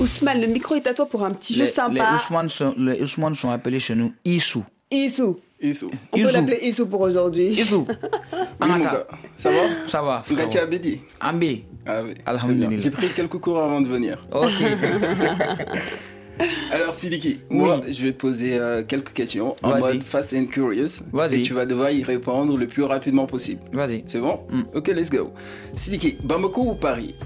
Ousmane, 0.00 0.40
le 0.40 0.46
micro 0.46 0.74
est 0.76 0.86
à 0.86 0.94
toi 0.94 1.06
pour 1.06 1.24
un 1.24 1.32
petit 1.32 1.54
jeu 1.54 1.60
Les, 1.60 1.66
les 1.66 1.72
sympa. 1.72 2.14
Ousmane 2.14 2.48
sont, 2.48 2.74
les 2.76 3.02
Ousmane 3.02 3.34
sont 3.34 3.50
appelés 3.50 3.80
chez 3.80 3.94
nous 3.94 4.12
Issou. 4.24 4.64
Issou. 4.90 5.38
Issou. 5.60 5.90
On 6.12 6.16
peut 6.18 6.32
l'appeler 6.32 6.58
Issou 6.62 6.86
pour 6.86 7.00
aujourd'hui. 7.00 7.46
Issou. 7.48 7.84
Gars. 8.60 9.06
Ça 9.36 9.50
va? 9.50 9.58
Ça 9.86 10.02
va. 10.02 10.22
Gatia 10.30 10.62
Abedi. 10.62 11.00
Ambi. 11.20 11.64
Ah 11.84 12.02
oui. 12.04 12.14
Alhamdulillah. 12.26 12.80
J'ai 12.80 12.90
pris 12.90 13.08
quelques 13.12 13.38
cours 13.38 13.58
avant 13.58 13.80
de 13.80 13.88
venir. 13.88 14.22
Ok. 14.32 14.52
Alors, 16.70 16.94
Sidiki, 16.94 17.38
moi, 17.50 17.80
je 17.90 18.00
vais 18.04 18.12
te 18.12 18.18
poser 18.18 18.56
euh, 18.58 18.84
quelques 18.84 19.12
questions 19.12 19.56
en 19.62 19.70
Vas-y. 19.70 19.94
mode 19.94 20.02
fast 20.04 20.32
and 20.34 20.46
curious. 20.46 21.02
Vas-y. 21.12 21.40
Et 21.40 21.42
tu 21.42 21.52
vas 21.52 21.66
devoir 21.66 21.90
y 21.90 22.04
répondre 22.04 22.56
le 22.56 22.66
plus 22.68 22.84
rapidement 22.84 23.26
possible. 23.26 23.60
Vas-y. 23.72 24.04
C'est 24.06 24.20
bon? 24.20 24.40
Mm. 24.50 24.62
Ok, 24.74 24.88
let's 24.88 25.10
go. 25.10 25.32
Sidiki, 25.72 26.16
Bamako 26.22 26.60
ou 26.62 26.74
Paris? 26.74 27.16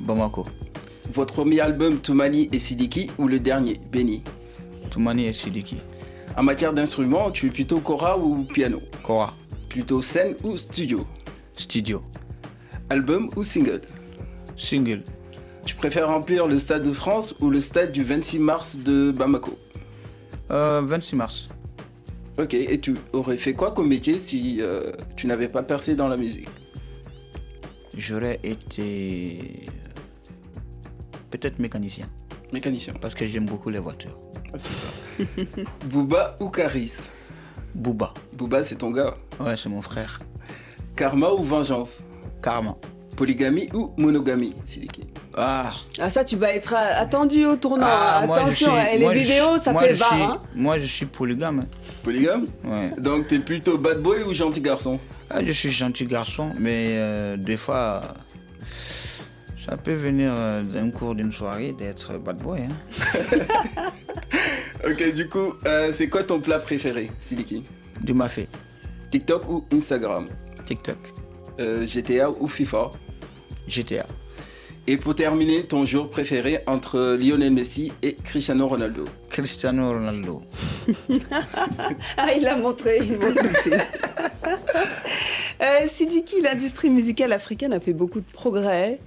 Bamako. 0.00 0.44
Votre 1.16 1.32
premier 1.32 1.60
album, 1.60 1.98
Toumani 1.98 2.46
et 2.52 2.58
Sidiki, 2.58 3.10
ou 3.18 3.26
le 3.26 3.40
dernier, 3.40 3.80
Benny 3.90 4.22
Toumani 4.90 5.24
et 5.24 5.32
Sidiki. 5.32 5.78
En 6.36 6.42
matière 6.42 6.74
d'instruments, 6.74 7.30
tu 7.30 7.46
es 7.46 7.50
plutôt 7.50 7.80
Cora 7.80 8.18
ou 8.18 8.44
piano 8.44 8.80
Kora. 9.02 9.32
Plutôt 9.70 10.02
scène 10.02 10.34
ou 10.44 10.58
studio 10.58 11.06
Studio. 11.54 12.02
Album 12.90 13.30
ou 13.34 13.42
single 13.42 13.80
Single. 14.58 15.02
Tu 15.64 15.74
préfères 15.74 16.08
remplir 16.08 16.46
le 16.48 16.58
stade 16.58 16.84
de 16.86 16.92
France 16.92 17.34
ou 17.40 17.48
le 17.48 17.62
stade 17.62 17.92
du 17.92 18.04
26 18.04 18.38
mars 18.38 18.76
de 18.76 19.10
Bamako 19.10 19.58
Euh, 20.50 20.82
26 20.84 21.16
mars. 21.16 21.46
Ok, 22.38 22.52
et 22.52 22.78
tu 22.78 22.94
aurais 23.14 23.38
fait 23.38 23.54
quoi 23.54 23.70
comme 23.70 23.88
métier 23.88 24.18
si 24.18 24.58
euh, 24.60 24.92
tu 25.16 25.26
n'avais 25.26 25.48
pas 25.48 25.62
percé 25.62 25.94
dans 25.94 26.08
la 26.08 26.18
musique? 26.18 26.48
J'aurais 27.96 28.38
été. 28.44 29.64
Peut-être 31.30 31.58
mécanicien. 31.58 32.06
Mécanicien. 32.52 32.94
Parce 33.00 33.14
que 33.14 33.26
j'aime 33.26 33.46
beaucoup 33.46 33.70
les 33.70 33.78
voitures. 33.80 34.18
Ah, 34.54 34.58
super. 34.58 35.64
Booba 35.86 36.36
ou 36.40 36.48
Caris? 36.50 36.92
Booba. 37.74 38.14
Booba, 38.36 38.62
c'est 38.62 38.76
ton 38.76 38.90
gars? 38.90 39.14
Ouais, 39.40 39.56
c'est 39.56 39.68
mon 39.68 39.82
frère. 39.82 40.18
Karma 40.94 41.30
ou 41.30 41.42
vengeance? 41.42 41.98
Karma. 42.42 42.76
Polygamie 43.16 43.68
ou 43.72 43.90
monogamie, 43.96 44.54
Sidiki 44.66 45.04
Ah. 45.34 45.72
Ah 45.98 46.10
ça, 46.10 46.22
tu 46.22 46.36
vas 46.36 46.52
être 46.52 46.74
attendu 46.74 47.46
au 47.46 47.56
tournant. 47.56 47.86
Ah, 47.88 48.18
Attention, 48.24 48.72
suis- 48.76 48.94
et 48.94 48.98
les 48.98 49.06
je 49.06 49.12
vidéos, 49.26 49.52
suis- 49.54 49.60
ça 49.62 49.74
fait 49.74 49.96
suis- 49.96 50.04
hein. 50.22 50.38
Moi, 50.54 50.78
je 50.78 50.84
suis 50.86 51.06
polygame. 51.06 51.60
hein. 51.60 51.66
Polygame? 52.02 52.44
Ouais. 52.64 52.92
Donc 52.98 53.26
t'es 53.28 53.38
plutôt 53.38 53.78
bad 53.78 54.02
boy 54.02 54.22
ou 54.22 54.34
gentil 54.34 54.60
garçon? 54.60 54.98
Ah, 55.30 55.42
je 55.42 55.50
suis 55.52 55.70
gentil 55.70 56.04
garçon, 56.04 56.52
mais 56.60 56.88
euh, 56.98 57.36
des 57.38 57.56
fois, 57.56 58.02
ça 59.66 59.76
peut 59.76 59.94
venir 59.94 60.32
euh, 60.32 60.62
d'un 60.62 60.90
cours 60.90 61.14
d'une 61.14 61.32
soirée 61.32 61.72
d'être 61.72 62.18
bad 62.18 62.42
boy. 62.42 62.60
Hein. 62.60 63.90
Ok, 64.86 65.14
du 65.14 65.28
coup, 65.28 65.54
euh, 65.66 65.90
c'est 65.92 66.06
quoi 66.06 66.22
ton 66.22 66.38
plat 66.38 66.60
préféré, 66.60 67.10
Sidiki? 67.18 67.64
Du 68.02 68.14
mafé. 68.14 68.46
TikTok 69.10 69.48
ou 69.48 69.64
Instagram? 69.72 70.26
TikTok. 70.64 70.98
Euh, 71.58 71.84
GTA 71.84 72.30
ou 72.30 72.46
FIFA? 72.46 72.92
GTA. 73.66 74.06
Et 74.86 74.96
pour 74.96 75.16
terminer, 75.16 75.64
ton 75.64 75.84
jour 75.84 76.08
préféré 76.08 76.60
entre 76.68 77.16
Lionel 77.20 77.52
Messi 77.52 77.92
et 78.02 78.14
Cristiano 78.14 78.68
Ronaldo? 78.68 79.06
Cristiano 79.28 79.92
Ronaldo. 79.92 80.42
Ah, 82.16 82.32
il 82.36 82.42
l'a 82.42 82.56
montré, 82.56 82.98
il 83.02 83.12
montre 83.12 83.42
aussi. 83.42 83.74
Euh, 85.62 85.88
Sidiki, 85.88 86.42
l'industrie 86.42 86.90
musicale 86.90 87.32
africaine 87.32 87.72
a 87.72 87.80
fait 87.80 87.94
beaucoup 87.94 88.20
de 88.20 88.30
progrès, 88.30 89.00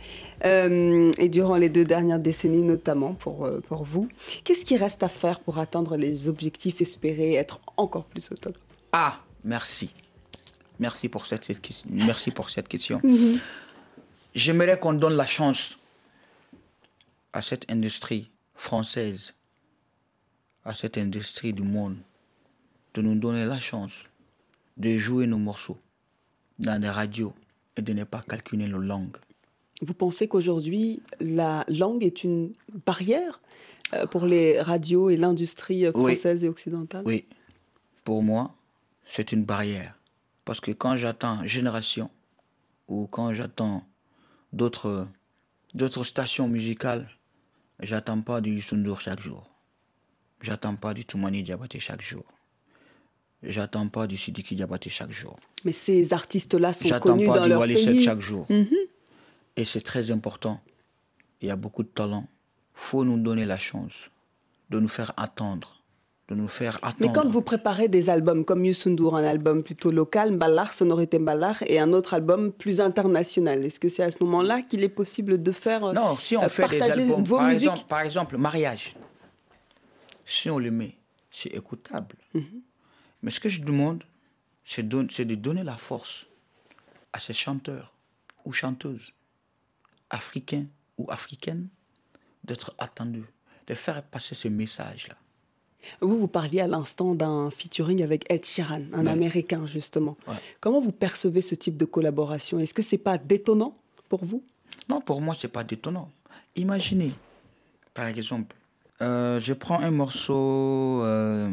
euh, 0.45 1.11
et 1.17 1.29
durant 1.29 1.55
les 1.55 1.69
deux 1.69 1.85
dernières 1.85 2.19
décennies 2.19 2.63
notamment 2.63 3.13
pour, 3.13 3.45
euh, 3.45 3.59
pour 3.61 3.83
vous. 3.83 4.07
Qu'est-ce 4.43 4.65
qui 4.65 4.77
reste 4.77 5.03
à 5.03 5.09
faire 5.09 5.39
pour 5.39 5.57
atteindre 5.59 5.97
les 5.97 6.27
objectifs 6.27 6.81
espérés, 6.81 7.33
être 7.33 7.59
encore 7.77 8.05
plus 8.05 8.31
au 8.31 8.35
top 8.35 8.57
Ah, 8.91 9.19
merci. 9.43 9.93
Merci 10.79 11.09
pour 11.09 11.25
cette. 11.25 11.49
Merci 11.89 12.31
pour 12.31 12.49
cette 12.49 12.67
question. 12.67 13.01
J'aimerais 14.35 14.79
qu'on 14.79 14.93
donne 14.93 15.15
la 15.15 15.25
chance 15.25 15.77
à 17.33 17.41
cette 17.41 17.69
industrie 17.71 18.29
française, 18.55 19.33
à 20.63 20.73
cette 20.73 20.97
industrie 20.97 21.53
du 21.53 21.63
monde, 21.63 21.97
de 22.93 23.01
nous 23.01 23.19
donner 23.19 23.45
la 23.45 23.59
chance 23.59 24.05
de 24.77 24.97
jouer 24.97 25.27
nos 25.27 25.37
morceaux 25.37 25.77
dans 26.57 26.81
des 26.81 26.89
radios 26.89 27.33
et 27.75 27.81
de 27.81 27.93
ne 27.93 28.05
pas 28.05 28.23
calculer 28.27 28.67
nos 28.67 28.79
langues. 28.79 29.17
Vous 29.81 29.93
pensez 29.93 30.27
qu'aujourd'hui, 30.27 31.01
la 31.19 31.65
langue 31.69 32.03
est 32.03 32.23
une 32.23 32.53
barrière 32.85 33.39
euh, 33.93 34.05
pour 34.05 34.25
les 34.25 34.59
radios 34.61 35.09
et 35.09 35.17
l'industrie 35.17 35.85
euh, 35.85 35.91
Oui. 35.95 36.13
française 36.15 36.43
et 36.43 36.49
occidentale? 36.49 37.03
Oui, 37.05 37.25
pour 38.03 38.21
moi, 38.23 38.53
c'est 39.07 39.31
une 39.31 39.43
barrière. 39.45 39.95
Parce 40.45 40.59
que 40.59 40.71
quand 40.71 40.97
j'attends 40.97 41.45
Génération 41.45 42.09
ou 42.87 43.07
quand 43.07 43.33
j'attends 43.33 43.83
d'autres 44.51 45.07
d'autres 45.75 46.03
stations 46.03 46.47
musicales, 46.47 47.07
j'attends 47.79 48.21
pas 48.21 48.41
du 48.41 48.59
Sundur 48.61 48.99
chaque 48.99 49.21
jour. 49.21 49.47
J'attends 50.41 50.75
pas 50.75 50.93
du 50.95 51.05
Toumani 51.05 51.43
Diabaté 51.43 51.79
chaque 51.79 52.01
jour. 52.01 52.25
J'attends 53.43 53.87
pas 53.87 54.07
du 54.07 54.17
Sidiki 54.17 54.55
Diabaté 54.55 54.89
chaque 54.89 55.11
jour. 55.11 55.37
Mais 55.63 55.71
ces 55.71 56.11
artistes-là 56.11 56.73
sont 56.73 56.87
J'attends 56.87 57.13
connus 57.13 57.27
pas 57.27 57.35
dans 57.35 57.43
du 57.43 57.49
leur 57.49 57.59
Wally 57.59 57.77
Seck 57.77 57.85
pays. 57.93 58.03
chaque 58.03 58.21
jour. 58.21 58.45
Mhm. 58.49 58.67
Et 59.55 59.65
c'est 59.65 59.81
très 59.81 60.11
important. 60.11 60.61
Il 61.41 61.47
y 61.47 61.51
a 61.51 61.55
beaucoup 61.55 61.83
de 61.83 61.89
talent. 61.89 62.27
faut 62.73 63.03
nous 63.03 63.19
donner 63.19 63.45
la 63.45 63.57
chance 63.57 64.09
de 64.69 64.79
nous 64.79 64.87
faire 64.87 65.13
attendre. 65.17 65.77
De 66.27 66.35
nous 66.35 66.47
faire 66.47 66.75
attendre. 66.83 66.95
Mais 66.99 67.11
quand 67.11 67.27
vous 67.27 67.41
préparez 67.41 67.87
des 67.87 68.09
albums 68.09 68.45
comme 68.45 68.63
Yusundur, 68.63 69.15
un 69.15 69.23
album 69.23 69.63
plutôt 69.63 69.89
local, 69.89 70.33
Mbalar, 70.33 70.73
Sonorité 70.73 71.17
Mbalar, 71.17 71.63
et 71.65 71.79
un 71.79 71.91
autre 71.91 72.13
album 72.13 72.51
plus 72.51 72.81
international, 72.81 73.65
est-ce 73.65 73.79
que 73.79 73.89
c'est 73.89 74.03
à 74.03 74.11
ce 74.11 74.17
moment-là 74.21 74.61
qu'il 74.61 74.83
est 74.83 74.89
possible 74.89 75.41
de 75.41 75.51
faire 75.51 75.91
Non, 75.91 76.17
si 76.17 76.37
on 76.37 76.43
euh, 76.43 76.49
fait 76.49 76.67
des 76.67 76.81
albums, 76.81 77.23
vos 77.23 77.37
par 77.37 77.47
musiques 77.47 77.69
exemple, 77.71 77.87
par 77.87 78.01
exemple, 78.01 78.37
mariage, 78.37 78.95
si 80.23 80.51
on 80.51 80.59
le 80.59 80.69
met, 80.69 80.95
c'est 81.31 81.49
écoutable. 81.49 82.15
Mhm. 82.35 82.61
Mais 83.23 83.31
ce 83.31 83.39
que 83.39 83.49
je 83.49 83.61
demande, 83.61 84.03
c'est 84.63 84.87
de 84.87 85.35
donner 85.35 85.63
la 85.63 85.77
force 85.77 86.27
à 87.11 87.19
ces 87.19 87.33
chanteurs 87.33 87.95
ou 88.45 88.51
chanteuses, 88.51 89.13
africains 90.09 90.65
ou 90.97 91.05
africaines, 91.09 91.67
d'être 92.43 92.73
attendus, 92.77 93.25
de 93.67 93.73
faire 93.73 94.01
passer 94.03 94.35
ce 94.35 94.47
message-là. 94.47 95.15
Vous, 96.01 96.19
vous 96.19 96.27
parliez 96.27 96.59
à 96.61 96.67
l'instant 96.67 97.15
d'un 97.15 97.49
featuring 97.51 98.03
avec 98.03 98.29
Ed 98.31 98.45
Sheeran, 98.45 98.81
un 98.93 99.05
Ouais. 99.05 99.11
Américain 99.11 99.65
justement. 99.65 100.17
Ouais. 100.27 100.35
Comment 100.59 100.81
vous 100.81 100.91
percevez 100.91 101.41
ce 101.41 101.55
type 101.55 101.77
de 101.77 101.85
collaboration? 101.85 102.59
Est-ce 102.59 102.73
que 102.73 102.81
c'est 102.81 102.97
pas 102.97 103.17
détonnant 103.17 103.73
pour 104.09 104.25
vous? 104.25 104.43
Non, 104.89 104.99
pour 104.99 105.21
moi, 105.21 105.35
c'est 105.35 105.47
pas 105.47 105.63
détonnant. 105.63 106.11
Imaginez, 106.55 107.13
par 107.93 108.07
exemple, 108.07 108.55
euh, 109.01 109.39
je 109.39 109.53
prends 109.53 109.79
un 109.79 109.91
morceau 109.91 111.03
euh, 111.05 111.49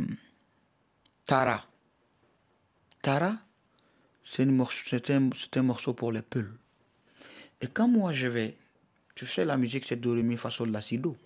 Tara. 1.26 1.64
Tara, 3.02 3.36
c'est 4.24 4.42
un, 5.10 5.30
un 5.54 5.62
morceau 5.62 5.92
pour 5.94 6.10
les 6.10 6.22
peuls. 6.22 6.52
Et 7.60 7.68
quand 7.68 7.88
moi 7.88 8.12
je 8.12 8.28
vais, 8.28 8.56
tu 9.14 9.26
sais, 9.26 9.44
la 9.44 9.56
musique 9.56 9.84
c'est 9.84 9.96
do, 9.96 10.14
ré, 10.14 10.22
mi, 10.22 10.36
fa, 10.36 10.50
sol, 10.50 10.70
la, 10.70 10.82
si, 10.82 10.98
do. 10.98 11.16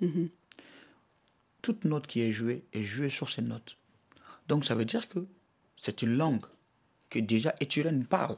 Toute 1.63 1.85
note 1.85 2.07
qui 2.07 2.21
est 2.23 2.33
jouée 2.33 2.65
est 2.73 2.83
jouée 2.83 3.11
sur 3.11 3.29
ces 3.29 3.43
notes. 3.43 3.77
Donc 4.49 4.65
ça 4.65 4.75
veut 4.75 4.85
dire 4.85 5.09
que 5.09 5.21
c'est 5.77 6.03
une 6.03 6.17
langue 6.17 6.45
que 7.09 7.19
déjà 7.19 7.55
Eturen 7.61 8.05
parle. 8.05 8.37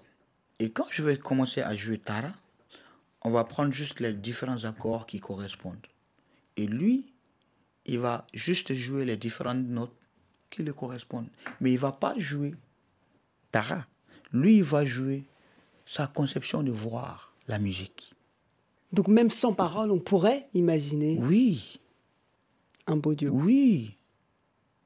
Et 0.58 0.70
quand 0.70 0.86
je 0.90 1.02
vais 1.02 1.16
commencer 1.18 1.60
à 1.60 1.74
jouer 1.74 1.98
Tara, 1.98 2.32
on 3.22 3.30
va 3.30 3.44
prendre 3.44 3.72
juste 3.72 4.00
les 4.00 4.12
différents 4.12 4.64
accords 4.64 5.06
qui 5.06 5.20
correspondent. 5.20 5.86
Et 6.56 6.66
lui, 6.66 7.12
il 7.86 7.98
va 7.98 8.26
juste 8.34 8.72
jouer 8.74 9.04
les 9.04 9.16
différentes 9.16 9.66
notes 9.66 9.96
qui 10.50 10.62
lui 10.62 10.72
correspondent. 10.72 11.30
Mais 11.60 11.72
il 11.72 11.78
va 11.78 11.92
pas 11.92 12.18
jouer 12.18 12.54
Tara. 13.50 13.86
Lui, 14.32 14.56
il 14.56 14.62
va 14.62 14.84
jouer 14.84 15.24
sa 15.84 16.06
conception 16.06 16.62
de 16.62 16.70
voir 16.70 17.31
la 17.48 17.58
musique. 17.58 18.12
Donc 18.92 19.08
même 19.08 19.30
sans 19.30 19.52
parole, 19.54 19.90
on 19.90 19.98
pourrait 19.98 20.48
imaginer 20.54 21.18
Oui, 21.20 21.80
un 22.86 22.96
beau 22.96 23.14
duo. 23.14 23.30
oui. 23.32 23.96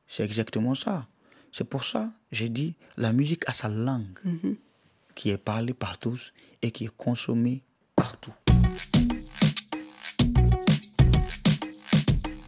C'est 0.08 0.22
exactement 0.24 0.74
ça. 0.76 1.06
C'est 1.52 1.64
pour 1.68 1.82
ça, 1.84 2.10
j'ai 2.30 2.48
dit, 2.48 2.74
la 2.96 3.12
musique 3.12 3.42
a 3.48 3.52
sa 3.52 3.68
langue 3.68 4.18
qui 5.16 5.30
est 5.30 5.38
parlée 5.38 5.74
par 5.74 5.98
tous 5.98 6.32
et 6.62 6.70
qui 6.70 6.84
est 6.84 6.96
consommée 6.96 7.62
partout. 7.96 8.32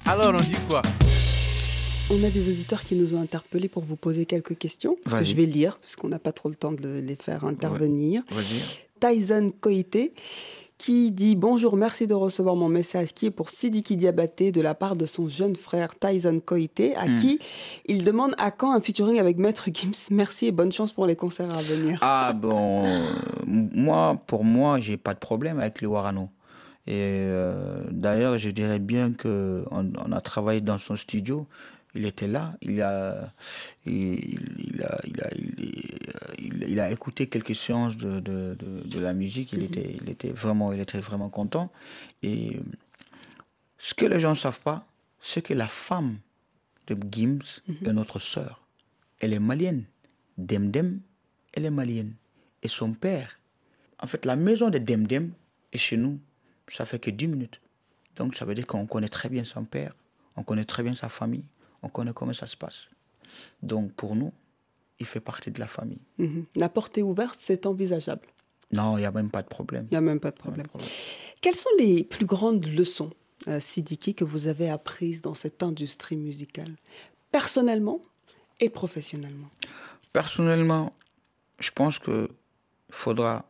Alors 0.07 0.35
on 0.35 0.41
dit 0.41 0.57
quoi? 0.69 0.83
On 2.11 2.23
a 2.25 2.31
des 2.31 2.49
auditeurs 2.49 2.83
qui 2.85 2.95
nous 2.95 3.15
ont 3.15 3.21
interpellés 3.21 3.69
pour 3.69 3.83
vous 3.85 3.97
poser 3.97 4.25
quelques 4.25 4.57
questions. 4.57 4.97
que. 5.05 5.23
Je 5.25 5.35
vais 5.35 5.45
lire, 5.45 5.79
puisqu'on 5.79 6.09
n'a 6.09 6.19
pas 6.19 6.33
trop 6.33 6.49
le 6.49 6.55
temps 6.55 6.73
de 6.73 6.89
les 7.01 7.17
faire 7.17 7.45
intervenir. 7.45 8.23
Vas-y. 8.31 8.63
Tyson 8.99 9.51
Koité 9.61 10.13
qui 10.77 11.11
dit 11.11 11.35
bonjour, 11.35 11.77
merci 11.77 12.07
de 12.07 12.15
recevoir 12.15 12.55
mon 12.55 12.69
message 12.69 13.13
qui 13.13 13.27
est 13.27 13.31
pour 13.33 13.51
Sidiki 13.51 13.97
Diabaté 13.97 14.53
de 14.53 14.61
la 14.61 14.77
part 14.77 14.95
de 14.95 15.07
son 15.07 15.29
jeune 15.29 15.57
frère 15.57 15.99
Tyson 15.99 16.41
Koité 16.45 16.95
à 16.95 17.07
Hmm. 17.07 17.17
qui 17.17 17.41
il 17.87 18.05
demande 18.05 18.33
à 18.39 18.53
quand 18.53 18.73
un 18.73 18.81
featuring 18.81 19.19
avec 19.19 19.39
Maître 19.39 19.69
Gims. 19.75 20.07
Merci 20.13 20.47
et 20.47 20.53
bonne 20.53 20.71
chance 20.71 20.93
pour 20.93 21.07
les 21.07 21.17
concerts 21.17 21.53
à 21.53 21.63
venir. 21.63 21.99
Ah 22.01 22.33
bon, 22.33 22.85
moi, 23.47 24.17
pour 24.29 24.45
moi, 24.45 24.79
j'ai 24.79 24.97
pas 24.97 25.15
de 25.15 25.19
problème 25.19 25.59
avec 25.59 25.83
le 25.83 25.89
Warano. 25.89 26.29
Et 26.87 26.93
euh, 26.95 27.83
d'ailleurs, 27.91 28.39
je 28.39 28.49
dirais 28.51 28.79
bien 28.79 29.13
que 29.13 29.65
on, 29.73 29.91
on 30.07 30.13
a 30.13 30.21
travaillé 30.21 30.61
dans 30.61 30.79
son 30.79 30.95
studio. 30.97 31.47
Il 31.95 32.05
était 32.07 32.27
là. 32.29 32.55
Il 32.61 32.81
a, 32.83 33.33
il, 33.87 34.83
a, 34.83 34.99
il 35.07 35.21
a, 35.23 35.31
il, 35.35 35.55
il- 36.39 36.65
il 36.69 36.81
a 36.81 36.91
écouté 36.91 37.27
quelques 37.29 37.55
séances 37.57 37.97
de, 37.97 38.21
de, 38.21 38.57
de, 38.59 38.87
de 38.87 39.01
la 39.01 39.13
musique. 39.15 39.53
Il 39.53 39.63
était, 39.63 39.97
il 40.01 40.09
était 40.11 40.31
vraiment, 40.31 40.73
il 40.73 40.81
était 40.81 41.01
vraiment 41.01 41.29
content. 41.31 41.71
Et 42.23 42.57
euh, 42.57 42.61
ce 43.79 43.95
que 43.95 44.05
les 44.07 44.21
gens 44.21 44.31
ne 44.31 44.35
savent 44.37 44.61
pas, 44.61 44.87
c'est 45.21 45.43
que 45.43 45.55
la 45.55 45.69
femme 45.69 46.19
de 46.87 46.97
Gims 47.11 47.61
est 47.85 47.93
notre 47.93 48.19
sœur. 48.19 48.63
Elle 49.21 49.33
est 49.33 49.41
malienne. 49.41 49.85
Demdem, 50.37 51.01
elle 51.53 51.65
est 51.65 51.71
malienne. 51.71 52.13
Et 52.63 52.69
son 52.69 52.93
père, 52.93 53.39
en 54.01 54.07
fait, 54.07 54.25
la 54.25 54.37
maison 54.37 54.71
de 54.71 54.79
Demdem 54.79 55.33
est 55.73 55.79
chez 55.79 55.97
nous. 55.97 56.19
Ça 56.71 56.85
fait 56.87 56.99
que 56.99 57.11
10 57.11 57.27
minutes. 57.29 57.61
Donc, 58.17 58.35
ça 58.37 58.45
veut 58.45 58.55
dire 58.55 58.67
qu'on 58.67 58.87
connaît 58.87 59.09
très 59.09 59.29
bien 59.29 59.45
son 59.45 59.65
père, 59.65 59.95
on 60.37 60.43
connaît 60.43 60.65
très 60.65 60.83
bien 60.83 60.93
sa 60.93 61.09
famille, 61.09 61.45
on 61.83 61.89
connaît 61.89 62.13
comment 62.13 62.33
ça 62.33 62.47
se 62.47 62.57
passe. 62.57 62.89
Donc, 63.63 63.93
pour 63.93 64.17
nous, 64.17 64.33
il 64.99 65.07
fait 65.07 65.21
partie 65.21 65.51
de 65.51 65.61
la 65.61 65.67
famille. 65.67 66.01
Mhm. 66.19 66.47
La 66.57 66.69
porte 66.69 66.99
est 66.99 67.03
ouverte, 67.03 67.39
c'est 67.41 67.67
envisageable. 67.67 68.27
Non, 68.73 68.99
il 68.99 69.01
n'y 69.01 69.07
a 69.07 69.13
même 69.13 69.31
pas 69.31 69.43
de 69.43 69.49
problème. 69.49 69.87
Il 69.91 69.95
n'y 69.95 69.99
a 69.99 70.03
même 70.03 70.21
pas 70.21 70.31
de 70.31 70.37
problème. 70.37 70.67
Quelles 71.41 71.55
sont 71.55 71.71
les 71.79 72.05
plus 72.05 72.27
grandes 72.27 72.67
leçons, 72.67 73.11
euh, 73.47 73.61
Sidiki, 73.61 74.15
que 74.15 74.25
vous 74.25 74.49
avez 74.49 74.69
apprises 74.69 75.23
dans 75.23 75.35
cette 75.35 75.63
industrie 75.63 76.17
musicale, 76.17 76.77
personnellement 77.31 78.03
et 78.61 78.69
professionnellement? 78.69 79.49
Personnellement, 80.13 80.93
je 81.61 81.71
pense 81.71 81.99
qu'il 81.99 82.29
faudra 82.91 83.49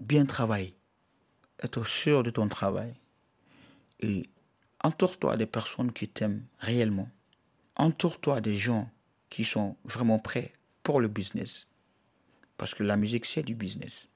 bien 0.00 0.26
travailler, 0.26 0.74
être 1.62 1.86
sûr 1.86 2.22
de 2.22 2.30
ton 2.30 2.48
travail 2.48 2.92
et 4.00 4.28
entoure-toi 4.82 5.36
des 5.36 5.46
personnes 5.46 5.92
qui 5.92 6.08
t'aiment 6.08 6.44
réellement. 6.58 7.08
Entoure-toi 7.76 8.40
des 8.40 8.56
gens 8.56 8.90
qui 9.30 9.44
sont 9.44 9.76
vraiment 9.84 10.18
prêts 10.18 10.52
pour 10.82 11.00
le 11.00 11.08
business. 11.08 11.66
Parce 12.58 12.74
que 12.74 12.82
la 12.82 12.96
musique, 12.96 13.24
c'est 13.24 13.42
du 13.42 13.54
business. 13.54 14.08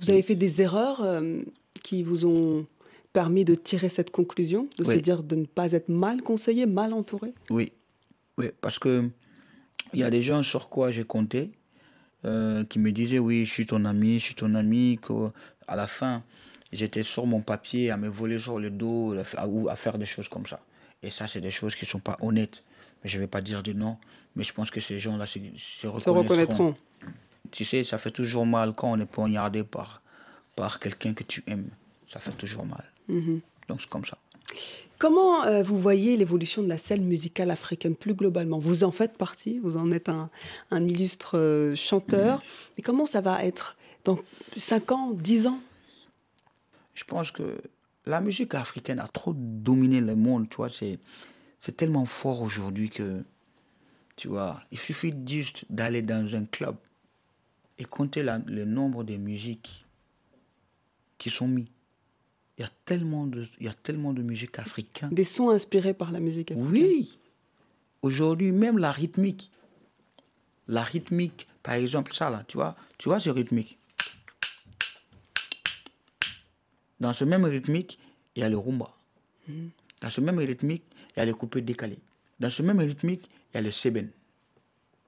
Vous 0.00 0.10
avez 0.10 0.22
fait 0.22 0.34
des 0.34 0.62
erreurs 0.62 1.00
euh, 1.02 1.40
qui 1.82 2.02
vous 2.02 2.26
ont 2.26 2.66
permis 3.12 3.44
de 3.44 3.54
tirer 3.54 3.88
cette 3.88 4.10
conclusion, 4.10 4.68
de 4.78 4.84
se 4.84 4.92
dire 4.92 5.22
de 5.22 5.36
ne 5.36 5.44
pas 5.46 5.72
être 5.72 5.88
mal 5.88 6.22
conseillé, 6.22 6.66
mal 6.66 6.92
entouré? 6.92 7.32
Oui, 7.50 7.72
oui, 8.36 8.50
parce 8.60 8.78
que 8.78 9.08
il 9.92 10.00
y 10.00 10.04
a 10.04 10.10
des 10.10 10.22
gens 10.22 10.42
sur 10.42 10.68
quoi 10.68 10.90
j'ai 10.90 11.04
compté 11.04 11.50
euh, 12.24 12.64
qui 12.64 12.78
me 12.78 12.92
disaient 12.92 13.18
oui, 13.18 13.46
je 13.46 13.52
suis 13.52 13.66
ton 13.66 13.84
ami, 13.84 14.18
je 14.18 14.24
suis 14.26 14.34
ton 14.34 14.54
ami, 14.54 14.98
que 15.00 15.30
à 15.66 15.76
la 15.76 15.86
fin 15.86 16.22
j'étais 16.70 17.02
sur 17.02 17.26
mon 17.26 17.40
papier 17.40 17.90
à 17.90 17.96
me 17.96 18.08
voler 18.08 18.38
sur 18.38 18.58
le 18.58 18.70
dos 18.70 19.16
à 19.16 19.72
à 19.72 19.76
faire 19.76 19.98
des 19.98 20.06
choses 20.06 20.28
comme 20.28 20.46
ça. 20.46 20.60
Et 21.02 21.10
ça, 21.10 21.26
c'est 21.26 21.40
des 21.40 21.50
choses 21.50 21.74
qui 21.74 21.86
sont 21.86 22.00
pas 22.00 22.16
honnêtes. 22.20 22.62
Je 23.04 23.18
vais 23.18 23.26
pas 23.26 23.40
dire 23.40 23.62
de 23.62 23.72
non, 23.72 23.96
mais 24.36 24.44
je 24.44 24.52
pense 24.52 24.70
que 24.70 24.80
ces 24.80 24.98
gens-là 25.00 25.26
se, 25.26 25.38
se 25.56 25.80
Se 25.80 25.86
reconnaîtront. 25.86 26.22
reconnaîtront. 26.22 26.74
Tu 27.50 27.64
sais, 27.64 27.84
ça 27.84 27.98
fait 27.98 28.10
toujours 28.10 28.44
mal 28.46 28.74
quand 28.74 28.90
on 28.90 29.00
est 29.00 29.06
poignardé 29.06 29.64
par, 29.64 30.02
par 30.56 30.80
quelqu'un 30.80 31.14
que 31.14 31.24
tu 31.24 31.42
aimes. 31.46 31.70
Ça 32.06 32.20
fait 32.20 32.32
toujours 32.32 32.66
mal. 32.66 32.84
Mhm. 33.08 33.40
Donc 33.68 33.80
c'est 33.80 33.88
comme 33.88 34.04
ça. 34.04 34.18
Comment 34.98 35.44
euh, 35.44 35.62
vous 35.62 35.78
voyez 35.78 36.16
l'évolution 36.16 36.62
de 36.62 36.68
la 36.68 36.76
scène 36.78 37.04
musicale 37.04 37.50
africaine 37.52 37.94
plus 37.94 38.14
globalement? 38.14 38.58
Vous 38.58 38.82
en 38.82 38.90
faites 38.90 39.16
partie, 39.16 39.60
vous 39.60 39.76
en 39.76 39.92
êtes 39.92 40.08
un, 40.08 40.28
un 40.70 40.86
illustre 40.86 41.38
euh, 41.38 41.76
chanteur. 41.76 42.40
Mais 42.76 42.82
comment 42.82 43.06
ça 43.06 43.20
va 43.20 43.44
être 43.44 43.76
dans 44.04 44.18
5 44.56 44.90
ans, 44.92 45.10
10 45.12 45.46
ans? 45.46 45.60
Je 46.94 47.04
pense 47.04 47.30
que 47.30 47.58
la 48.06 48.20
musique 48.20 48.54
africaine 48.54 48.98
a 48.98 49.06
trop 49.06 49.32
dominé 49.36 50.00
le 50.00 50.16
monde, 50.16 50.48
tu 50.48 50.56
vois, 50.56 50.68
c'est, 50.70 50.98
c'est 51.58 51.76
tellement 51.76 52.04
fort 52.04 52.42
aujourd'hui 52.42 52.90
que, 52.90 53.22
tu 54.16 54.28
vois, 54.28 54.62
il 54.70 54.78
suffit 54.78 55.12
juste 55.26 55.64
d'aller 55.70 56.02
dans 56.02 56.34
un 56.34 56.44
club 56.44 56.76
et 57.78 57.84
compter 57.84 58.22
la- 58.22 58.38
le 58.38 58.64
nombre 58.64 59.04
de 59.04 59.16
musiques 59.16 59.84
qui 61.18 61.30
sont 61.30 61.48
mis. 61.48 61.70
Il 62.56 62.62
y 62.62 62.64
a 62.64 62.70
tellement 62.84 63.26
de, 63.26 63.44
il 63.60 63.66
y 63.66 63.68
a 63.68 63.74
tellement 63.74 64.12
de 64.12 64.22
musique 64.22 64.58
africaine. 64.58 65.10
Des 65.10 65.24
sons 65.24 65.50
inspirés 65.50 65.94
par 65.94 66.10
la 66.10 66.18
musique 66.20 66.50
africaine 66.50 66.70
Oui. 66.72 67.18
Aujourd'hui, 68.02 68.50
même 68.52 68.78
la 68.78 68.90
rythmique. 68.92 69.50
La 70.66 70.82
rythmique, 70.82 71.46
par 71.62 71.74
exemple, 71.74 72.12
ça 72.12 72.30
là, 72.30 72.44
tu 72.46 72.56
vois, 72.56 72.76
tu 72.98 73.08
vois, 73.08 73.18
c'est 73.20 73.30
rythmique? 73.30 73.78
Dans 77.00 77.12
ce 77.12 77.24
même 77.24 77.44
rythmique, 77.44 77.98
il 78.34 78.40
y 78.40 78.44
a 78.44 78.48
le 78.48 78.58
rumba. 78.58 78.92
Dans 80.02 80.10
ce 80.10 80.20
même 80.20 80.38
rythmique, 80.38 80.82
il 81.18 81.22
y 81.22 81.22
a 81.22 81.24
les 81.24 81.32
coupés 81.32 81.62
décalés. 81.62 81.98
Dans 82.38 82.48
ce 82.48 82.62
même 82.62 82.78
rythmique, 82.78 83.28
il 83.50 83.56
y 83.56 83.58
a 83.58 83.60
le 83.60 83.72
seben. 83.72 84.08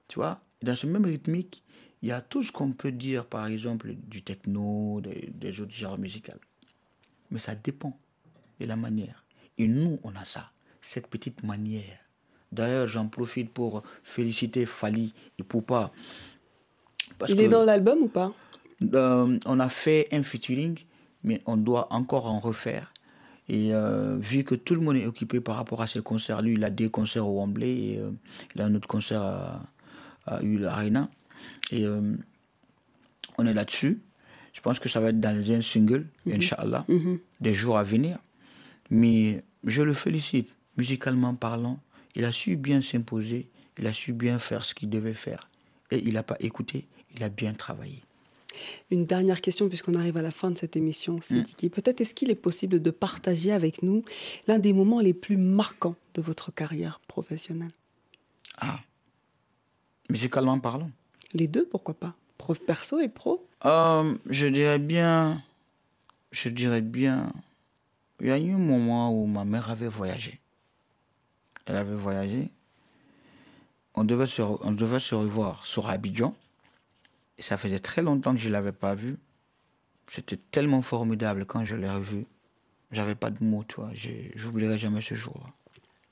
Tu 0.09 0.15
vois? 0.15 0.41
Dans 0.61 0.75
ce 0.75 0.85
même 0.85 1.05
rythmique, 1.05 1.63
il 2.01 2.09
y 2.09 2.11
a 2.11 2.19
tout 2.19 2.43
ce 2.43 2.51
qu'on 2.51 2.73
peut 2.73 2.91
dire, 2.91 3.25
par 3.25 3.47
exemple, 3.47 3.93
du 3.93 4.21
techno, 4.21 4.99
des, 4.99 5.31
des 5.33 5.61
autres 5.61 5.71
genres 5.71 5.97
musicaux. 5.97 6.33
Mais 7.29 7.39
ça 7.39 7.55
dépend 7.55 7.97
de 8.59 8.65
la 8.65 8.75
manière. 8.75 9.23
Et 9.57 9.67
nous, 9.67 9.99
on 10.03 10.13
a 10.17 10.25
ça, 10.25 10.51
cette 10.81 11.07
petite 11.07 11.43
manière. 11.43 11.97
D'ailleurs, 12.51 12.89
j'en 12.89 13.07
profite 13.07 13.49
pour 13.53 13.81
féliciter 14.03 14.65
Fali 14.65 15.13
et 15.39 15.43
Poupa. 15.43 15.93
Parce 17.17 17.31
Il 17.31 17.37
que, 17.37 17.41
est 17.43 17.47
dans 17.47 17.63
l'album 17.63 17.99
ou 17.99 18.09
pas? 18.09 18.33
Euh, 18.93 19.39
on 19.45 19.59
a 19.61 19.69
fait 19.69 20.09
un 20.11 20.23
featuring, 20.23 20.77
mais 21.23 21.41
on 21.45 21.55
doit 21.55 21.93
encore 21.93 22.27
en 22.27 22.41
refaire. 22.41 22.91
Et 23.51 23.73
euh, 23.73 24.15
vu 24.17 24.45
que 24.45 24.55
tout 24.55 24.75
le 24.75 24.79
monde 24.79 24.95
est 24.95 25.05
occupé 25.05 25.41
par 25.41 25.57
rapport 25.57 25.81
à 25.81 25.87
ses 25.87 26.01
concerts, 26.01 26.41
lui, 26.41 26.53
il 26.53 26.63
a 26.63 26.69
des 26.69 26.89
concerts 26.89 27.27
au 27.27 27.37
Wembley 27.37 27.69
et 27.69 27.97
euh, 27.99 28.09
il 28.55 28.61
a 28.61 28.65
un 28.65 28.73
autre 28.75 28.87
concert 28.87 29.21
à, 29.21 29.69
à 30.25 30.39
Arena. 30.69 31.03
Et 31.69 31.83
euh, 31.83 32.15
on 33.37 33.45
est 33.45 33.53
là-dessus. 33.53 34.01
Je 34.53 34.61
pense 34.61 34.79
que 34.79 34.87
ça 34.87 35.01
va 35.01 35.09
être 35.09 35.19
dans 35.19 35.51
un 35.51 35.61
single, 35.61 36.07
Inch'Allah, 36.31 36.85
des 37.41 37.53
jours 37.53 37.77
à 37.77 37.83
venir. 37.83 38.19
Mais 38.89 39.43
je 39.65 39.81
le 39.81 39.93
félicite, 39.93 40.55
musicalement 40.77 41.35
parlant. 41.35 41.81
Il 42.15 42.23
a 42.23 42.31
su 42.31 42.55
bien 42.55 42.81
s'imposer, 42.81 43.49
il 43.77 43.85
a 43.85 43.91
su 43.91 44.13
bien 44.13 44.39
faire 44.39 44.63
ce 44.63 44.73
qu'il 44.73 44.89
devait 44.89 45.13
faire. 45.13 45.49
Et 45.89 46.01
il 46.07 46.13
n'a 46.13 46.23
pas 46.23 46.37
écouté, 46.39 46.87
il 47.17 47.23
a 47.23 47.27
bien 47.27 47.53
travaillé. 47.53 48.01
Une 48.89 49.05
dernière 49.05 49.41
question, 49.41 49.69
puisqu'on 49.69 49.95
arrive 49.95 50.17
à 50.17 50.21
la 50.21 50.31
fin 50.31 50.51
de 50.51 50.57
cette 50.57 50.75
émission, 50.75 51.19
Sidiki. 51.21 51.69
Peut-être 51.69 52.01
est-ce 52.01 52.13
qu'il 52.13 52.29
est 52.29 52.35
possible 52.35 52.81
de 52.81 52.91
partager 52.91 53.51
avec 53.51 53.83
nous 53.83 54.03
l'un 54.47 54.59
des 54.59 54.73
moments 54.73 54.99
les 54.99 55.13
plus 55.13 55.37
marquants 55.37 55.95
de 56.13 56.21
votre 56.21 56.53
carrière 56.53 56.99
professionnelle? 57.07 57.71
Ah, 58.57 58.79
musicalement 60.09 60.59
parlant. 60.59 60.91
Les 61.33 61.47
deux, 61.47 61.65
pourquoi 61.65 61.93
pas? 61.93 62.13
Pro, 62.37 62.53
Perso 62.55 62.99
et 62.99 63.09
pro? 63.09 63.45
Euh, 63.65 64.15
je 64.29 64.47
dirais 64.47 64.79
bien, 64.79 65.41
je 66.31 66.49
dirais 66.49 66.81
bien, 66.81 67.31
il 68.19 68.27
y 68.27 68.31
a 68.31 68.37
eu 68.37 68.51
un 68.51 68.57
moment 68.57 69.11
où 69.13 69.25
ma 69.25 69.45
mère 69.45 69.69
avait 69.69 69.87
voyagé. 69.87 70.39
Elle 71.65 71.75
avait 71.77 71.95
voyagé 71.95 72.49
on 73.95 74.03
devait, 74.03 74.27
se, 74.27 74.41
on 74.41 74.71
devait 74.71 74.99
se 74.99 75.15
revoir 75.15 75.65
sur 75.65 75.89
Abidjan. 75.89 76.35
Et 77.41 77.43
ça 77.43 77.57
faisait 77.57 77.79
très 77.79 78.03
longtemps 78.03 78.35
que 78.35 78.39
je 78.39 78.49
ne 78.49 78.53
l'avais 78.53 78.71
pas 78.71 78.93
vu. 78.93 79.17
C'était 80.13 80.37
tellement 80.51 80.83
formidable 80.83 81.47
quand 81.47 81.65
je 81.65 81.75
l'ai 81.75 81.89
revu. 81.89 82.27
J'avais 82.91 83.15
pas 83.15 83.31
de 83.31 83.43
mots, 83.43 83.63
toi. 83.63 83.89
J'oublierai 84.35 84.77
jamais 84.77 85.01
ce 85.01 85.15
jour-là. 85.15 85.49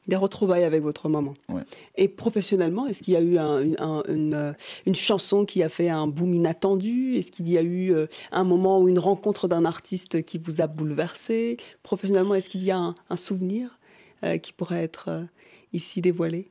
Des 0.08 0.16
retrouvailles 0.16 0.64
avec 0.64 0.82
votre 0.82 1.08
maman. 1.08 1.36
Ouais. 1.48 1.62
Et 1.96 2.08
professionnellement, 2.08 2.88
est-ce 2.88 3.04
qu'il 3.04 3.14
y 3.14 3.18
a 3.18 3.22
eu 3.22 3.38
un- 3.38 3.62
une, 3.62 3.76
un- 3.80 4.02
une, 4.10 4.34
euh, 4.34 4.54
une 4.88 4.96
chanson 4.96 5.46
qui 5.46 5.62
a 5.62 5.70
fait 5.70 5.90
un 5.90 6.08
boom 6.08 6.34
inattendu? 6.34 7.14
Est-ce 7.18 7.32
qu'il 7.32 7.48
y 7.48 7.60
a 7.60 7.62
eu 7.62 7.94
euh, 7.94 8.08
un 8.32 8.44
moment 8.44 8.80
ou 8.82 8.90
une 8.90 8.98
rencontre 8.98 9.48
d'un 9.48 9.66
artiste 9.66 10.24
qui 10.26 10.40
vous 10.40 10.62
a 10.62 10.68
bouleversé? 10.68 11.58
Professionnellement, 11.84 12.34
est-ce 12.34 12.50
qu'il 12.50 12.64
y 12.64 12.72
a 12.72 12.78
un, 12.80 12.96
un 13.12 13.18
souvenir 13.18 13.78
euh, 14.24 14.40
qui 14.40 14.52
pourrait 14.52 14.82
être 14.84 15.10
euh, 15.10 15.26
ici 15.74 16.02
dévoilé? 16.02 16.50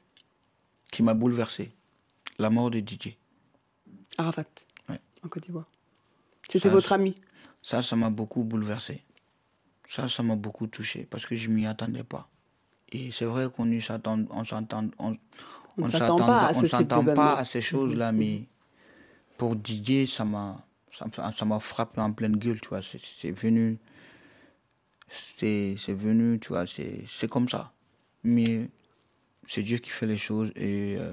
Qui 0.92 1.02
m'a 1.02 1.14
bouleversé. 1.14 1.72
La 2.38 2.50
mort 2.50 2.70
de 2.70 2.78
Didier. 2.78 3.18
Arafat, 4.18 4.44
Ouais. 4.88 5.00
en 5.24 5.28
Côte 5.28 5.44
d'Ivoire. 5.44 5.66
C'était 6.48 6.68
votre 6.68 6.92
ami 6.92 7.14
Ça, 7.62 7.82
ça 7.82 7.96
m'a 7.96 8.10
beaucoup 8.10 8.42
bouleversé. 8.44 9.02
Ça, 9.88 10.08
ça 10.08 10.22
m'a 10.22 10.36
beaucoup 10.36 10.66
touché 10.66 11.06
parce 11.08 11.24
que 11.26 11.34
je 11.36 11.48
m'y 11.48 11.66
attendais 11.66 12.04
pas. 12.04 12.28
Et 12.90 13.10
c'est 13.12 13.24
vrai 13.24 13.48
qu'on 13.54 13.64
ne 13.66 13.80
s'attend, 13.80 14.24
on 14.30 14.44
s'entend, 14.44 14.84
on, 14.98 15.16
On 15.76 15.88
s'attend 15.88 16.16
pas 16.16 16.46
à 16.48 16.54
ce 16.54 17.14
pas 17.14 17.36
à 17.38 17.44
ces 17.44 17.60
choses-là, 17.60 18.12
mais 18.12 18.44
pour 19.36 19.56
Didier, 19.56 20.06
ça 20.06 20.24
m'a, 20.24 20.64
ça, 20.90 21.44
m'a- 21.44 21.60
frappé 21.60 22.00
en 22.00 22.12
pleine 22.12 22.36
gueule, 22.36 22.60
tu 22.60 22.68
vois. 22.70 22.80
C'est, 22.82 23.30
venu, 23.30 23.78
c'est, 25.08 25.76
venu, 25.88 26.38
tu 26.40 26.48
vois, 26.48 26.66
c'est, 26.66 27.04
c'est 27.06 27.28
comme 27.28 27.48
ça. 27.48 27.72
Mais 28.24 28.68
c'est 29.46 29.62
Dieu 29.62 29.78
qui 29.78 29.90
fait 29.90 30.06
les 30.06 30.18
choses 30.18 30.50
et 30.56 30.96
euh, 30.98 31.12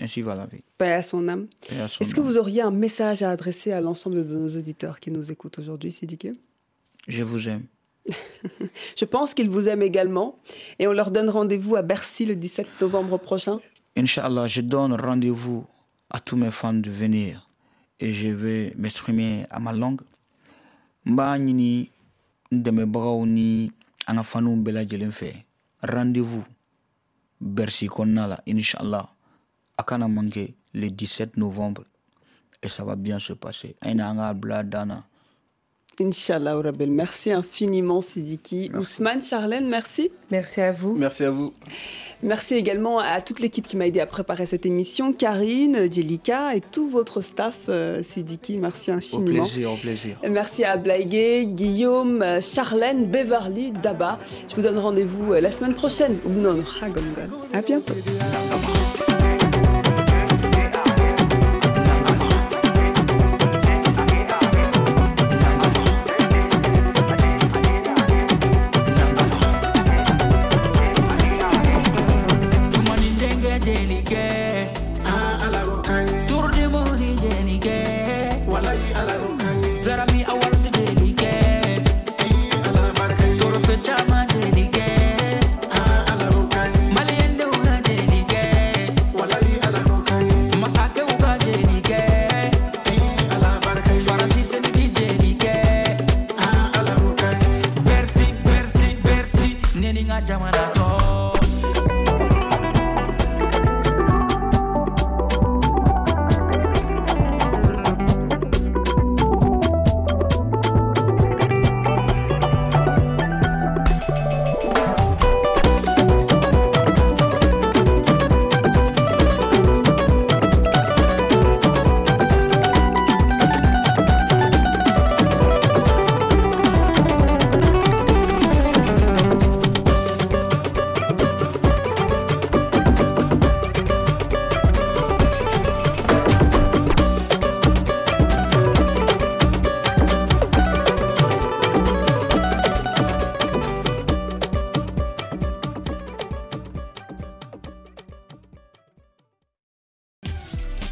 ainsi 0.00 0.22
va 0.22 0.34
la 0.34 0.46
vie. 0.46 0.62
Paix 0.76 0.92
à 0.92 1.02
son 1.02 1.28
âme. 1.28 1.46
Est-ce 1.70 2.14
que 2.14 2.20
vous 2.20 2.38
auriez 2.38 2.62
un 2.62 2.70
message 2.70 3.22
à 3.22 3.30
adresser 3.30 3.72
à 3.72 3.80
l'ensemble 3.80 4.24
de 4.24 4.34
nos 4.34 4.56
auditeurs 4.56 5.00
qui 5.00 5.10
nous 5.10 5.30
écoutent 5.30 5.58
aujourd'hui, 5.58 5.90
Sidike 5.92 6.28
Je 7.06 7.22
vous 7.22 7.48
aime. 7.48 7.64
Je 8.96 9.04
pense 9.04 9.34
qu'ils 9.34 9.50
vous 9.50 9.68
aiment 9.68 9.82
également. 9.82 10.38
Et 10.78 10.86
on 10.86 10.92
leur 10.92 11.10
donne 11.10 11.30
rendez-vous 11.30 11.76
à 11.76 11.82
Bercy 11.82 12.26
le 12.26 12.36
17 12.36 12.66
novembre 12.80 13.18
prochain. 13.18 13.58
Inch'Allah, 13.96 14.46
je 14.46 14.60
donne 14.60 14.94
rendez-vous 14.94 15.66
à 16.10 16.20
tous 16.20 16.36
mes 16.36 16.50
fans 16.50 16.72
de 16.72 16.90
venir 16.90 17.48
et 18.00 18.14
je 18.14 18.28
vais 18.28 18.72
m'exprimer 18.76 19.44
à 19.50 19.58
ma 19.58 19.72
langue. 19.72 20.00
Mba 21.04 21.38
ɲini 21.38 21.90
n 22.52 22.62
dɛmɛbagaw 22.62 23.26
ni 23.26 23.72
an 24.06 24.16
ka 24.16 24.22
faniw 24.22 24.56
bɛɛ 24.56 24.72
lajɛlen 24.72 25.12
fɛ 25.12 25.44
rendez-vous 25.82 26.44
bercy 27.40 27.88
kɔnɔna 27.88 28.26
la 28.28 28.40
inchallah 28.46 29.06
a 29.78 29.82
kana 29.84 30.08
manquer 30.08 30.54
le 30.74 30.88
17 30.90 31.36
novembre 31.36 31.84
et 32.62 32.68
ça 32.68 32.84
va 32.84 32.96
bien 32.96 33.18
se 33.18 33.32
passer 33.32 33.76
Inch'Allah, 36.00 36.54
Rabel. 36.54 36.90
Merci 36.90 37.32
infiniment, 37.32 38.00
Sidiki. 38.00 38.70
Ousmane, 38.74 39.20
Charlène, 39.20 39.68
merci. 39.68 40.10
Merci 40.30 40.60
à 40.60 40.70
vous. 40.70 40.94
Merci 40.94 41.24
à 41.24 41.30
vous. 41.30 41.52
Merci 42.22 42.54
également 42.54 42.98
à 42.98 43.20
toute 43.20 43.40
l'équipe 43.40 43.66
qui 43.66 43.76
m'a 43.76 43.86
aidé 43.86 44.00
à 44.00 44.06
préparer 44.06 44.46
cette 44.46 44.66
émission. 44.66 45.12
Karine, 45.12 45.92
Jelika 45.92 46.54
et 46.54 46.60
tout 46.60 46.88
votre 46.88 47.20
staff, 47.20 47.56
euh, 47.68 48.02
Sidiki. 48.02 48.58
Merci 48.58 48.90
au 48.90 48.94
infiniment. 48.94 49.44
plaisir 49.44 49.72
au 49.72 49.76
plaisir 49.76 50.18
Merci 50.28 50.64
à 50.64 50.76
Blaiguet, 50.76 51.46
Guillaume, 51.46 52.24
Charlène, 52.40 53.06
Beverly, 53.06 53.72
Daba. 53.72 54.18
Je 54.48 54.54
vous 54.56 54.62
donne 54.62 54.78
rendez-vous 54.78 55.32
euh, 55.32 55.40
la 55.40 55.50
semaine 55.50 55.74
prochaine. 55.74 56.16
À 57.52 57.62
bientôt. 57.62 57.94